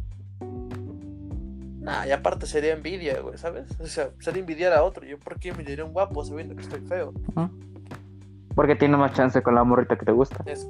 Nah, 1.82 2.06
y 2.06 2.12
aparte 2.12 2.46
sería 2.46 2.74
envidia, 2.74 3.20
güey, 3.20 3.36
¿sabes? 3.36 3.66
O 3.80 3.86
sea, 3.86 4.10
sería 4.20 4.38
envidiar 4.38 4.72
a 4.72 4.84
otro. 4.84 5.04
Yo, 5.04 5.18
¿por 5.18 5.40
qué 5.40 5.48
envidiaría 5.48 5.82
a 5.82 5.86
un 5.88 5.92
guapo 5.92 6.24
sabiendo 6.24 6.54
que 6.54 6.62
estoy 6.62 6.80
feo? 6.80 7.12
Porque 8.54 8.76
tienes 8.76 8.98
más 8.98 9.12
chance 9.14 9.42
con 9.42 9.56
la 9.56 9.64
morrita 9.64 9.98
que 9.98 10.04
te 10.04 10.12
gusta. 10.12 10.44
Es... 10.46 10.68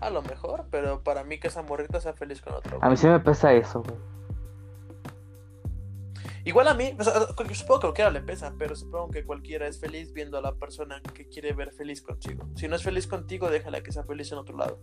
A 0.00 0.08
lo 0.08 0.22
mejor, 0.22 0.66
pero 0.70 1.02
para 1.02 1.22
mí 1.22 1.38
que 1.38 1.48
esa 1.48 1.62
morrita 1.62 2.00
sea 2.00 2.14
feliz 2.14 2.40
con 2.40 2.54
otro. 2.54 2.78
A 2.80 2.88
mí 2.88 2.96
sí 2.96 3.06
me 3.06 3.20
pesa 3.20 3.52
eso, 3.52 3.82
güey. 3.82 3.98
Igual 6.46 6.68
a 6.68 6.74
mí, 6.74 6.96
o 6.98 7.04
sea, 7.04 7.12
yo 7.12 7.54
supongo 7.54 7.80
que 7.80 7.86
a 7.86 7.88
cualquiera 7.88 8.10
le 8.10 8.20
pesa, 8.22 8.54
pero 8.56 8.74
supongo 8.74 9.10
que 9.10 9.24
cualquiera 9.24 9.66
es 9.66 9.80
feliz 9.80 10.14
viendo 10.14 10.38
a 10.38 10.40
la 10.40 10.54
persona 10.54 11.02
que 11.12 11.28
quiere 11.28 11.52
ver 11.52 11.72
feliz 11.72 12.00
contigo. 12.00 12.48
Si 12.54 12.68
no 12.68 12.76
es 12.76 12.82
feliz 12.84 13.06
contigo, 13.06 13.50
déjala 13.50 13.82
que 13.82 13.92
sea 13.92 14.04
feliz 14.04 14.32
en 14.32 14.38
otro 14.38 14.56
lado. 14.56 14.80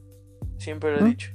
Siempre 0.57 0.91
lo 0.91 0.99
he 0.99 1.01
¿Mm? 1.01 1.05
dicho. 1.05 1.31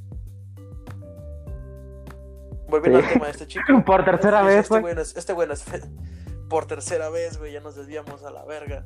Volviendo 2.69 3.01
Sí. 3.01 3.07
al 3.07 3.13
tema 3.13 3.25
de 3.27 3.31
este 3.33 3.47
chico. 3.47 3.65
Por 3.87 4.05
tercera 4.05 4.43
vez, 4.43 4.61
Este 4.61 4.81
güey. 4.81 4.99
es- 4.99 5.17
este 5.17 5.33
güey 5.33 5.49
no 5.49 5.55
es 5.55 5.63
fe- 5.65 5.83
Por 6.49 6.67
tercera 6.67 7.09
vez, 7.11 7.39
güey, 7.39 7.53
ya 7.53 7.61
nos 7.61 7.77
desviamos 7.77 8.23
a 8.25 8.31
la 8.31 8.45
verga. 8.45 8.85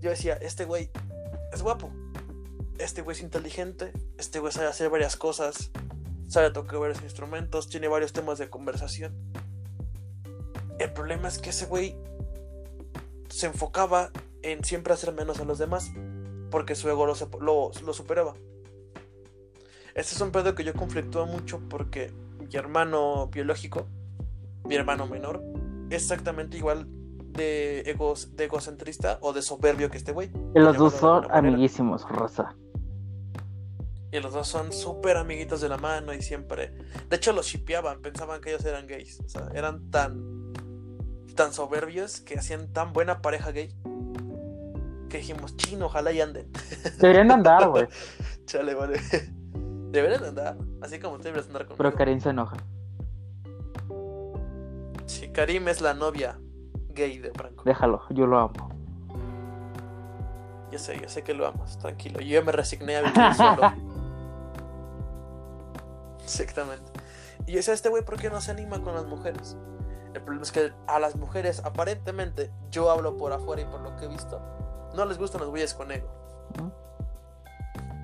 Yo 0.00 0.10
decía, 0.10 0.34
este 0.34 0.64
güey 0.64 0.90
es 1.52 1.62
guapo. 1.62 1.90
Este 2.78 3.02
güey 3.02 3.16
es 3.16 3.22
inteligente. 3.22 3.92
Este 4.18 4.38
güey 4.38 4.52
sabe 4.52 4.68
hacer 4.68 4.88
varias 4.90 5.16
cosas. 5.16 5.70
Sabe 6.28 6.50
tocar 6.50 6.78
varios 6.80 7.02
instrumentos. 7.02 7.68
Tiene 7.68 7.88
varios 7.88 8.12
temas 8.12 8.38
de 8.38 8.48
conversación. 8.50 9.14
El 10.78 10.92
problema 10.92 11.28
es 11.28 11.38
que 11.38 11.50
ese 11.50 11.66
güey 11.66 11.96
se 13.28 13.46
enfocaba 13.46 14.10
en 14.42 14.62
siempre 14.64 14.92
hacer 14.92 15.12
menos 15.12 15.40
a 15.40 15.44
los 15.44 15.58
demás. 15.58 15.90
Porque 16.50 16.74
su 16.74 16.88
ego 16.88 17.06
lo, 17.06 17.14
sep- 17.14 17.40
lo, 17.40 17.70
lo 17.84 17.92
superaba. 17.92 18.34
Este 19.94 20.14
es 20.14 20.20
un 20.20 20.30
pedo 20.30 20.54
que 20.54 20.64
yo 20.64 20.74
conflictúo 20.74 21.26
mucho 21.26 21.60
porque 21.68 22.12
mi 22.46 22.56
hermano 22.56 23.28
biológico, 23.28 23.86
mi 24.64 24.74
hermano 24.74 25.06
menor, 25.06 25.42
exactamente 25.90 26.56
igual 26.56 26.86
de, 27.36 27.80
egos, 27.80 28.34
de 28.36 28.44
egocentrista 28.44 29.18
o 29.20 29.32
de 29.32 29.42
soberbio 29.42 29.90
que 29.90 29.98
este 29.98 30.12
güey. 30.12 30.30
Y 30.54 30.60
los 30.60 30.76
dos 30.76 30.94
son 30.94 31.26
amiguísimos, 31.30 32.08
raza. 32.08 32.54
Y 34.12 34.20
los 34.20 34.32
dos 34.32 34.48
son 34.48 34.72
súper 34.72 35.16
amiguitos 35.16 35.60
de 35.60 35.68
la 35.68 35.76
mano 35.76 36.14
y 36.14 36.22
siempre. 36.22 36.72
De 37.08 37.16
hecho, 37.16 37.32
los 37.32 37.46
shipeaban, 37.46 38.00
pensaban 38.00 38.40
que 38.40 38.50
ellos 38.50 38.64
eran 38.64 38.86
gays. 38.86 39.20
O 39.20 39.28
sea, 39.28 39.48
eran 39.54 39.90
tan. 39.90 40.52
tan 41.34 41.52
soberbios 41.52 42.20
que 42.20 42.38
hacían 42.38 42.72
tan 42.72 42.92
buena 42.92 43.20
pareja 43.20 43.50
gay. 43.50 43.68
Que 45.10 45.18
dijimos, 45.18 45.56
chino, 45.56 45.86
ojalá 45.86 46.12
y 46.12 46.20
anden. 46.20 46.50
Deberían 46.98 47.28
de 47.28 47.34
andar, 47.34 47.68
güey. 47.68 47.88
Chale, 48.46 48.74
vale. 48.74 49.00
Deberían 49.96 50.20
de 50.20 50.28
andar. 50.28 50.58
Así 50.82 50.98
como 50.98 51.16
tú 51.16 51.22
deberías 51.22 51.46
andar 51.46 51.62
conmigo. 51.62 51.78
Pero 51.78 51.94
Karim 51.94 52.20
se 52.20 52.28
enoja. 52.28 52.58
Sí, 55.06 55.28
Karim 55.28 55.68
es 55.68 55.80
la 55.80 55.94
novia 55.94 56.38
gay 56.90 57.18
de 57.18 57.32
Franco. 57.32 57.64
Déjalo, 57.64 58.02
yo 58.10 58.26
lo 58.26 58.38
amo. 58.38 58.68
Yo 60.70 60.78
sé, 60.78 61.00
yo 61.00 61.08
sé 61.08 61.22
que 61.22 61.32
lo 61.32 61.46
amas, 61.46 61.78
tranquilo. 61.78 62.20
Yo 62.20 62.26
ya 62.26 62.42
me 62.42 62.52
resigné 62.52 62.96
a 62.96 63.00
vivir 63.00 63.34
solo. 63.34 63.72
Exactamente. 66.22 66.92
Y 67.46 67.52
yo 67.52 67.56
decía, 67.56 67.72
este 67.72 67.88
güey, 67.88 68.04
¿por 68.04 68.20
qué 68.20 68.28
no 68.28 68.42
se 68.42 68.50
anima 68.50 68.82
con 68.82 68.94
las 68.94 69.06
mujeres? 69.06 69.56
El 70.12 70.20
problema 70.20 70.42
es 70.42 70.52
que 70.52 70.74
a 70.88 70.98
las 70.98 71.16
mujeres, 71.16 71.62
aparentemente, 71.64 72.50
yo 72.70 72.90
hablo 72.90 73.16
por 73.16 73.32
afuera 73.32 73.62
y 73.62 73.64
por 73.64 73.80
lo 73.80 73.96
que 73.96 74.04
he 74.04 74.08
visto, 74.08 74.42
no 74.94 75.06
les 75.06 75.16
gustan 75.16 75.40
los 75.40 75.48
güeyes 75.48 75.72
con 75.72 75.90
ego. 75.90 76.10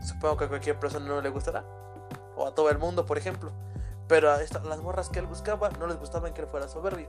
Supongo 0.03 0.37
que 0.37 0.45
a 0.45 0.49
cualquier 0.49 0.79
persona 0.79 1.07
no 1.07 1.21
le 1.21 1.29
gustará. 1.29 1.65
O 2.37 2.47
a 2.47 2.55
todo 2.55 2.71
el 2.71 2.79
mundo, 2.79 3.07
por 3.07 3.19
ejemplo. 3.19 3.53
Pero 4.09 4.31
a 4.31 4.37
las 4.37 4.81
morras 4.83 5.09
que 5.09 5.21
él 5.21 5.27
buscaba 5.27 5.71
no 5.79 5.87
les 5.87 5.99
gustaban 5.99 6.35
que 6.35 6.43
él 6.43 6.47
fuera 6.49 6.69
soberbio. 6.69 7.09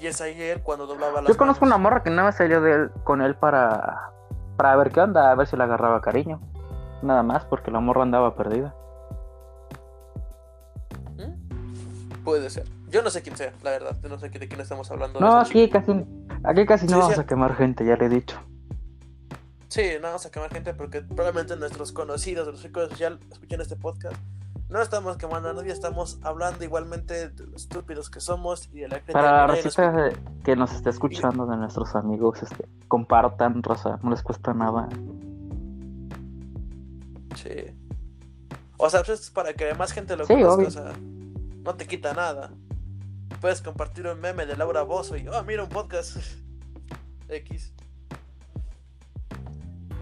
Y 0.00 0.06
es 0.06 0.20
ahí 0.20 0.40
él 0.40 0.62
cuando 0.62 0.86
doblaba 0.86 1.22
las 1.22 1.28
Yo 1.30 1.36
conozco 1.36 1.64
manos. 1.64 1.76
una 1.76 1.82
morra 1.82 2.02
que 2.02 2.10
nada 2.10 2.24
más 2.24 2.36
salió 2.36 2.60
de 2.60 2.72
él, 2.72 2.90
con 3.04 3.22
él 3.22 3.36
para, 3.36 4.10
para 4.56 4.74
ver 4.76 4.90
qué 4.90 5.00
onda, 5.00 5.30
a 5.30 5.34
ver 5.34 5.46
si 5.46 5.56
le 5.56 5.62
agarraba 5.62 6.00
cariño. 6.00 6.40
Nada 7.02 7.22
más, 7.22 7.44
porque 7.44 7.70
la 7.70 7.80
morra 7.80 8.02
andaba 8.02 8.34
perdida. 8.34 8.74
¿Mm? 11.16 12.24
Puede 12.24 12.50
ser. 12.50 12.64
Yo 12.88 13.02
no 13.02 13.10
sé 13.10 13.22
quién 13.22 13.36
sea, 13.36 13.52
la 13.62 13.70
verdad. 13.70 13.96
Yo 14.02 14.08
no 14.08 14.18
sé 14.18 14.28
de 14.28 14.48
quién 14.48 14.60
estamos 14.60 14.90
hablando. 14.90 15.20
No, 15.20 15.36
aquí 15.38 15.70
casi, 15.70 16.04
aquí 16.44 16.66
casi 16.66 16.86
Sí, 16.86 16.92
no 16.92 16.98
vamos 17.00 17.18
a 17.18 17.26
quemar 17.26 17.54
gente, 17.54 17.84
ya 17.84 17.96
le 17.96 18.06
he 18.06 18.08
dicho. 18.08 18.38
Sí, 19.72 19.82
no 20.02 20.08
vamos 20.08 20.26
a 20.26 20.30
quemar 20.30 20.52
gente 20.52 20.74
porque 20.74 21.00
probablemente 21.00 21.56
nuestros 21.56 21.92
conocidos 21.92 22.44
de 22.44 22.52
los 22.52 22.60
círculos 22.60 22.90
social 22.90 23.18
escuchan 23.30 23.58
este 23.62 23.74
podcast. 23.74 24.16
No 24.68 24.82
estamos 24.82 25.16
quemando 25.16 25.48
a 25.48 25.54
nadie, 25.54 25.72
estamos 25.72 26.18
hablando 26.20 26.62
igualmente 26.62 27.30
de 27.30 27.46
lo 27.46 27.56
estúpidos 27.56 28.10
que 28.10 28.20
somos 28.20 28.68
y 28.74 28.80
de 28.80 28.88
la 28.88 28.96
gente 28.96 29.14
Para 29.14 29.32
la 29.32 29.46
recita 29.46 29.90
de- 29.92 30.14
que 30.44 30.56
nos 30.56 30.74
esté 30.74 30.90
escuchando 30.90 31.46
de 31.46 31.56
nuestros 31.56 31.94
amigos, 31.94 32.42
este, 32.42 32.68
compartan, 32.86 33.62
Rosa, 33.62 33.98
no 34.02 34.10
les 34.10 34.22
cuesta 34.22 34.52
nada. 34.52 34.90
Sí. 37.36 37.74
O 38.76 38.90
sea, 38.90 39.02
pues 39.02 39.20
es 39.20 39.30
para 39.30 39.54
que 39.54 39.72
más 39.72 39.92
gente 39.92 40.18
lo 40.18 40.26
Sí, 40.26 40.34
conozca, 40.34 40.66
o 40.66 40.70
sea, 40.70 40.92
no 41.64 41.74
te 41.76 41.86
quita 41.86 42.12
nada. 42.12 42.50
Puedes 43.40 43.62
compartir 43.62 44.06
un 44.06 44.20
meme 44.20 44.44
de 44.44 44.54
Laura 44.54 44.82
Bozo 44.82 45.16
y, 45.16 45.26
oh, 45.28 45.42
mira 45.44 45.62
un 45.62 45.70
podcast. 45.70 46.18
X. 47.30 47.72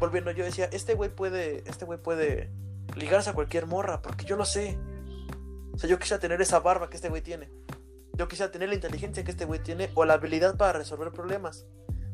Volviendo, 0.00 0.30
yo 0.30 0.44
decía, 0.44 0.68
este 0.72 0.94
güey 0.94 1.14
puede, 1.14 1.62
este 1.68 1.84
güey 1.84 2.02
puede 2.02 2.50
ligarse 2.96 3.30
a 3.30 3.34
cualquier 3.34 3.66
morra, 3.66 4.00
porque 4.00 4.24
yo 4.24 4.36
lo 4.36 4.46
sé. 4.46 4.78
O 5.74 5.78
sea, 5.78 5.88
yo 5.88 5.98
quisiera 5.98 6.18
tener 6.18 6.40
esa 6.40 6.58
barba 6.60 6.88
que 6.88 6.96
este 6.96 7.10
güey 7.10 7.22
tiene. 7.22 7.50
Yo 8.14 8.26
quisiera 8.26 8.50
tener 8.50 8.70
la 8.70 8.74
inteligencia 8.74 9.22
que 9.22 9.30
este 9.30 9.44
güey 9.44 9.62
tiene 9.62 9.90
o 9.94 10.04
la 10.04 10.14
habilidad 10.14 10.56
para 10.56 10.78
resolver 10.78 11.12
problemas, 11.12 11.66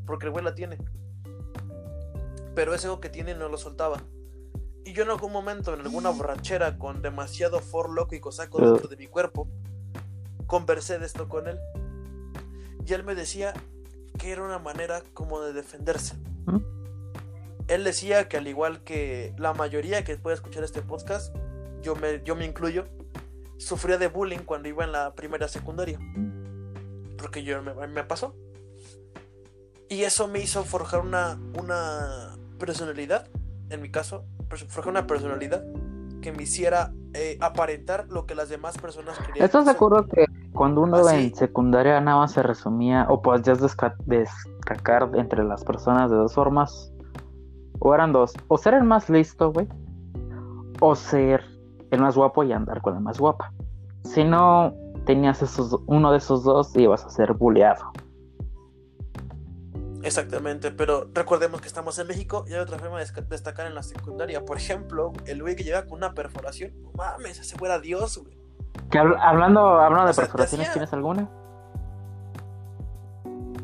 porque 0.05 0.26
el 0.26 0.32
güey 0.32 0.45
la 0.45 0.55
tiene. 0.55 0.78
Pero 2.55 2.74
ese 2.74 2.89
ego 2.89 3.01
que 3.01 3.09
tiene 3.09 3.34
no 3.34 3.49
lo 3.49 3.57
soltaba. 3.57 4.03
Y 4.84 4.93
yo 4.93 5.03
en 5.03 5.11
algún 5.11 5.32
momento, 5.32 5.74
en 5.74 5.80
alguna 5.80 6.11
borrachera 6.11 6.78
con 6.78 7.03
demasiado 7.03 7.61
for 7.61 7.91
loco 7.91 8.14
y 8.14 8.20
cosaco 8.20 8.61
dentro 8.61 8.89
de 8.89 8.97
mi 8.97 9.07
cuerpo, 9.07 9.49
conversé 10.47 10.99
de 10.99 11.07
esto 11.07 11.28
con 11.28 11.49
él. 11.49 11.59
Y 12.87 12.93
él 12.93 13.05
me 13.05 13.14
decía 13.14 13.53
que 14.18 14.30
era 14.30 14.45
una 14.45 14.59
manera 14.59 15.03
como 15.12 15.41
de 15.41 15.53
defenderse. 15.53 16.14
¿Mm? 16.47 16.76
Él 17.69 17.85
decía 17.85 18.29
que 18.29 18.37
al 18.37 18.47
igual 18.47 18.83
que 18.85 19.35
la 19.39 19.53
mayoría 19.55 20.05
que 20.05 20.17
puede 20.17 20.37
escuchar 20.37 20.62
este 20.64 20.83
podcast, 20.83 21.35
yo 21.83 21.97
me, 21.97 22.23
yo 22.25 22.37
me 22.37 22.45
incluyo, 22.45 22.85
sufría 23.59 23.99
de 23.99 24.09
bullying 24.09 24.39
cuando 24.45 24.69
iba 24.69 24.85
en 24.85 24.93
la 24.93 25.14
primera 25.14 25.49
secundaria. 25.49 25.99
Porque 27.19 27.43
yo 27.43 27.61
me, 27.62 27.75
me 27.89 28.05
pasó. 28.05 28.35
Y 29.89 30.03
eso 30.03 30.29
me 30.29 30.41
hizo 30.41 30.64
forjar 30.64 31.01
una, 31.01 31.39
una 31.61 32.37
personalidad, 32.59 33.29
en 33.71 33.83
mi 33.83 33.91
caso, 33.91 34.25
forjar 34.69 34.89
una 34.89 35.07
personalidad 35.07 35.64
que 36.23 36.33
me 36.33 36.43
hiciera 36.45 36.93
eh, 37.14 37.39
aparentar 37.41 38.07
lo 38.09 38.27
que 38.27 38.35
las 38.35 38.49
demás 38.49 38.77
personas 38.79 39.17
querían. 39.19 39.45
¿Estás 39.45 39.64
de 39.64 39.71
acuerdo 39.73 40.07
que 40.09 40.27
cuando 40.53 40.81
uno 40.81 40.97
Así. 40.97 41.17
en 41.27 41.35
secundaria 41.37 42.01
nada 42.01 42.19
más 42.19 42.33
se 42.33 42.43
resumía, 42.43 43.07
o 43.09 43.23
podías 43.23 43.61
desca- 43.61 43.95
destacar 44.07 45.09
entre 45.14 45.45
las 45.45 45.62
personas 45.64 46.11
de 46.11 46.17
dos 46.17 46.35
formas? 46.35 46.93
O 47.79 47.95
eran 47.95 48.12
dos, 48.12 48.33
o 48.49 48.59
ser 48.59 48.74
el 48.74 48.85
más 48.85 49.09
listo, 49.11 49.53
güey, 49.53 49.68
o 50.81 50.95
ser 50.95 51.45
el 51.91 52.01
más 52.01 52.16
guapo 52.16 52.43
y 52.43 52.53
andar 52.53 52.81
con 52.83 52.95
la 52.95 53.01
más 53.01 53.18
guapa. 53.18 53.53
Si 54.03 54.24
no 54.24 54.74
tenías 55.05 55.43
esos, 55.43 55.79
uno 55.87 56.11
de 56.11 56.18
esos 56.18 56.43
dos, 56.45 56.74
ibas 56.77 57.05
a 57.05 57.11
ser 57.11 57.33
bulleado. 57.35 57.93
Exactamente, 60.03 60.70
pero 60.70 61.09
recordemos 61.12 61.61
que 61.61 61.66
estamos 61.66 61.99
en 61.99 62.07
México 62.07 62.45
y 62.49 62.53
hay 62.53 62.61
otra 62.61 62.79
forma 62.79 63.01
de 63.01 63.07
destacar 63.29 63.66
en 63.66 63.74
la 63.74 63.83
secundaria. 63.83 64.45
Por 64.45 64.57
ejemplo, 64.57 65.12
el 65.27 65.43
güey 65.43 65.57
que 65.57 65.64
llega 65.64 65.85
con 65.85 65.95
una 65.99 66.14
perforación, 66.14 66.72
no 66.83 66.93
mames, 66.97 67.41
ese 67.41 67.57
fuera 67.59 67.81
Dios, 67.81 68.18
güey. 68.18 68.37
Que 68.91 69.01
habl- 69.01 69.18
hablando, 69.20 69.61
hablando 69.81 70.07
de 70.07 70.14
sea, 70.14 70.24
perforaciones, 70.24 70.70
¿tienes 70.72 70.93
alguna? 70.93 71.29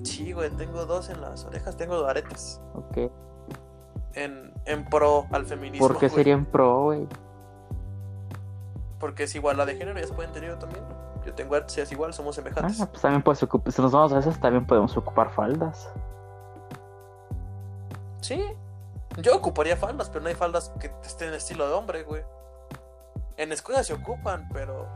Sí, 0.03 0.33
güey, 0.33 0.51
tengo 0.51 0.85
dos 0.85 1.11
en 1.11 1.21
las 1.21 1.45
orejas, 1.45 1.77
tengo 1.77 1.95
dos 1.97 2.09
aretes. 2.09 2.61
Ok. 2.75 3.13
En, 4.15 4.53
en 4.67 4.85
pro 4.85 5.27
al 5.33 5.47
feminismo. 5.47 5.87
¿Por 5.89 5.99
qué 5.99 6.09
güey. 6.09 6.17
serían 6.17 6.45
pro, 6.45 6.83
güey? 6.85 7.07
Porque 9.01 9.25
es 9.25 9.35
igual 9.35 9.57
la 9.57 9.67
de 9.67 9.77
género, 9.77 9.99
ya 10.01 10.15
pueden 10.15 10.33
tener 10.33 10.51
yo 10.51 10.59
también. 10.59 10.85
Yo 11.25 11.35
tengo 11.35 11.55
aretes 11.55 11.79
y 11.79 11.81
es 11.81 11.93
igual, 11.93 12.13
somos 12.13 12.35
semejantes. 12.37 12.81
Ah, 12.81 12.87
pues 12.87 13.01
también 13.03 13.23
puedes 13.23 13.43
ocupar, 13.43 13.73
si 13.73 13.81
nos 13.83 13.93
vamos 13.93 14.13
a 14.13 14.19
esas, 14.19 14.41
también 14.41 14.67
podemos 14.67 14.97
ocupar 14.97 15.31
faldas. 15.31 15.89
Sí, 18.21 18.43
yo 19.19 19.37
ocuparía 19.37 19.77
faldas, 19.77 20.09
pero 20.09 20.23
no 20.23 20.29
hay 20.29 20.35
faldas 20.35 20.73
que 20.81 20.93
estén 21.05 21.29
en 21.29 21.35
estilo 21.35 21.67
de 21.67 21.75
hombre, 21.75 22.03
güey. 22.05 22.23
En 23.37 23.51
escuela 23.53 23.83
se 23.83 23.95
ocupan, 23.95 24.49
pero 24.53 24.87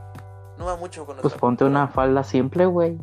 no 0.58 0.66
va 0.66 0.76
mucho 0.76 1.04
con 1.06 1.16
Pues 1.16 1.34
ponte 1.34 1.64
cultura. 1.64 1.68
una 1.70 1.88
falda 1.88 2.22
simple, 2.22 2.66
güey. 2.66 2.98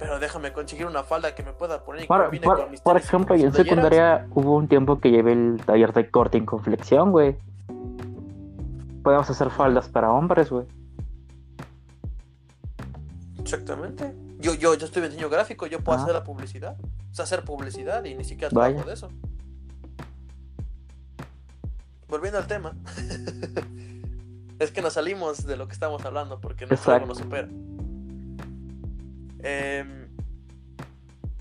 Pero 0.00 0.18
déjame 0.18 0.52
conseguir 0.52 0.86
una 0.86 1.02
falda 1.04 1.34
que 1.34 1.42
me 1.44 1.52
pueda 1.52 1.84
poner 1.84 2.04
y 2.04 2.06
Por, 2.08 2.22
combine 2.22 2.44
por- 2.44 2.60
con 2.62 2.70
mis 2.70 2.80
por 2.80 2.96
ejemplo, 2.96 3.36
yo 3.36 3.46
en 3.48 3.52
secundaria 3.52 4.26
hubo 4.34 4.56
un 4.56 4.66
tiempo 4.66 4.98
que 4.98 5.10
llevé 5.10 5.32
el 5.34 5.60
taller 5.64 5.92
de 5.92 6.10
corte 6.10 6.38
y 6.38 6.44
conflexión, 6.44 7.12
güey. 7.12 7.36
Podemos 9.04 9.28
hacer 9.30 9.50
faldas 9.50 9.88
para 9.88 10.10
hombres, 10.10 10.50
güey. 10.50 10.66
Exactamente. 13.40 14.14
Yo, 14.38 14.54
yo, 14.54 14.74
yo 14.74 14.86
estoy 14.86 15.02
en 15.04 15.10
diseño 15.10 15.28
gráfico, 15.28 15.66
yo 15.66 15.80
puedo 15.80 15.98
Ah. 15.98 16.02
hacer 16.02 16.14
la 16.14 16.24
publicidad. 16.24 16.76
O 17.10 17.14
sea, 17.14 17.24
hacer 17.24 17.44
publicidad 17.44 18.04
y 18.04 18.14
ni 18.14 18.24
siquiera 18.24 18.50
Vaya. 18.52 18.68
trabajo 18.76 18.88
de 18.88 18.94
eso. 18.94 19.08
Volviendo 22.08 22.38
al 22.38 22.46
tema. 22.46 22.72
es 24.58 24.70
que 24.72 24.82
nos 24.82 24.94
salimos 24.94 25.46
de 25.46 25.56
lo 25.56 25.66
que 25.68 25.74
estamos 25.74 26.04
hablando 26.04 26.40
porque 26.40 26.64
Exacto. 26.64 27.06
nos 27.06 27.18
supera. 27.18 27.48
Em, 29.42 30.08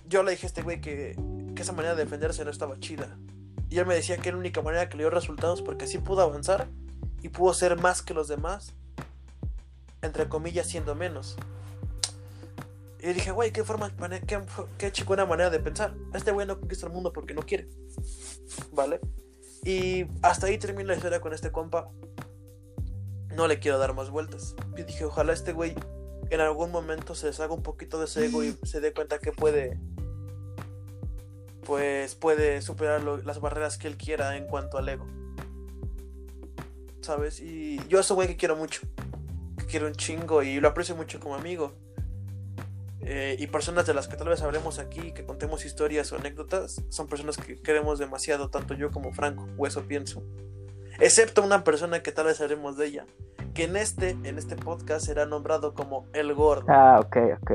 yo 0.07 0.23
le 0.23 0.31
dije 0.31 0.45
a 0.45 0.49
este 0.49 0.61
güey 0.61 0.81
que, 0.81 1.15
que 1.55 1.61
esa 1.61 1.73
manera 1.73 1.95
de 1.95 2.03
defenderse 2.03 2.43
no 2.43 2.51
estaba 2.51 2.79
chida. 2.79 3.17
Y 3.69 3.77
él 3.77 3.85
me 3.85 3.93
decía 3.93 4.17
que 4.17 4.29
era 4.29 4.35
la 4.35 4.39
única 4.39 4.61
manera 4.61 4.89
que 4.89 4.97
le 4.97 5.03
dio 5.03 5.09
resultados 5.09 5.61
porque 5.61 5.85
así 5.85 5.99
pudo 5.99 6.21
avanzar 6.21 6.67
y 7.21 7.29
pudo 7.29 7.53
ser 7.53 7.79
más 7.79 8.01
que 8.01 8.13
los 8.13 8.27
demás. 8.27 8.73
Entre 10.01 10.29
comillas, 10.29 10.67
siendo 10.67 10.95
menos. 10.95 11.35
Y 13.01 13.13
dije, 13.13 13.31
güey, 13.31 13.51
qué 13.51 13.63
forma, 13.63 13.91
qué, 14.25 14.41
qué 14.77 14.91
chingona 14.91 15.25
manera 15.25 15.49
de 15.49 15.59
pensar. 15.59 15.93
Este 16.13 16.31
güey 16.31 16.47
no 16.47 16.59
conquista 16.59 16.85
el 16.85 16.93
mundo 16.93 17.13
porque 17.13 17.33
no 17.33 17.43
quiere. 17.43 17.69
¿Vale? 18.71 18.99
Y 19.63 20.05
hasta 20.21 20.47
ahí 20.47 20.57
termina 20.57 20.89
la 20.89 20.95
historia 20.95 21.21
con 21.21 21.33
este 21.33 21.51
compa. 21.51 21.91
No 23.35 23.47
le 23.47 23.59
quiero 23.59 23.77
dar 23.77 23.93
más 23.93 24.09
vueltas. 24.09 24.55
Y 24.77 24.83
dije, 24.83 25.05
ojalá 25.05 25.33
este 25.33 25.53
güey 25.53 25.75
en 26.29 26.41
algún 26.41 26.71
momento 26.71 27.15
se 27.15 27.27
deshaga 27.27 27.53
un 27.53 27.63
poquito 27.63 27.99
de 27.99 28.05
ese 28.05 28.25
ego 28.25 28.43
y 28.43 28.57
se 28.63 28.81
dé 28.81 28.93
cuenta 28.93 29.19
que 29.19 29.31
puede. 29.31 29.79
Pues 31.65 32.15
puede 32.15 32.61
superar 32.61 33.03
las 33.03 33.39
barreras 33.39 33.77
que 33.77 33.87
él 33.87 33.97
quiera 33.97 34.35
en 34.37 34.47
cuanto 34.47 34.77
al 34.77 34.89
ego. 34.89 35.05
¿Sabes? 37.01 37.39
Y 37.39 37.79
yo 37.87 37.97
a 37.99 38.01
ese 38.01 38.13
güey 38.13 38.27
que 38.27 38.37
quiero 38.37 38.55
mucho. 38.55 38.81
Que 39.57 39.65
quiero 39.65 39.87
un 39.87 39.93
chingo 39.93 40.43
y 40.43 40.59
lo 40.59 40.67
aprecio 40.67 40.95
mucho 40.95 41.19
como 41.19 41.35
amigo. 41.35 41.73
Eh, 43.01 43.37
y 43.39 43.47
personas 43.47 43.85
de 43.85 43.93
las 43.93 44.07
que 44.07 44.17
tal 44.17 44.27
vez 44.27 44.41
hablemos 44.41 44.77
aquí, 44.77 45.13
que 45.13 45.25
contemos 45.25 45.65
historias 45.65 46.11
o 46.11 46.17
anécdotas, 46.17 46.83
son 46.89 47.07
personas 47.07 47.37
que 47.37 47.59
queremos 47.61 47.97
demasiado, 47.97 48.49
tanto 48.49 48.73
yo 48.73 48.91
como 48.91 49.13
Franco, 49.13 49.47
o 49.57 49.65
eso 49.65 49.83
pienso. 49.83 50.21
Excepto 50.99 51.41
una 51.43 51.63
persona 51.63 52.01
que 52.01 52.11
tal 52.11 52.25
vez 52.25 52.41
hablemos 52.41 52.77
de 52.77 52.87
ella, 52.87 53.05
que 53.53 53.63
en 53.63 53.75
este, 53.77 54.11
en 54.23 54.37
este 54.37 54.55
podcast 54.55 55.05
será 55.05 55.25
nombrado 55.25 55.73
como 55.73 56.05
el 56.13 56.33
gordo. 56.33 56.65
Ah, 56.67 56.99
ok, 57.03 57.17
ok. 57.41 57.51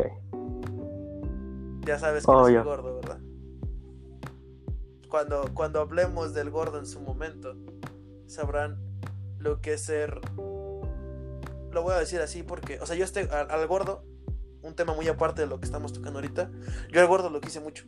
Ya 1.86 1.98
sabes 1.98 2.24
quién 2.24 2.38
es 2.38 2.48
el 2.48 2.62
gordo, 2.64 2.96
¿verdad? 2.96 3.18
Cuando, 5.10 5.44
cuando 5.52 5.80
hablemos 5.80 6.32
del 6.34 6.50
gordo 6.50 6.78
en 6.78 6.86
su 6.86 7.00
momento, 7.00 7.54
sabrán 8.26 8.78
lo 9.38 9.60
que 9.60 9.74
es 9.74 9.82
ser. 9.84 10.20
Lo 11.70 11.82
voy 11.82 11.92
a 11.94 11.98
decir 11.98 12.20
así 12.20 12.42
porque, 12.42 12.80
o 12.80 12.86
sea, 12.86 12.96
yo 12.96 13.04
este, 13.04 13.28
al, 13.30 13.50
al 13.50 13.66
gordo, 13.66 14.04
un 14.62 14.74
tema 14.74 14.94
muy 14.94 15.06
aparte 15.08 15.42
de 15.42 15.48
lo 15.48 15.58
que 15.60 15.66
estamos 15.66 15.92
tocando 15.92 16.18
ahorita, 16.18 16.50
yo 16.90 17.00
al 17.00 17.06
gordo 17.06 17.28
lo 17.28 17.40
quise 17.40 17.60
mucho. 17.60 17.84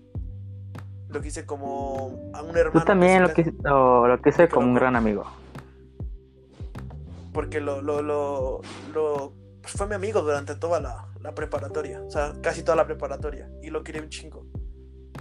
Lo 1.08 1.20
quise 1.22 1.46
como 1.46 2.30
a 2.34 2.42
un 2.42 2.56
hermano. 2.56 2.80
Tú 2.80 2.84
también 2.84 3.22
lo, 3.22 3.32
quise- 3.32 3.54
lo, 3.62 4.06
lo 4.06 4.20
quise 4.20 4.48
como 4.48 4.66
un 4.66 4.74
gran 4.74 4.94
amigo. 4.96 5.24
Porque 7.36 7.60
lo, 7.60 7.82
lo, 7.82 8.00
lo, 8.00 8.62
pues 9.60 9.74
fue 9.74 9.86
mi 9.86 9.94
amigo 9.94 10.22
durante 10.22 10.54
toda 10.54 10.80
la, 10.80 11.06
la, 11.20 11.34
preparatoria, 11.34 12.02
o 12.02 12.10
sea, 12.10 12.32
casi 12.40 12.62
toda 12.62 12.76
la 12.76 12.86
preparatoria, 12.86 13.50
y 13.62 13.68
lo 13.68 13.84
quería 13.84 14.00
un 14.00 14.08
chingo. 14.08 14.46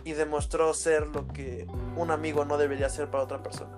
Y 0.06 0.14
demostró 0.14 0.74
ser 0.74 1.08
lo 1.08 1.28
que 1.28 1.68
un 1.98 2.12
amigo 2.12 2.46
no 2.46 2.58
debería 2.58 2.88
ser 2.88 3.12
para 3.12 3.26
otra 3.26 3.44
persona. 3.44 3.78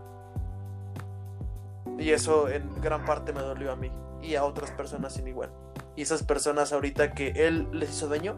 Y 1.98 2.12
eso 2.12 2.48
en 2.48 2.80
gran 2.80 3.06
parte 3.06 3.34
me 3.34 3.42
dolió 3.42 3.72
a 3.72 3.76
mí 3.76 3.92
y 4.22 4.36
a 4.36 4.44
otras 4.44 4.70
personas 4.70 5.16
sin 5.16 5.28
igual. 5.28 5.52
Y 5.96 6.04
esas 6.04 6.22
personas 6.22 6.72
ahorita 6.74 7.14
que 7.14 7.48
él 7.48 7.68
les 7.72 7.90
hizo 7.90 8.08
daño, 8.08 8.36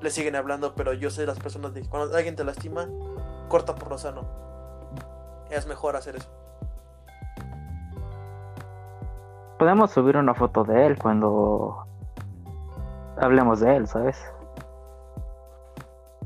le 0.00 0.10
siguen 0.10 0.36
hablando, 0.36 0.76
pero 0.76 0.92
yo 0.92 1.10
sé 1.10 1.26
las 1.26 1.40
personas 1.40 1.74
de 1.74 1.82
cuando 1.88 2.16
alguien 2.16 2.36
te 2.36 2.44
lastima, 2.44 2.88
corta 3.48 3.74
por 3.74 3.90
lo 3.90 3.98
sano. 3.98 4.30
Es 5.50 5.66
mejor 5.66 5.96
hacer 5.96 6.14
eso. 6.14 6.30
Podemos 9.58 9.90
subir 9.90 10.16
una 10.16 10.34
foto 10.34 10.64
de 10.64 10.86
él 10.86 10.98
cuando 10.98 11.86
hablemos 13.20 13.60
de 13.60 13.76
él, 13.76 13.88
¿sabes? 13.88 14.16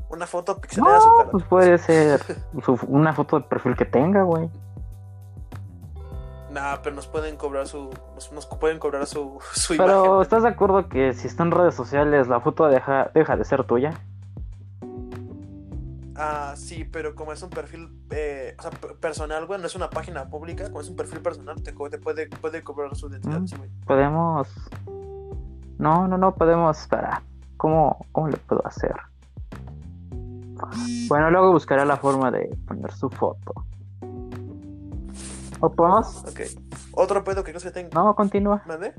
Una 0.09 0.27
foto 0.27 0.61
pixelada 0.61 0.99
su 1.01 1.09
cara. 1.17 1.31
Pues 1.31 1.43
puede 1.45 1.77
ser 1.79 2.21
una 2.87 3.13
foto 3.13 3.39
de 3.39 3.45
perfil 3.45 3.75
que 3.75 3.85
tenga, 3.85 4.23
güey. 4.23 4.49
Nah, 6.51 6.77
pero 6.83 6.95
nos 6.95 7.07
pueden 7.07 7.35
cobrar 7.35 7.67
su. 7.67 7.89
Nos, 8.31 8.45
pueden 8.45 8.77
cobrar 8.77 9.07
su, 9.07 9.39
su 9.53 9.75
pero, 9.75 10.21
¿estás 10.21 10.43
de 10.43 10.49
acuerdo 10.49 10.87
que 10.87 11.13
si 11.13 11.25
está 11.27 11.41
en 11.41 11.51
redes 11.51 11.73
sociales 11.73 12.27
la 12.27 12.39
foto 12.39 12.67
deja, 12.67 13.09
deja 13.15 13.35
de 13.35 13.43
ser 13.43 13.63
tuya? 13.63 13.93
Ah, 16.25 16.53
sí, 16.55 16.85
pero 16.85 17.15
como 17.15 17.33
es 17.33 17.43
un 17.43 17.49
perfil 17.49 17.89
eh, 18.09 18.55
o 18.57 18.61
sea, 18.61 18.71
personal, 18.71 19.45
güey, 19.45 19.59
no 19.59 19.67
es 19.67 19.75
una 19.75 19.89
página 19.89 20.29
pública, 20.29 20.69
como 20.69 20.79
es 20.79 20.87
un 20.87 20.95
perfil 20.95 21.19
personal, 21.19 21.61
te, 21.61 21.73
te 21.73 21.97
puede, 21.97 22.29
puede 22.29 22.63
cobrar 22.63 22.95
su 22.95 23.09
identidad, 23.09 23.41
mm, 23.41 23.47
sí, 23.47 23.55
güey. 23.57 23.69
Podemos. 23.85 24.47
No, 25.77 26.07
no, 26.07 26.17
no, 26.17 26.33
podemos. 26.33 26.79
Espera. 26.79 27.21
¿Cómo, 27.57 28.05
¿Cómo 28.13 28.29
le 28.29 28.37
puedo 28.37 28.65
hacer? 28.65 28.95
Bueno, 31.09 31.29
luego 31.29 31.51
buscaré 31.51 31.85
la 31.85 31.97
forma 31.97 32.31
de 32.31 32.55
poner 32.67 32.93
su 32.93 33.09
foto. 33.09 33.53
¿O 35.59 35.69
podemos? 35.73 36.23
Ok. 36.23 36.39
Otro 36.93 37.21
pedo 37.25 37.43
que 37.43 37.51
no 37.51 37.59
se 37.59 37.71
tenga. 37.71 37.89
No, 37.93 38.15
continúa. 38.15 38.63
¿Mande? 38.65 38.93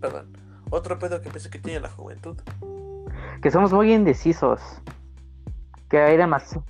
Perdón. 0.00 0.36
Otro 0.70 1.00
pedo 1.00 1.20
que 1.20 1.30
pienso 1.30 1.50
que 1.50 1.58
tiene 1.58 1.80
la 1.80 1.90
juventud. 1.90 2.36
Que 3.42 3.50
somos 3.50 3.72
muy 3.72 3.92
indecisos. 3.92 4.60
Que 5.88 5.98
hay 5.98 6.16
demasiado. 6.16 6.64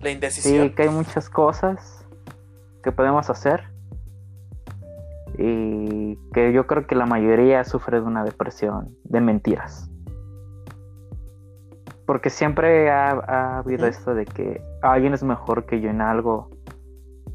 La 0.00 0.10
indecisión. 0.10 0.68
Sí, 0.68 0.74
que 0.74 0.82
hay 0.82 0.88
muchas 0.88 1.28
cosas 1.28 2.06
que 2.82 2.92
podemos 2.92 3.28
hacer. 3.30 3.64
Y 5.36 6.16
que 6.32 6.52
yo 6.52 6.66
creo 6.66 6.86
que 6.86 6.94
la 6.94 7.06
mayoría 7.06 7.64
sufre 7.64 8.00
de 8.00 8.06
una 8.06 8.24
depresión 8.24 8.96
de 9.04 9.20
mentiras. 9.20 9.90
Porque 12.06 12.30
siempre 12.30 12.90
ha, 12.90 13.10
ha 13.10 13.58
habido 13.58 13.86
esto 13.86 14.14
de 14.14 14.24
que 14.24 14.62
alguien 14.82 15.14
es 15.14 15.22
mejor 15.22 15.66
que 15.66 15.80
yo 15.80 15.90
en 15.90 16.00
algo 16.00 16.48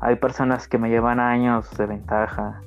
hay 0.05 0.17
personas 0.17 0.67
que 0.67 0.77
me 0.77 0.89
llevan 0.89 1.21
años 1.21 1.69
de 1.77 1.85
ventaja. 1.85 2.61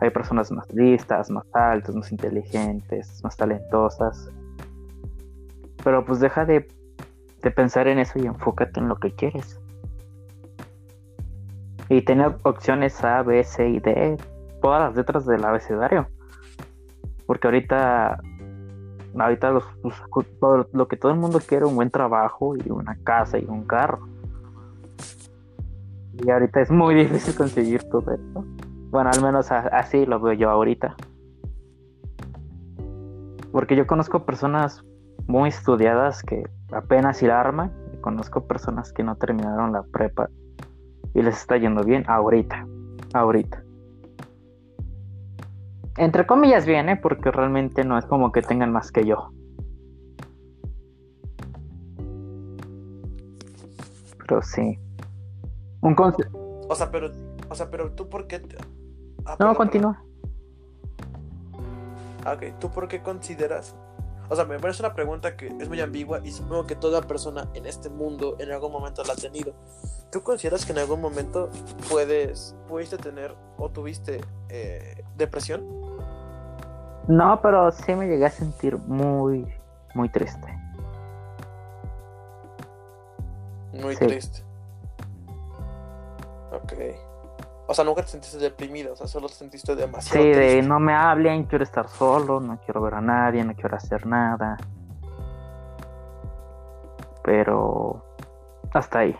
Hay 0.00 0.10
personas 0.10 0.50
más 0.50 0.66
listas, 0.72 1.30
más 1.30 1.44
altas, 1.52 1.94
más 1.94 2.10
inteligentes, 2.10 3.22
más 3.22 3.36
talentosas. 3.36 4.28
Pero 5.82 6.04
pues 6.04 6.20
deja 6.20 6.44
de, 6.44 6.68
pensar 7.54 7.88
en 7.88 7.98
eso 7.98 8.18
y 8.18 8.26
enfócate 8.26 8.80
en 8.80 8.88
lo 8.88 8.96
que 8.96 9.12
quieres. 9.12 9.60
Y 11.88 12.02
tener 12.02 12.36
opciones 12.42 13.02
A, 13.02 13.22
B, 13.22 13.42
C 13.42 13.68
y 13.68 13.80
D, 13.80 14.16
todas 14.62 14.80
las 14.80 14.96
letras 14.96 15.26
del 15.26 15.44
abecedario. 15.44 16.06
Porque 17.26 17.48
ahorita, 17.48 18.20
ahorita 19.18 19.50
los, 19.50 19.64
lo 20.72 20.88
que 20.88 20.96
todo 20.96 21.12
el 21.12 21.18
mundo 21.18 21.40
quiere, 21.44 21.64
un 21.64 21.76
buen 21.76 21.90
trabajo 21.90 22.54
y 22.56 22.70
una 22.70 22.96
casa 23.02 23.38
y 23.38 23.44
un 23.46 23.64
carro. 23.64 24.00
Y 26.24 26.30
ahorita 26.30 26.60
es 26.60 26.70
muy 26.70 26.94
difícil 26.94 27.34
conseguir 27.34 27.82
todo 27.84 28.12
esto. 28.12 28.44
Bueno, 28.90 29.10
al 29.10 29.22
menos 29.22 29.50
así 29.50 30.04
lo 30.04 30.20
veo 30.20 30.34
yo 30.34 30.50
ahorita. 30.50 30.96
Porque 33.52 33.74
yo 33.74 33.86
conozco 33.86 34.24
personas 34.24 34.84
muy 35.30 35.50
estudiadas 35.50 36.22
que 36.22 36.42
apenas 36.72 37.18
si 37.18 37.26
la 37.26 37.40
arman. 37.40 37.72
Conozco 38.00 38.46
personas 38.46 38.92
que 38.92 39.04
no 39.04 39.16
terminaron 39.16 39.72
la 39.72 39.82
prepa 39.82 40.28
y 41.14 41.22
les 41.22 41.36
está 41.36 41.56
yendo 41.56 41.84
bien 41.84 42.04
ahorita. 42.08 42.66
Ahorita. 43.14 43.62
Entre 45.96 46.26
comillas 46.26 46.66
bien, 46.66 46.88
¿eh? 46.88 46.96
Porque 46.96 47.30
realmente 47.30 47.84
no 47.84 47.98
es 47.98 48.06
como 48.06 48.32
que 48.32 48.42
tengan 48.42 48.72
más 48.72 48.90
que 48.90 49.04
yo. 49.04 49.30
Pero 54.18 54.42
sí. 54.42 54.78
Un 55.82 55.94
O 56.68 56.74
sea, 56.74 56.90
pero, 56.90 57.10
o 57.48 57.54
sea, 57.54 57.70
pero 57.70 57.92
tú 57.92 58.08
por 58.08 58.26
qué... 58.26 58.40
Ah, 59.26 59.36
no, 59.38 59.54
continúa. 59.54 60.02
Ah, 62.24 62.32
ok, 62.34 62.58
¿tú 62.58 62.70
por 62.70 62.88
qué 62.88 63.02
consideras? 63.02 63.74
O 64.30 64.36
sea, 64.36 64.44
me 64.44 64.60
parece 64.60 64.80
una 64.80 64.94
pregunta 64.94 65.36
que 65.36 65.48
es 65.48 65.68
muy 65.68 65.80
ambigua 65.80 66.20
y 66.22 66.30
supongo 66.30 66.64
que 66.64 66.76
toda 66.76 67.02
persona 67.02 67.48
en 67.52 67.66
este 67.66 67.90
mundo 67.90 68.36
en 68.38 68.52
algún 68.52 68.70
momento 68.70 69.02
la 69.02 69.14
ha 69.14 69.16
tenido. 69.16 69.52
¿Tú 70.12 70.22
consideras 70.22 70.64
que 70.64 70.70
en 70.70 70.78
algún 70.78 71.00
momento 71.00 71.50
puedes, 71.90 72.54
pudiste 72.68 72.96
tener 72.96 73.34
o 73.58 73.68
tuviste 73.70 74.20
eh, 74.48 75.02
depresión? 75.16 75.66
No, 77.08 77.40
pero 77.42 77.72
sí 77.72 77.92
me 77.96 78.06
llegué 78.06 78.24
a 78.24 78.30
sentir 78.30 78.78
muy, 78.78 79.52
muy 79.96 80.08
triste. 80.08 80.46
Muy 83.72 83.96
triste. 83.96 84.44
Ok. 86.52 87.09
O 87.70 87.74
sea, 87.74 87.84
nunca 87.84 88.02
te 88.02 88.08
sentiste 88.08 88.38
deprimido, 88.38 88.94
o 88.94 88.96
sea, 88.96 89.06
solo 89.06 89.28
te 89.28 89.34
sentiste 89.34 89.76
demasiado. 89.76 90.24
Sí, 90.24 90.28
de 90.28 90.60
no 90.60 90.80
me 90.80 90.92
hablen, 90.92 91.44
quiero 91.44 91.62
estar 91.62 91.88
solo, 91.88 92.40
no 92.40 92.58
quiero 92.64 92.82
ver 92.82 92.94
a 92.94 93.00
nadie, 93.00 93.44
no 93.44 93.54
quiero 93.54 93.76
hacer 93.76 94.08
nada. 94.08 94.56
Pero 97.22 98.04
hasta 98.74 98.98
ahí. 98.98 99.16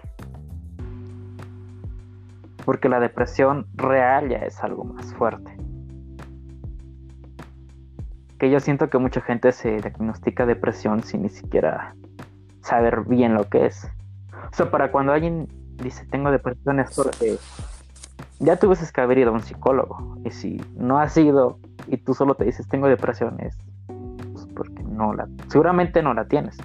Porque 2.64 2.88
la 2.88 2.98
depresión 2.98 3.68
real 3.74 4.28
ya 4.28 4.38
es 4.38 4.60
algo 4.64 4.82
más 4.82 5.14
fuerte. 5.14 5.56
Que 8.40 8.50
yo 8.50 8.58
siento 8.58 8.90
que 8.90 8.98
mucha 8.98 9.20
gente 9.20 9.52
se 9.52 9.76
diagnostica 9.76 10.44
depresión 10.44 11.04
sin 11.04 11.22
ni 11.22 11.30
siquiera 11.30 11.94
saber 12.62 13.02
bien 13.02 13.34
lo 13.34 13.48
que 13.48 13.66
es. 13.66 13.88
O 14.50 14.56
sea, 14.56 14.72
para 14.72 14.90
cuando 14.90 15.12
alguien 15.12 15.46
dice 15.76 16.04
tengo 16.06 16.32
depresión 16.32 16.80
es 16.80 16.92
porque 16.96 17.38
ya 18.40 18.56
tuvieses 18.56 18.90
que 18.90 19.00
haber 19.00 19.18
ido 19.18 19.30
a 19.30 19.34
un 19.34 19.42
psicólogo. 19.42 20.16
Y 20.24 20.30
si 20.30 20.60
no 20.74 20.98
has 20.98 21.16
ido 21.16 21.58
y 21.86 21.98
tú 21.98 22.14
solo 22.14 22.34
te 22.34 22.44
dices 22.44 22.66
tengo 22.68 22.88
depresión 22.88 23.38
es 23.40 23.56
pues, 24.32 24.46
porque 24.54 24.82
no 24.82 25.14
la, 25.14 25.28
seguramente 25.48 26.02
no 26.02 26.14
la 26.14 26.26
tienes. 26.26 26.56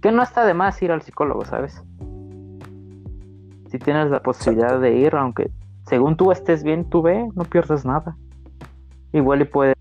Que 0.00 0.12
no 0.12 0.22
está 0.22 0.44
de 0.44 0.54
más 0.54 0.80
ir 0.82 0.92
al 0.92 1.02
psicólogo, 1.02 1.44
¿sabes? 1.44 1.82
Si 3.70 3.78
tienes 3.78 4.10
la 4.10 4.20
posibilidad 4.20 4.80
de 4.80 4.96
ir, 4.96 5.14
aunque 5.14 5.50
según 5.86 6.16
tú 6.16 6.32
estés 6.32 6.62
bien, 6.62 6.90
tú 6.90 7.02
ve, 7.02 7.28
no 7.34 7.44
pierdes 7.44 7.84
nada. 7.84 8.16
Igual 9.12 9.42
y 9.42 9.44
puede. 9.44 9.74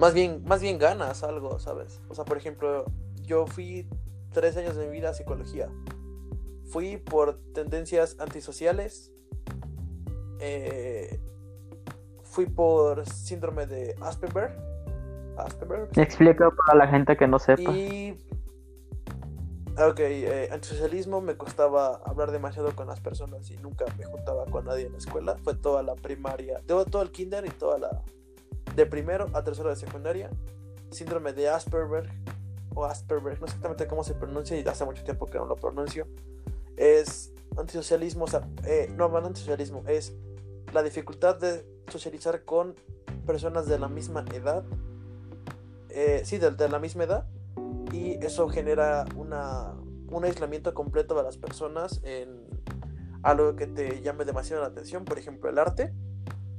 Más 0.00 0.14
bien, 0.14 0.42
más 0.46 0.62
bien 0.62 0.78
ganas 0.78 1.22
algo, 1.22 1.58
¿sabes? 1.58 2.00
O 2.08 2.14
sea, 2.14 2.24
por 2.24 2.36
ejemplo, 2.36 2.86
yo 3.22 3.46
fui 3.46 3.86
tres 4.32 4.56
años 4.56 4.76
de 4.76 4.86
mi 4.86 4.92
vida 4.92 5.10
a 5.10 5.14
psicología 5.14 5.68
fui 6.68 6.98
por 6.98 7.40
tendencias 7.54 8.16
antisociales, 8.20 9.12
eh, 10.40 11.20
fui 12.22 12.46
por 12.46 13.06
síndrome 13.06 13.66
de 13.66 13.94
Asperger. 14.00 14.56
Asperger. 15.36 15.88
Explica 15.96 16.50
para 16.50 16.78
la 16.78 16.88
gente 16.88 17.16
que 17.16 17.26
no 17.26 17.38
sepa. 17.38 17.70
Y. 17.70 18.18
Ok, 19.78 20.00
eh, 20.00 20.48
antisocialismo 20.50 21.20
me 21.20 21.36
costaba 21.36 22.00
hablar 22.04 22.32
demasiado 22.32 22.74
con 22.74 22.88
las 22.88 23.00
personas 23.00 23.48
y 23.50 23.56
nunca 23.58 23.84
me 23.96 24.04
juntaba 24.04 24.44
con 24.46 24.64
nadie 24.64 24.86
en 24.86 24.92
la 24.92 24.98
escuela. 24.98 25.36
Fue 25.44 25.54
toda 25.54 25.84
la 25.84 25.94
primaria, 25.94 26.60
todo, 26.66 26.84
todo 26.84 27.02
el 27.02 27.12
kinder 27.12 27.46
y 27.46 27.50
toda 27.50 27.78
la. 27.78 28.02
de 28.74 28.86
primero 28.86 29.26
a 29.34 29.44
tercero 29.44 29.68
de 29.68 29.76
secundaria. 29.76 30.30
Síndrome 30.90 31.32
de 31.32 31.48
Asperger 31.48 32.10
o 32.74 32.84
Asperger, 32.84 33.40
no 33.40 33.46
sé 33.46 33.52
exactamente 33.52 33.86
cómo 33.86 34.02
se 34.02 34.14
pronuncia 34.14 34.58
y 34.58 34.66
hace 34.66 34.84
mucho 34.84 35.04
tiempo 35.04 35.26
que 35.26 35.38
no 35.38 35.44
lo 35.44 35.56
pronuncio 35.56 36.06
es 36.78 37.32
antisocialismo, 37.56 38.24
o 38.24 38.28
sea, 38.28 38.48
eh, 38.64 38.88
no, 38.94 39.08
no 39.08 39.18
antisocialismo, 39.18 39.82
es 39.86 40.14
la 40.72 40.82
dificultad 40.82 41.36
de 41.36 41.64
socializar 41.88 42.44
con 42.44 42.74
personas 43.26 43.66
de 43.66 43.78
la 43.78 43.88
misma 43.88 44.24
edad, 44.34 44.64
eh, 45.90 46.22
sí, 46.24 46.38
de, 46.38 46.68
la 46.68 46.78
misma 46.78 47.04
edad, 47.04 47.26
y 47.92 48.12
eso 48.24 48.48
genera 48.48 49.06
una, 49.16 49.74
un 50.10 50.24
aislamiento 50.24 50.74
completo 50.74 51.14
de 51.14 51.22
las 51.22 51.36
personas 51.36 52.00
en 52.04 52.46
algo 53.22 53.56
que 53.56 53.66
te 53.66 54.02
llame 54.02 54.24
demasiado 54.24 54.62
la 54.62 54.68
atención, 54.68 55.04
por 55.04 55.18
ejemplo 55.18 55.50
el 55.50 55.58
arte, 55.58 55.92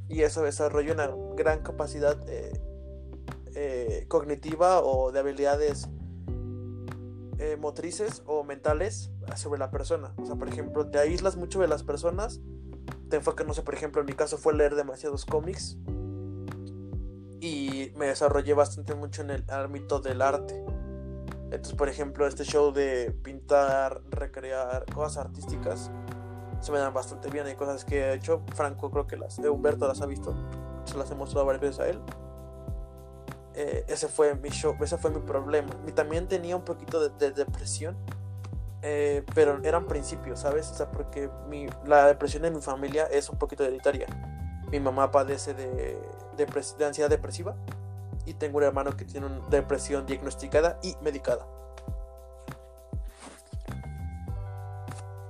y 0.07 0.21
eso 0.21 0.43
desarrolla 0.43 0.93
una 0.93 1.11
gran 1.35 1.61
capacidad 1.61 2.17
eh, 2.27 2.59
eh, 3.55 4.05
cognitiva 4.07 4.81
o 4.81 5.11
de 5.11 5.19
habilidades 5.19 5.89
motrices 7.57 8.21
o 8.25 8.43
mentales 8.43 9.11
sobre 9.37 9.59
la 9.59 9.71
persona. 9.71 10.13
O 10.17 10.25
sea, 10.25 10.35
por 10.35 10.49
ejemplo, 10.49 10.87
te 10.87 10.99
aíslas 10.99 11.37
mucho 11.37 11.61
de 11.61 11.69
las 11.69 11.83
personas, 11.83 12.41
te 13.09 13.17
enfocas, 13.17 13.45
no 13.45 13.53
sé, 13.53 13.61
por 13.61 13.73
ejemplo, 13.73 14.01
en 14.01 14.07
mi 14.07 14.13
caso 14.13 14.37
fue 14.37 14.53
leer 14.53 14.75
demasiados 14.75 15.25
cómics 15.25 15.77
y 17.41 17.91
me 17.95 18.07
desarrollé 18.07 18.53
bastante 18.53 18.95
mucho 18.95 19.21
en 19.21 19.31
el 19.31 19.45
ámbito 19.49 19.99
del 19.99 20.21
arte. 20.21 20.63
Entonces, 21.45 21.73
por 21.73 21.89
ejemplo, 21.89 22.27
este 22.27 22.43
show 22.43 22.71
de 22.71 23.11
pintar, 23.23 24.01
recrear 24.11 24.85
cosas 24.93 25.25
artísticas 25.25 25.89
se 26.61 26.71
me 26.71 26.79
dan 26.79 26.93
bastante 26.93 27.29
bien. 27.29 27.45
Hay 27.45 27.55
cosas 27.55 27.85
que 27.85 27.99
he 27.99 28.13
hecho. 28.13 28.41
Franco 28.53 28.91
creo 28.91 29.07
que 29.07 29.17
las, 29.17 29.39
Humberto 29.39 29.87
las 29.87 30.01
ha 30.01 30.05
visto. 30.05 30.35
Se 30.85 30.97
las 30.97 31.09
he 31.11 31.15
mostrado 31.15 31.45
varias 31.45 31.61
veces 31.61 31.79
a 31.79 31.87
él. 31.87 31.99
Eh, 33.55 33.85
ese 33.87 34.07
fue 34.07 34.35
mi 34.35 34.49
show, 34.49 34.75
ese 34.79 34.97
fue 34.97 35.11
mi 35.11 35.19
problema. 35.19 35.69
Y 35.87 35.91
también 35.91 36.27
tenía 36.27 36.55
un 36.55 36.63
poquito 36.63 37.09
de, 37.09 37.31
depresión. 37.31 37.97
Eh, 38.81 39.25
pero 39.35 39.61
eran 39.63 39.85
principios, 39.85 40.39
¿sabes? 40.39 40.71
O 40.71 40.73
sea, 40.73 40.89
porque 40.89 41.29
mi, 41.49 41.67
la 41.85 42.07
depresión 42.07 42.43
de 42.43 42.51
mi 42.51 42.61
familia 42.61 43.05
es 43.05 43.29
un 43.29 43.37
poquito 43.37 43.63
hereditaria. 43.63 44.07
Mi 44.71 44.79
mamá 44.79 45.11
padece 45.11 45.53
de, 45.53 45.99
de 46.37 46.85
ansiedad 46.85 47.09
depresiva 47.09 47.55
y 48.25 48.33
tengo 48.35 48.57
un 48.59 48.63
hermano 48.63 48.95
que 48.95 49.05
tiene 49.05 49.25
una 49.25 49.39
depresión 49.49 50.05
diagnosticada 50.05 50.79
y 50.81 50.95
medicada. 51.01 51.45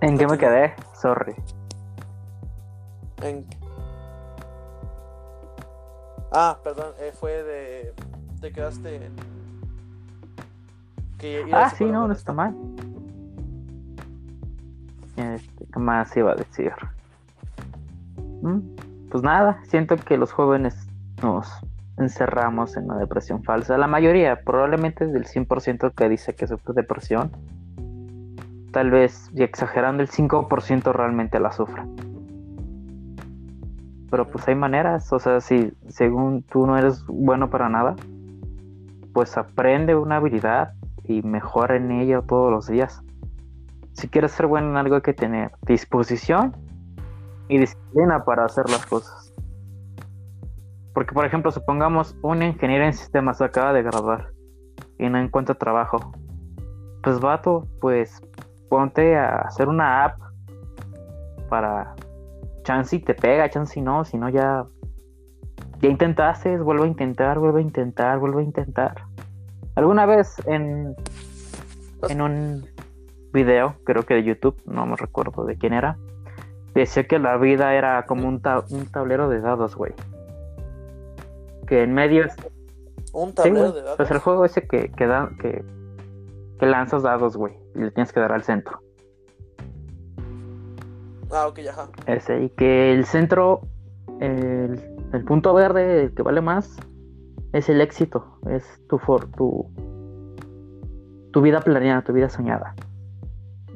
¿En 0.02 0.18
qué 0.18 0.28
me 0.28 0.38
quedé? 0.38 0.76
Sorry. 0.94 1.36
En... 3.22 3.46
Ah, 6.32 6.60
perdón, 6.64 6.94
eh, 7.00 7.12
fue 7.20 7.44
de... 7.44 7.94
Te 8.40 8.52
quedaste 8.52 8.96
en... 8.96 9.16
ah, 11.54 11.70
sí, 11.76 11.86
no, 11.86 12.08
no 12.08 12.14
está 12.14 12.32
mal. 12.32 12.56
Este, 15.20 15.66
¿Qué 15.66 15.80
más 15.80 16.16
iba 16.16 16.32
a 16.32 16.36
decir? 16.36 16.72
Mm, 18.42 18.60
pues 19.12 19.22
nada, 19.22 19.60
siento 19.64 19.98
que 19.98 20.18
los 20.18 20.32
jóvenes 20.32 20.88
nos 21.22 21.46
encerramos 21.98 22.78
en 22.78 22.86
una 22.86 22.98
depresión 22.98 23.44
falsa. 23.44 23.78
La 23.78 23.88
mayoría, 23.88 24.40
probablemente 24.42 25.06
del 25.06 25.26
100% 25.26 25.94
que 25.94 26.08
dice 26.08 26.34
que 26.36 26.48
sufre 26.48 26.74
depresión, 26.74 27.32
tal 28.72 28.92
vez, 28.92 29.30
y 29.36 29.44
exagerando, 29.44 30.02
el 30.02 30.10
5% 30.10 30.94
realmente 30.94 31.38
la 31.42 31.52
sufre. 31.52 31.84
Pero 34.10 34.26
pues 34.26 34.48
hay 34.48 34.56
maneras, 34.56 35.12
o 35.12 35.20
sea, 35.20 35.42
si 35.42 35.74
según 35.90 36.44
tú 36.44 36.66
no 36.66 36.78
eres 36.78 37.06
bueno 37.08 37.50
para 37.50 37.68
nada, 37.68 37.96
pues 39.14 39.36
aprende 39.36 39.96
una 39.96 40.16
habilidad 40.16 40.76
y 41.04 41.24
mejora 41.24 41.76
en 41.76 41.92
ella 41.92 42.22
todos 42.22 42.52
los 42.52 42.68
días. 42.68 43.04
Si 44.00 44.08
quieres 44.08 44.32
ser 44.32 44.48
bueno 44.48 44.70
en 44.70 44.78
algo 44.78 44.96
hay 44.96 45.02
que 45.02 45.14
tener 45.14 45.52
disposición 45.64 46.56
y 47.50 47.58
disciplina 47.58 48.24
para 48.24 48.46
hacer 48.46 48.70
las 48.70 48.86
cosas. 48.86 49.34
Porque, 50.94 51.14
por 51.14 51.26
ejemplo, 51.26 51.52
supongamos 51.52 52.16
un 52.22 52.42
ingeniero 52.42 52.86
en 52.86 52.94
sistemas 52.94 53.42
acaba 53.42 53.74
de 53.74 53.84
graduar 53.84 54.30
y 54.98 55.10
no 55.10 55.18
encuentra 55.18 55.54
trabajo. 55.54 56.14
Pues, 57.04 57.20
vato, 57.20 57.68
pues 57.82 58.22
ponte 58.70 59.18
a 59.18 59.40
hacer 59.40 59.68
una 59.68 60.06
app 60.06 60.18
para 61.50 61.94
chance 62.64 63.00
te 63.00 63.14
pega, 63.14 63.50
chance 63.50 63.82
no, 63.82 64.06
si 64.06 64.18
no 64.18 64.30
ya 64.30 64.66
ya 65.82 65.90
intentaste, 65.90 66.58
vuelve 66.58 66.86
a 66.86 66.88
intentar, 66.88 67.38
vuelve 67.38 67.60
a 67.60 67.64
intentar, 67.64 68.18
vuelve 68.18 68.44
a 68.44 68.46
intentar. 68.46 68.96
Alguna 69.76 70.06
vez 70.06 70.36
en 70.46 70.96
en 72.08 72.22
un 72.22 72.79
video, 73.34 73.76
creo 73.84 74.04
que 74.04 74.16
de 74.16 74.24
YouTube, 74.24 74.62
no 74.66 74.86
me 74.86 74.96
recuerdo 74.96 75.46
de 75.46 75.58
quién 75.58 75.74
era, 75.74 75.98
decía 76.74 77.08
que 77.08 77.20
la 77.20 77.38
vida 77.38 77.74
era 77.74 78.06
como 78.06 78.28
un, 78.28 78.42
un 78.70 78.86
tablero 78.92 79.30
de 79.30 79.42
dados, 79.42 79.76
güey 79.76 79.94
que 81.70 81.84
en 81.84 81.94
medio 81.94 82.26
es... 82.26 82.36
Un 83.14 83.34
tablero 83.34 83.72
de 83.72 83.82
dados. 83.84 83.98
Pues 83.98 84.12
el 84.12 84.18
juego 84.18 84.44
ese 84.44 84.68
que, 84.68 84.92
que, 84.92 85.08
que, 85.40 85.64
que 86.60 86.66
lanzas 86.66 87.04
dados, 87.04 87.38
güey, 87.38 87.54
y 87.76 87.80
le 87.80 87.92
tienes 87.92 88.12
que 88.12 88.20
dar 88.20 88.32
al 88.32 88.44
centro. 88.44 88.82
Ah, 91.32 91.48
ok, 91.48 91.60
ajá. 91.70 91.90
Ese, 92.08 92.44
y 92.44 92.50
que 92.50 92.92
el 92.92 93.06
centro, 93.06 93.62
el, 94.20 94.82
el 95.14 95.24
punto 95.26 95.54
verde, 95.54 96.06
el 96.06 96.14
que 96.16 96.24
vale 96.24 96.42
más, 96.42 96.76
es 97.54 97.70
el 97.70 97.82
éxito, 97.82 98.40
es 98.50 98.64
tu, 98.88 98.98
for, 98.98 99.30
tu, 99.32 99.70
tu 101.32 101.42
vida 101.42 101.62
planeada, 101.62 102.02
tu 102.02 102.14
vida 102.14 102.30
soñada. 102.30 102.76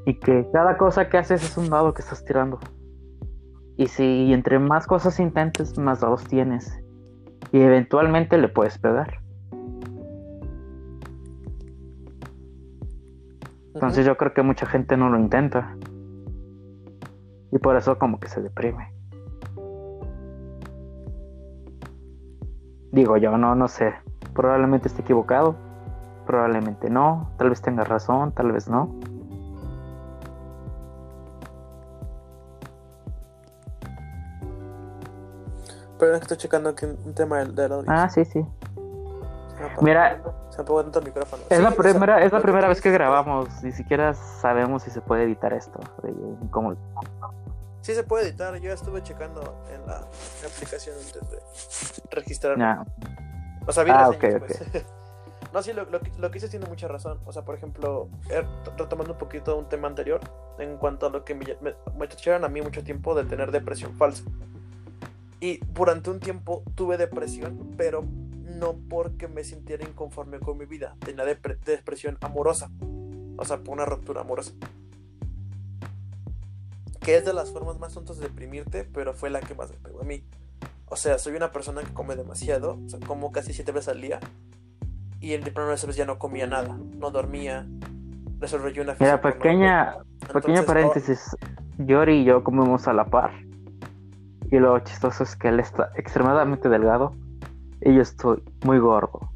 Y 0.05 0.19
que 0.19 0.47
cada 0.51 0.77
cosa 0.77 1.09
que 1.09 1.17
haces 1.17 1.43
es 1.43 1.57
un 1.57 1.69
dado 1.69 1.93
que 1.93 2.01
estás 2.01 2.25
tirando. 2.25 2.59
Y 3.77 3.87
si 3.87 4.33
entre 4.33 4.59
más 4.59 4.85
cosas 4.85 5.19
intentes, 5.19 5.77
más 5.77 6.01
dados 6.01 6.23
tienes 6.25 6.83
y 7.51 7.61
eventualmente 7.61 8.37
le 8.37 8.47
puedes 8.47 8.77
pegar. 8.77 9.19
Entonces 13.73 14.05
yo 14.05 14.17
creo 14.17 14.33
que 14.33 14.43
mucha 14.43 14.65
gente 14.65 14.97
no 14.97 15.09
lo 15.09 15.19
intenta. 15.19 15.75
Y 17.51 17.59
por 17.59 17.75
eso 17.75 17.97
como 17.97 18.19
que 18.19 18.27
se 18.27 18.41
deprime. 18.41 18.91
Digo 22.91 23.17
yo, 23.17 23.37
no, 23.37 23.55
no 23.55 23.67
sé. 23.67 23.93
Probablemente 24.33 24.87
esté 24.87 25.01
equivocado. 25.01 25.55
Probablemente 26.25 26.89
no. 26.89 27.31
Tal 27.37 27.49
vez 27.49 27.61
tenga 27.61 27.83
razón, 27.83 28.31
tal 28.31 28.51
vez 28.51 28.69
no. 28.69 28.95
Pero 36.03 36.17
estoy 36.17 36.35
checando 36.35 36.69
aquí 36.69 36.85
un 36.85 37.13
tema 37.13 37.39
del, 37.39 37.55
del 37.55 37.71
audio. 37.71 37.89
Ah, 37.89 38.09
sí, 38.09 38.25
sí. 38.25 38.45
Mira, 39.79 40.21
se 40.49 40.61
apagó 40.61 40.83
tanto 40.83 40.99
el 40.99 41.05
micrófono. 41.05 41.43
Es 41.49 41.61
la 41.61 41.71
primera, 41.71 42.21
es 42.25 42.33
la 42.33 42.41
primera 42.41 42.67
vez 42.67 42.81
que 42.81 42.91
grabamos. 42.91 43.63
Ni 43.63 43.71
siquiera 43.71 44.13
sabemos 44.13 44.83
si 44.83 44.91
se 44.91 44.99
puede 44.99 45.23
editar 45.23 45.53
esto. 45.53 45.79
¿Cómo? 46.51 46.75
Sí 47.79 47.95
se 47.95 48.03
puede 48.03 48.27
editar. 48.27 48.53
Yo 48.57 48.73
estuve 48.73 49.01
checando 49.01 49.63
en 49.73 49.87
la 49.87 50.05
aplicación 50.45 50.97
antes 50.97 51.29
de 51.31 51.39
registrar. 52.11 52.85
O 53.65 53.71
sea, 53.71 53.85
ah, 53.87 54.09
okay, 54.09 54.39
pues. 54.39 54.61
No, 55.53 55.61
sí, 55.61 55.71
lo, 55.71 55.85
lo, 55.85 55.99
lo, 56.17 56.31
que 56.31 56.39
hice 56.39 56.49
tiene 56.49 56.65
mucha 56.65 56.89
razón. 56.89 57.21
O 57.25 57.31
sea, 57.31 57.43
por 57.43 57.55
ejemplo, 57.55 58.09
er, 58.29 58.45
retomando 58.75 59.13
un 59.13 59.19
poquito 59.19 59.55
un 59.55 59.69
tema 59.69 59.87
anterior, 59.87 60.19
en 60.57 60.77
cuanto 60.77 61.05
a 61.05 61.09
lo 61.11 61.23
que 61.23 61.35
me, 61.35 61.45
me, 61.61 61.75
me 61.95 62.33
a 62.33 62.49
mí 62.49 62.61
mucho 62.61 62.83
tiempo 62.83 63.15
de 63.15 63.23
tener 63.23 63.51
depresión 63.51 63.93
falsa. 63.93 64.23
Y 65.43 65.59
durante 65.73 66.09
un 66.09 66.21
tiempo 66.21 66.63
tuve 66.73 66.95
depresión, 66.95 67.73
pero 67.75 68.05
no 68.45 68.77
porque 68.89 69.27
me 69.27 69.43
sintiera 69.43 69.83
inconforme 69.83 70.39
con 70.39 70.57
mi 70.57 70.63
vida. 70.63 70.95
Tenía 70.99 71.25
depresión 71.25 72.17
amorosa. 72.21 72.71
O 73.35 73.43
sea, 73.43 73.57
por 73.57 73.73
una 73.73 73.83
ruptura 73.83 74.21
amorosa. 74.21 74.53
Que 77.01 77.17
es 77.17 77.25
de 77.25 77.33
las 77.33 77.51
formas 77.51 77.77
más 77.77 77.93
tontas 77.93 78.19
de 78.19 78.29
deprimirte, 78.29 78.85
pero 78.85 79.13
fue 79.13 79.29
la 79.29 79.41
que 79.41 79.53
más 79.53 79.69
me 79.69 79.75
pegó 79.75 79.99
a 79.99 80.05
mí. 80.05 80.23
O 80.87 80.95
sea, 80.95 81.17
soy 81.17 81.35
una 81.35 81.51
persona 81.51 81.81
que 81.81 81.91
come 81.93 82.15
demasiado, 82.15 82.79
o 82.85 82.87
sea, 82.87 83.01
como 83.05 83.33
casi 83.33 83.51
siete 83.51 83.73
veces 83.73 83.89
al 83.89 83.99
día. 83.99 84.21
Y 85.19 85.33
en 85.33 85.43
el 85.43 85.51
primer 85.51 85.71
veces 85.71 85.97
ya 85.97 86.05
no 86.05 86.19
comía 86.19 86.47
nada, 86.47 86.79
no 86.95 87.11
dormía, 87.11 87.67
desarrollé 88.39 88.79
una 88.79 88.95
Mira, 88.97 89.21
pequeña, 89.21 89.97
pequeña 90.31 90.63
paréntesis. 90.63 91.35
Yori 91.79 92.21
y 92.21 92.23
yo 92.23 92.45
comemos 92.45 92.87
a 92.87 92.93
la 92.93 93.03
par. 93.03 93.33
Y 94.53 94.59
lo 94.59 94.77
chistoso 94.81 95.23
es 95.23 95.35
que 95.35 95.47
él 95.47 95.59
está 95.59 95.91
extremadamente 95.95 96.69
delgado 96.69 97.15
y 97.81 97.95
yo 97.95 98.03
estoy 98.03 98.43
muy 98.63 98.77
gordo. 98.77 99.31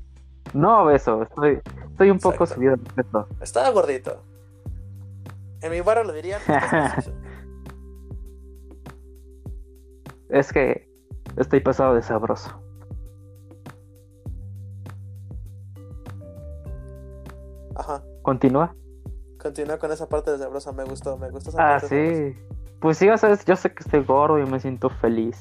No 0.54 0.84
obeso, 0.84 1.24
estoy, 1.24 1.60
estoy 1.90 2.12
un 2.12 2.20
poco 2.20 2.46
subido 2.46 2.76
de 2.76 2.94
peso. 2.94 3.28
Estaba 3.42 3.72
gordito. 3.72 4.22
En 5.62 5.72
mi 5.72 5.82
barrio 5.82 6.04
lo 6.04 6.14
dirían. 6.14 6.40
es 10.30 10.54
que 10.54 10.88
estoy 11.36 11.62
pasado 11.62 11.96
de 11.96 12.04
sabroso. 12.04 12.52
Ajá. 17.76 18.04
Continúa. 18.22 18.76
Continúa 19.40 19.80
con 19.80 19.92
esa 19.92 20.08
parte 20.08 20.30
de 20.30 20.38
sabroso, 20.38 20.72
me 20.74 20.84
gustó, 20.84 21.18
me 21.18 21.32
gustó 21.32 21.50
esa 21.50 21.78
ah, 21.78 21.80
sí. 21.80 22.36
Pues 22.80 22.98
sí, 22.98 23.10
o 23.10 23.18
sea, 23.18 23.38
yo 23.46 23.56
sé 23.56 23.74
que 23.74 23.84
estoy 23.84 24.04
gordo 24.04 24.40
y 24.40 24.46
me 24.46 24.60
siento 24.60 24.90
feliz 24.90 25.38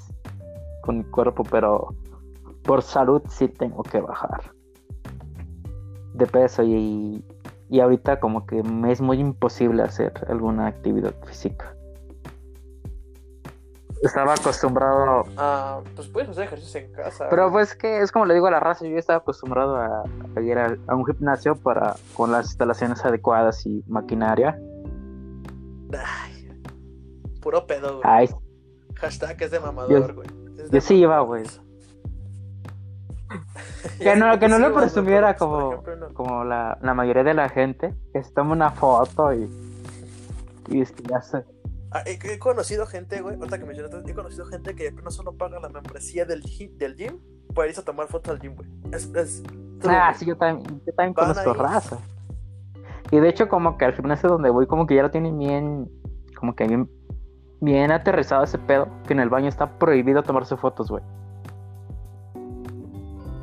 con 0.82 0.98
mi 0.98 1.04
cuerpo, 1.04 1.42
pero 1.44 1.94
por 2.62 2.82
salud 2.82 3.22
sí 3.28 3.48
tengo 3.48 3.82
que 3.82 4.00
bajar 4.00 4.52
de 6.14 6.26
peso 6.26 6.62
y, 6.62 7.22
y 7.68 7.80
ahorita 7.80 8.20
como 8.20 8.46
que 8.46 8.62
me 8.62 8.90
es 8.90 9.00
muy 9.00 9.20
imposible 9.20 9.82
hacer 9.82 10.12
alguna 10.28 10.66
actividad 10.66 11.14
física. 11.26 11.76
estaba 14.02 14.34
acostumbrado. 14.34 15.24
Ah, 15.36 15.80
pues 15.94 16.08
puedes 16.08 16.30
hacer 16.30 16.44
ejercicio 16.44 16.80
en 16.80 16.92
casa. 16.92 17.28
Pero 17.28 17.50
pues 17.50 17.74
que 17.74 18.00
es 18.00 18.12
como 18.12 18.26
le 18.26 18.34
digo 18.34 18.46
a 18.46 18.50
la 18.50 18.60
raza, 18.60 18.86
yo 18.86 18.96
estaba 18.96 19.18
acostumbrado 19.18 19.76
a, 19.76 20.04
a 20.36 20.40
ir 20.40 20.58
a, 20.58 20.76
a 20.86 20.94
un 20.94 21.04
gimnasio 21.04 21.56
para 21.56 21.96
con 22.14 22.32
las 22.32 22.46
instalaciones 22.46 23.04
adecuadas 23.04 23.64
y 23.66 23.82
maquinaria. 23.86 24.58
Ay, 25.92 26.35
puro 27.46 27.64
pedo, 27.64 27.98
güey. 27.98 28.02
Ay, 28.04 28.28
Hashtag 28.96 29.40
es 29.40 29.52
de 29.52 29.60
mamador, 29.60 30.14
güey. 30.14 30.28
Es 30.58 30.68
de 30.68 30.76
yo 30.76 30.80
sí 30.80 30.96
iba, 30.96 31.20
güey. 31.20 31.44
Que 34.00 34.16
no, 34.16 34.36
que 34.38 34.48
no 34.48 34.56
Sí 34.56 34.62
lo 34.62 34.74
presumiera 34.74 35.28
pues, 35.28 35.38
como, 35.38 35.58
por 35.58 35.74
ejemplo, 35.74 36.08
no. 36.08 36.14
como 36.14 36.44
la, 36.44 36.76
la 36.82 36.92
mayoría 36.94 37.22
de 37.22 37.34
la 37.34 37.48
gente, 37.48 37.94
que 38.12 38.22
se 38.22 38.32
toma 38.32 38.52
una 38.52 38.70
foto 38.70 39.32
y, 39.32 39.48
y 40.68 40.80
es 40.80 40.90
que 40.90 41.04
ya 41.04 41.20
se... 41.22 41.44
Ah, 41.92 42.02
he, 42.04 42.18
he 42.20 42.38
conocido 42.40 42.84
gente, 42.86 43.20
güey, 43.20 43.36
ahorita 43.36 43.58
que 43.58 43.64
mencionaste, 43.64 44.10
he 44.10 44.14
conocido 44.14 44.46
gente 44.46 44.74
que 44.74 44.90
no 44.90 45.10
solo 45.12 45.36
paga 45.36 45.60
la 45.60 45.68
membresía 45.68 46.24
del, 46.24 46.42
del 46.76 46.96
gym 46.96 47.20
para 47.54 47.68
irse 47.68 47.80
a 47.80 47.84
tomar 47.84 48.08
fotos 48.08 48.32
al 48.32 48.40
gym, 48.40 48.56
güey. 48.56 48.68
Es, 48.92 49.06
es 49.14 49.42
Ah, 49.84 50.08
güey. 50.08 50.18
sí, 50.18 50.26
yo 50.26 50.36
también, 50.36 50.82
yo 50.84 50.92
también 50.94 51.14
conozco 51.14 51.54
raza. 51.54 51.98
Y 53.12 53.20
de 53.20 53.28
hecho 53.28 53.48
como 53.48 53.78
que 53.78 53.84
al 53.84 53.94
gimnasio 53.94 54.28
donde 54.28 54.50
voy 54.50 54.66
como 54.66 54.86
que 54.86 54.96
ya 54.96 55.02
lo 55.02 55.10
tienen 55.12 55.38
bien, 55.38 55.88
como 56.38 56.54
que 56.56 56.66
bien, 56.66 56.90
bien 57.60 57.90
aterrizado 57.92 58.44
ese 58.44 58.58
pedo, 58.58 58.88
que 59.06 59.12
en 59.14 59.20
el 59.20 59.28
baño 59.28 59.48
está 59.48 59.66
prohibido 59.78 60.22
tomarse 60.22 60.56
fotos, 60.56 60.90
güey. 60.90 61.02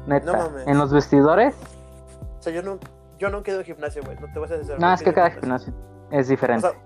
Neta, 0.07 0.25
No 0.31 0.37
mames. 0.49 0.67
en 0.67 0.77
los 0.77 0.91
vestidores, 0.93 1.55
O 2.39 2.41
sea, 2.41 2.53
yo 2.53 2.61
no, 2.61 2.77
yo 3.17 3.29
nunca 3.29 3.51
he 3.51 3.53
ido 3.53 3.59
al 3.59 3.65
gimnasio, 3.65 4.03
güey. 4.03 4.17
No 4.19 4.27
te 4.31 4.39
vas 4.39 4.51
a 4.51 4.57
decir. 4.57 4.75
no, 4.79 4.93
es 4.93 5.01
que 5.01 5.13
cada 5.13 5.31
gimnasio 5.31 5.73
es 6.11 6.27
O 6.27 6.29
diferente. 6.29 6.67
sea, 6.69 6.79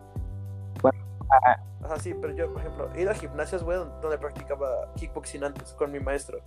Bueno, 0.81 0.97
ah, 1.31 1.57
Ajá, 1.83 1.97
sí, 1.99 2.13
pero 2.19 2.33
yo, 2.33 2.51
por 2.51 2.61
ejemplo, 2.61 2.89
he 2.95 3.01
ido 3.01 3.11
a 3.11 3.13
gimnasios, 3.13 3.63
güey, 3.63 3.77
donde, 4.01 4.17
practicaba 4.17 4.67
kickboxing 4.95 5.43
antes 5.43 5.73
con 5.73 5.91
mi 5.91 5.99
maestro. 5.99 6.39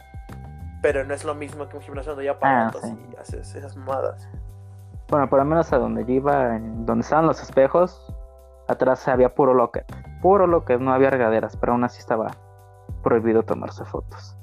Pero 0.83 1.05
no 1.05 1.15
es 1.15 1.25
lo 1.25 1.35
mismo 1.35 1.69
que 1.69 1.77
un 1.77 1.83
gimnasio 1.83 2.13
donde 2.13 2.27
ya 2.27 2.37
Ah, 2.43 2.71
sí. 2.83 2.99
y 3.13 3.17
haces 3.17 3.55
esas 3.55 3.75
mamadas. 3.77 4.29
Bueno, 5.09 5.29
por 5.29 5.39
lo 5.41 5.45
menos 5.45 5.73
a 5.73 5.79
donde 5.79 6.05
yo 6.05 6.13
iba, 6.13 6.57
en 6.57 6.87
donde 6.87 7.03
estaban 7.03 7.27
los 7.27 7.43
espejos, 7.43 8.15
atrás 8.71 9.07
había 9.09 9.35
puro 9.35 9.55
locket. 9.55 9.85
Puro 10.23 10.47
locket, 10.47 10.81
no 10.81 10.93
había 10.93 11.11
regaderas, 11.11 11.57
pero 11.57 11.73
aún 11.73 11.85
así 11.85 11.99
estaba 11.99 12.37
prohibido 13.03 13.43
tomarse 13.43 13.85
fotos. 13.85 14.37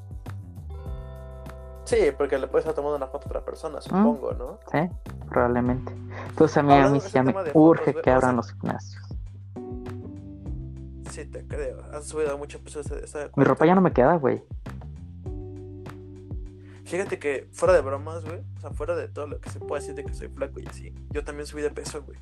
Sí, 1.85 2.11
porque 2.17 2.37
le 2.37 2.47
puedes 2.47 2.65
estar 2.65 2.75
tomando 2.75 2.97
una 2.97 3.07
foto 3.07 3.27
a 3.27 3.29
otra 3.29 3.45
persona, 3.45 3.79
supongo, 3.79 4.33
¿no? 4.33 4.59
Sí, 4.71 4.89
probablemente. 5.29 5.93
Entonces 6.29 6.57
a 6.57 6.63
mí, 6.63 6.73
a 6.73 6.89
mí 6.89 6.99
sí 6.99 7.21
me 7.21 7.31
fotos, 7.31 7.51
urge 7.53 7.93
que 7.93 8.11
abran 8.11 8.35
los 8.35 8.51
gimnasios. 8.51 9.03
Sí, 11.11 11.25
te 11.25 11.47
creo. 11.47 11.77
Has 11.93 12.05
subido 12.05 12.37
mucho 12.37 12.59
peso 12.59 12.81
esa, 12.81 12.95
esa 12.99 13.29
Mi 13.37 13.45
ropa 13.45 13.65
ya 13.65 13.73
no 13.73 13.81
me 13.81 13.93
queda, 13.93 14.15
güey. 14.15 14.43
Fíjate 16.83 17.19
que 17.19 17.49
fuera 17.51 17.73
de 17.73 17.81
bromas, 17.81 18.23
güey, 18.23 18.39
o 18.57 18.59
sea, 18.61 18.69
fuera 18.71 18.95
de 18.95 19.09
todo 19.09 19.27
lo 19.27 19.41
que 19.41 19.49
se 19.49 19.59
puede 19.59 19.81
decir 19.81 19.95
de 19.95 20.05
que 20.05 20.13
soy 20.13 20.29
flaco 20.29 20.59
y 20.61 20.67
así, 20.67 20.93
yo 21.11 21.23
también 21.23 21.45
subí 21.45 21.61
de 21.61 21.69
peso, 21.69 22.01
güey. 22.03 22.17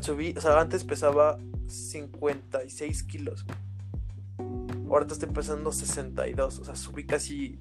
Subí, 0.00 0.34
o 0.36 0.40
sea, 0.40 0.60
antes 0.60 0.84
pesaba 0.84 1.38
56 1.66 3.02
kilos. 3.04 3.44
Ahorita 4.88 5.14
estoy 5.14 5.28
pesando 5.30 5.72
62, 5.72 6.58
o 6.58 6.64
sea, 6.64 6.76
subí 6.76 7.06
casi 7.06 7.58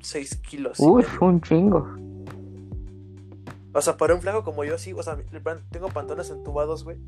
6 0.00 0.36
kilos. 0.36 0.80
Uy, 0.80 1.04
un 1.20 1.40
chingo. 1.40 1.86
O 3.72 3.82
sea, 3.82 3.96
para 3.96 4.14
un 4.14 4.20
flaco 4.20 4.44
como 4.44 4.64
yo, 4.64 4.78
sí, 4.78 4.92
o 4.92 5.02
sea, 5.02 5.18
tengo 5.70 5.88
pantalones 5.88 6.30
entubados, 6.30 6.84
güey, 6.84 6.98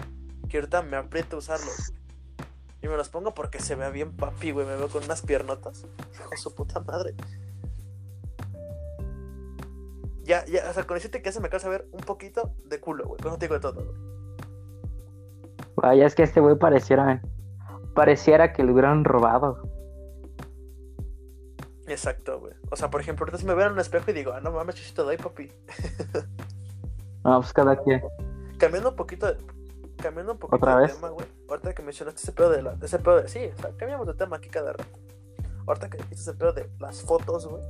que 0.49 0.59
ahorita 0.59 0.83
me 0.83 0.97
aprieta 0.97 1.37
usarlos. 1.37 1.93
Y 2.83 2.89
me 2.89 2.97
los 2.97 3.09
pongo 3.09 3.35
porque 3.35 3.61
se 3.61 3.75
vea 3.75 3.91
bien 3.91 4.13
papi, 4.13 4.53
güey, 4.53 4.67
me 4.67 4.77
veo 4.77 4.89
con 4.89 5.05
unas 5.05 5.23
piernotas. 5.23 5.85
Hijo 6.15 6.37
su 6.37 6.55
puta 6.55 6.81
madre. 6.81 7.15
Ya, 10.25 10.45
ya, 10.47 10.69
o 10.71 10.75
sea, 10.75 10.87
con 10.87 10.97
decirte 10.97 11.23
que 11.23 11.33
se 11.33 11.41
me 11.41 11.49
cansa 11.49 11.69
ver 11.69 11.89
un 11.93 12.01
poquito 12.01 12.55
de 12.67 12.79
culo, 12.81 13.07
güey. 13.07 13.21
Con 13.21 13.33
no 13.33 13.39
te 13.39 13.47
digo 13.47 13.55
de 13.55 13.61
todo, 13.61 13.85
güey. 13.85 14.10
Vaya, 15.81 16.07
es 16.07 16.15
que 16.15 16.23
este 16.23 16.41
güey 16.41 16.57
pareciera, 16.57 17.23
pareciera 17.95 18.53
que 18.53 18.63
lo 18.63 18.73
hubieran 18.73 19.05
robado. 19.05 19.63
Exacto, 21.87 22.39
güey. 22.39 22.53
O 22.71 22.77
sea, 22.77 22.91
por 22.91 23.01
ejemplo, 23.01 23.25
ahorita 23.25 23.39
si 23.39 23.47
me 23.47 23.55
veo 23.55 23.67
en 23.67 23.73
un 23.73 23.81
espejo 23.81 24.11
y 24.11 24.15
digo, 24.15 24.33
ah, 24.33 24.41
no 24.41 24.53
mames, 24.53 24.77
yo 24.77 24.85
sí 24.85 24.95
te 24.95 25.03
doy, 25.03 25.17
papi. 25.17 25.51
No, 27.23 27.39
pues 27.39 27.53
cada 27.53 27.77
quien. 27.77 28.03
Cambiando 28.57 28.89
un 28.89 28.97
poquito 28.97 29.27
de, 29.27 29.37
cambiando 29.99 30.33
un 30.33 30.39
poquito 30.39 30.57
¿Otra 30.57 30.77
de 30.77 30.83
vez? 30.87 30.95
tema, 30.95 31.11
güey. 31.11 31.27
Ahorita 31.51 31.75
que 31.75 31.83
mencionaste 31.83 32.23
ese 32.23 32.33
pedo 32.33 32.49
de 32.49 32.63
la, 32.63 32.79
ese 32.83 32.99
pedo 32.99 33.21
de, 33.21 33.29
sí, 33.29 33.51
o 33.55 33.61
sea, 33.61 33.73
cambiamos 33.77 34.07
de 34.07 34.15
tema 34.15 34.37
aquí 34.37 34.49
cada 34.49 34.73
rato. 34.73 34.99
Ahorita 35.67 35.91
que 35.91 35.99
dijiste 35.99 36.23
ese 36.23 36.33
pedo 36.33 36.55
de 36.55 36.71
las 36.79 37.03
fotos, 37.03 37.47
güey. 37.47 37.63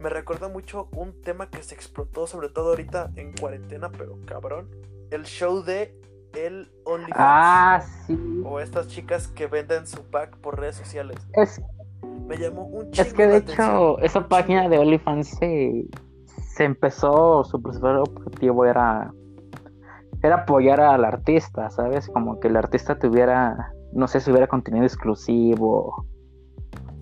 Me 0.00 0.08
recuerda 0.08 0.48
mucho 0.48 0.88
un 0.96 1.20
tema 1.22 1.48
que 1.48 1.62
se 1.62 1.76
explotó, 1.76 2.26
sobre 2.26 2.48
todo 2.48 2.70
ahorita 2.70 3.12
en 3.14 3.32
cuarentena, 3.36 3.92
pero 3.92 4.18
cabrón. 4.26 4.68
El 5.12 5.24
show 5.24 5.62
de 5.62 5.96
el 6.36 6.70
OnlyFans. 6.84 7.16
Ah, 7.18 7.82
sí. 8.06 8.18
O 8.44 8.60
estas 8.60 8.88
chicas 8.88 9.28
que 9.28 9.46
venden 9.46 9.86
su 9.86 10.02
pack 10.10 10.36
por 10.38 10.58
redes 10.58 10.76
sociales. 10.76 11.16
Es, 11.34 11.60
Me 12.26 12.36
llamó 12.38 12.66
un 12.66 12.90
chingo 12.90 13.08
es 13.08 13.14
que 13.14 13.26
de 13.26 13.36
atención. 13.36 13.68
hecho, 13.68 13.98
esa 14.00 14.28
página 14.28 14.68
de 14.68 14.78
OnlyFans 14.78 15.28
se, 15.28 15.86
se 16.54 16.64
empezó, 16.64 17.44
su 17.44 17.60
principal 17.62 17.98
objetivo 17.98 18.64
era, 18.64 19.12
era 20.22 20.36
apoyar 20.36 20.80
al 20.80 21.04
artista, 21.04 21.70
¿sabes? 21.70 22.08
Como 22.08 22.40
que 22.40 22.48
el 22.48 22.56
artista 22.56 22.98
tuviera, 22.98 23.72
no 23.92 24.08
sé 24.08 24.20
si 24.20 24.30
hubiera 24.30 24.46
contenido 24.46 24.84
exclusivo 24.84 26.06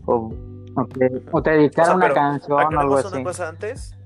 o, 0.06 0.32
o 0.76 0.86
que, 0.88 1.22
o 1.30 1.42
te 1.42 1.50
dedicara 1.50 1.82
O 1.82 1.86
sea, 1.86 1.96
una 1.96 2.12
canción 2.12 2.74
o 2.74 2.80
algo 2.80 2.96
así. 2.96 3.14
una 3.14 3.24
cosa 3.24 3.48
antes. 3.48 3.96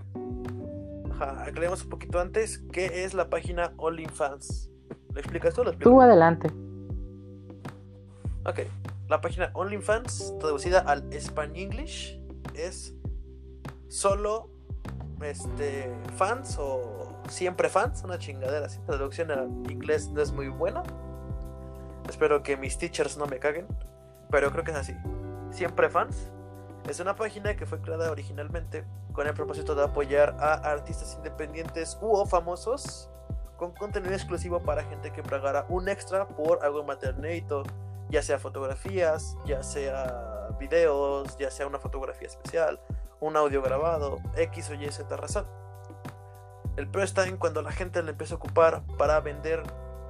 Ajá, 1.12 1.44
aclaremos 1.44 1.82
un 1.84 1.90
poquito 1.90 2.20
antes. 2.20 2.58
¿Qué 2.72 3.04
es 3.04 3.14
la 3.14 3.30
página 3.30 3.72
OnlyFans? 3.78 4.70
¿Lo 5.16 5.20
explicas 5.20 5.54
tú 5.54 5.62
o 5.62 5.64
lo 5.64 5.70
explico? 5.70 5.90
Tú 5.90 6.02
adelante. 6.02 6.50
Ok. 8.44 8.60
La 9.08 9.22
página 9.22 9.50
OnlyFans, 9.54 10.34
traducida 10.38 10.80
al 10.80 11.10
Span 11.10 11.56
English, 11.56 12.20
es 12.54 12.94
solo 13.88 14.50
este 15.22 15.90
fans 16.16 16.58
o 16.60 17.22
siempre 17.30 17.70
fans, 17.70 18.04
una 18.04 18.18
chingadera 18.18 18.66
así. 18.66 18.78
La 18.80 18.96
traducción 18.96 19.30
al 19.30 19.48
inglés 19.70 20.10
no 20.10 20.20
es 20.20 20.32
muy 20.32 20.48
buena. 20.48 20.82
Espero 22.10 22.42
que 22.42 22.58
mis 22.58 22.76
teachers 22.76 23.16
no 23.16 23.24
me 23.24 23.38
caguen, 23.38 23.66
pero 24.30 24.52
creo 24.52 24.64
que 24.64 24.72
es 24.72 24.76
así. 24.76 24.94
Siempre 25.50 25.88
fans. 25.88 26.30
Es 26.90 27.00
una 27.00 27.16
página 27.16 27.56
que 27.56 27.64
fue 27.64 27.80
creada 27.80 28.10
originalmente 28.10 28.84
con 29.14 29.26
el 29.26 29.32
propósito 29.32 29.74
de 29.74 29.82
apoyar 29.82 30.36
a 30.40 30.56
artistas 30.56 31.14
independientes 31.14 31.96
u 32.02 32.12
o 32.12 32.26
famosos 32.26 33.08
con 33.56 33.72
contenido 33.72 34.14
exclusivo 34.14 34.60
para 34.60 34.84
gente 34.84 35.12
que 35.12 35.22
pagara 35.22 35.66
un 35.68 35.88
extra 35.88 36.28
por 36.28 36.64
algo 36.64 36.84
maternito, 36.84 37.62
ya 38.08 38.22
sea 38.22 38.38
fotografías, 38.38 39.36
ya 39.44 39.62
sea 39.62 40.48
videos, 40.58 41.36
ya 41.38 41.50
sea 41.50 41.66
una 41.66 41.78
fotografía 41.78 42.28
especial, 42.28 42.80
un 43.20 43.36
audio 43.36 43.62
grabado, 43.62 44.18
X 44.36 44.70
o 44.70 44.74
Y 44.74 44.90
Z 44.90 45.16
razón. 45.16 45.46
El 46.76 46.88
pro 46.88 47.02
está 47.02 47.26
en 47.26 47.38
cuando 47.38 47.62
la 47.62 47.72
gente 47.72 48.02
le 48.02 48.10
empieza 48.10 48.34
a 48.34 48.36
ocupar 48.36 48.82
para 48.98 49.18
vender 49.20 49.62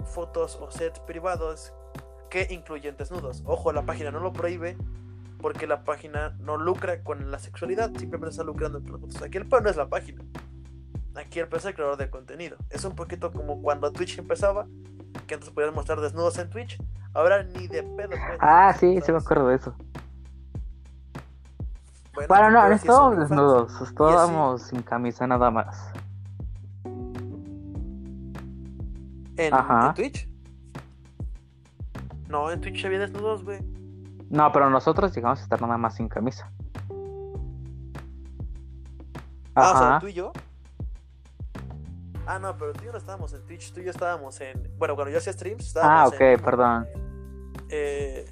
fotos 0.05 0.59
o 0.61 0.71
sets 0.71 0.99
privados 1.01 1.73
que 2.29 2.49
incluyen 2.51 2.97
desnudos. 2.97 3.43
Ojo, 3.47 3.73
la 3.73 3.83
página 3.83 4.11
no 4.11 4.21
lo 4.21 4.33
prohíbe 4.33 4.77
porque 5.41 5.67
la 5.67 5.85
página 5.85 6.37
no 6.41 6.57
lucra 6.57 7.03
con 7.05 7.31
la 7.31 7.39
sexualidad, 7.39 7.91
simplemente 7.97 8.31
está 8.31 8.43
lucrando 8.43 8.83
con 8.83 8.93
las 8.93 9.01
fotos. 9.01 9.23
Aquí 9.23 9.39
el 9.39 9.47
pro 9.47 9.61
no 9.61 9.71
es 9.71 9.77
la 9.77 9.89
página. 9.89 10.25
Aquí 11.17 11.41
es 11.41 11.65
el 11.65 11.75
creador 11.75 11.97
de 11.97 12.11
contenido. 12.11 12.57
Es 12.71 12.85
un 12.85 12.95
poquito 12.95 13.33
como 13.33 13.63
cuando 13.63 13.91
Twitch 13.91 14.19
empezaba, 14.19 14.67
que 15.27 15.35
antes 15.35 15.51
podías 15.51 15.75
mostrar 15.75 16.01
desnudos 16.01 16.39
en 16.39 16.51
Twitch. 16.51 16.79
Ahora 17.15 17.43
ni 17.43 17.67
de 17.69 17.83
pedo. 17.83 18.11
Ah, 18.41 18.75
sí, 18.79 19.01
sí 19.01 19.13
me 19.13 19.19
acuerdo 19.19 19.49
de 19.49 19.57
eso. 19.57 19.75
Bueno, 22.15 22.29
Bueno, 22.29 22.51
no, 22.51 22.69
no 22.69 22.75
estábamos 22.75 23.19
desnudos, 23.19 23.81
estábamos 23.81 24.63
sin 24.63 24.83
camisa 24.83 25.27
nada 25.27 25.51
más. 25.51 25.91
¿En, 29.37 29.53
Ajá. 29.53 29.89
en 29.89 29.95
Twitch? 29.95 30.29
No, 32.29 32.51
en 32.51 32.61
Twitch 32.61 32.85
había 32.85 32.99
desnudos, 32.99 33.45
güey. 33.45 33.61
No, 34.31 34.51
pero 34.51 34.69
nosotros 34.71 35.15
llegamos 35.15 35.41
a 35.41 35.43
estar 35.43 35.61
nada 35.61 35.77
más 35.79 35.95
sin 35.95 36.09
camisa. 36.09 36.51
Ah, 39.55 39.73
o 39.75 39.79
sea, 39.79 39.89
Ajá. 39.89 40.01
tú 40.01 40.09
y 40.09 40.13
yo. 40.15 40.33
Ah, 42.27 42.39
no, 42.39 42.57
pero 42.59 42.73
tú 42.73 42.81
y 42.83 42.87
yo 42.87 42.93
no 42.93 42.99
estábamos 42.99 43.33
en 43.33 43.43
Twitch, 43.47 43.73
tú 43.73 43.81
y 43.81 43.85
yo 43.85 43.91
estábamos 43.91 44.41
en. 44.41 44.71
Bueno, 44.79 44.95
cuando 44.97 45.13
yo 45.13 45.19
hacía 45.19 45.33
streams, 45.33 45.63
Ah, 45.77 46.07
estábamos 46.09 46.15
ok, 46.15 46.21
en. 46.21 46.41
perdón. 46.41 46.87
Eh, 47.69 48.25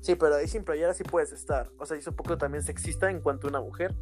sí, 0.00 0.14
pero 0.14 0.36
ahí 0.36 0.48
sin 0.48 0.64
playera 0.64 0.94
sí 0.94 1.04
puedes 1.04 1.32
estar. 1.32 1.70
O 1.78 1.86
sea, 1.86 1.96
es 1.96 2.06
un 2.06 2.14
poco 2.14 2.38
también 2.38 2.62
sexista 2.62 3.10
en 3.10 3.20
cuanto 3.20 3.46
a 3.46 3.50
una 3.50 3.60
mujer. 3.60 3.94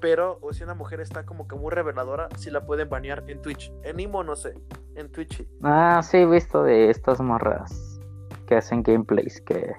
Pero 0.00 0.38
o 0.40 0.52
si 0.52 0.64
una 0.64 0.74
mujer 0.74 1.00
está 1.00 1.24
como 1.26 1.46
que 1.46 1.54
muy 1.54 1.70
reveladora, 1.70 2.28
sí 2.36 2.50
la 2.50 2.64
pueden 2.64 2.88
banear 2.88 3.24
en 3.28 3.42
Twitch. 3.42 3.72
En 3.82 4.00
Imo 4.00 4.24
no 4.24 4.34
sé, 4.36 4.54
en 4.94 5.10
Twitch. 5.12 5.46
Ah, 5.62 6.00
sí, 6.02 6.16
he 6.18 6.26
visto 6.26 6.62
de 6.62 6.88
estas 6.90 7.20
morras 7.20 8.00
que 8.46 8.56
hacen 8.56 8.82
gameplays 8.82 9.40
que 9.42 9.72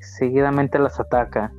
seguidamente 0.00 0.78
las 0.78 1.00
ataca. 1.00 1.52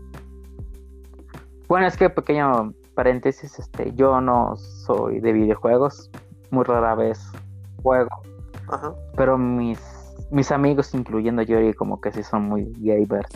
Bueno, 1.68 1.88
es 1.88 1.97
que 1.97 2.09
pequeño 2.09 2.74
paréntesis, 2.95 3.59
este, 3.59 3.93
yo 3.95 4.21
no 4.21 4.55
soy 4.55 5.19
de 5.19 5.33
videojuegos, 5.33 6.09
muy 6.49 6.63
rara 6.63 6.95
vez 6.95 7.19
juego, 7.83 8.09
Ajá. 8.69 8.93
pero 9.15 9.37
mis 9.37 9.79
mis 10.31 10.51
amigos, 10.51 10.93
incluyendo 10.93 11.41
Yori, 11.41 11.73
como 11.73 12.01
que 12.01 12.11
sí 12.11 12.23
son 12.23 12.43
muy 12.43 12.71
gamers. 12.77 13.29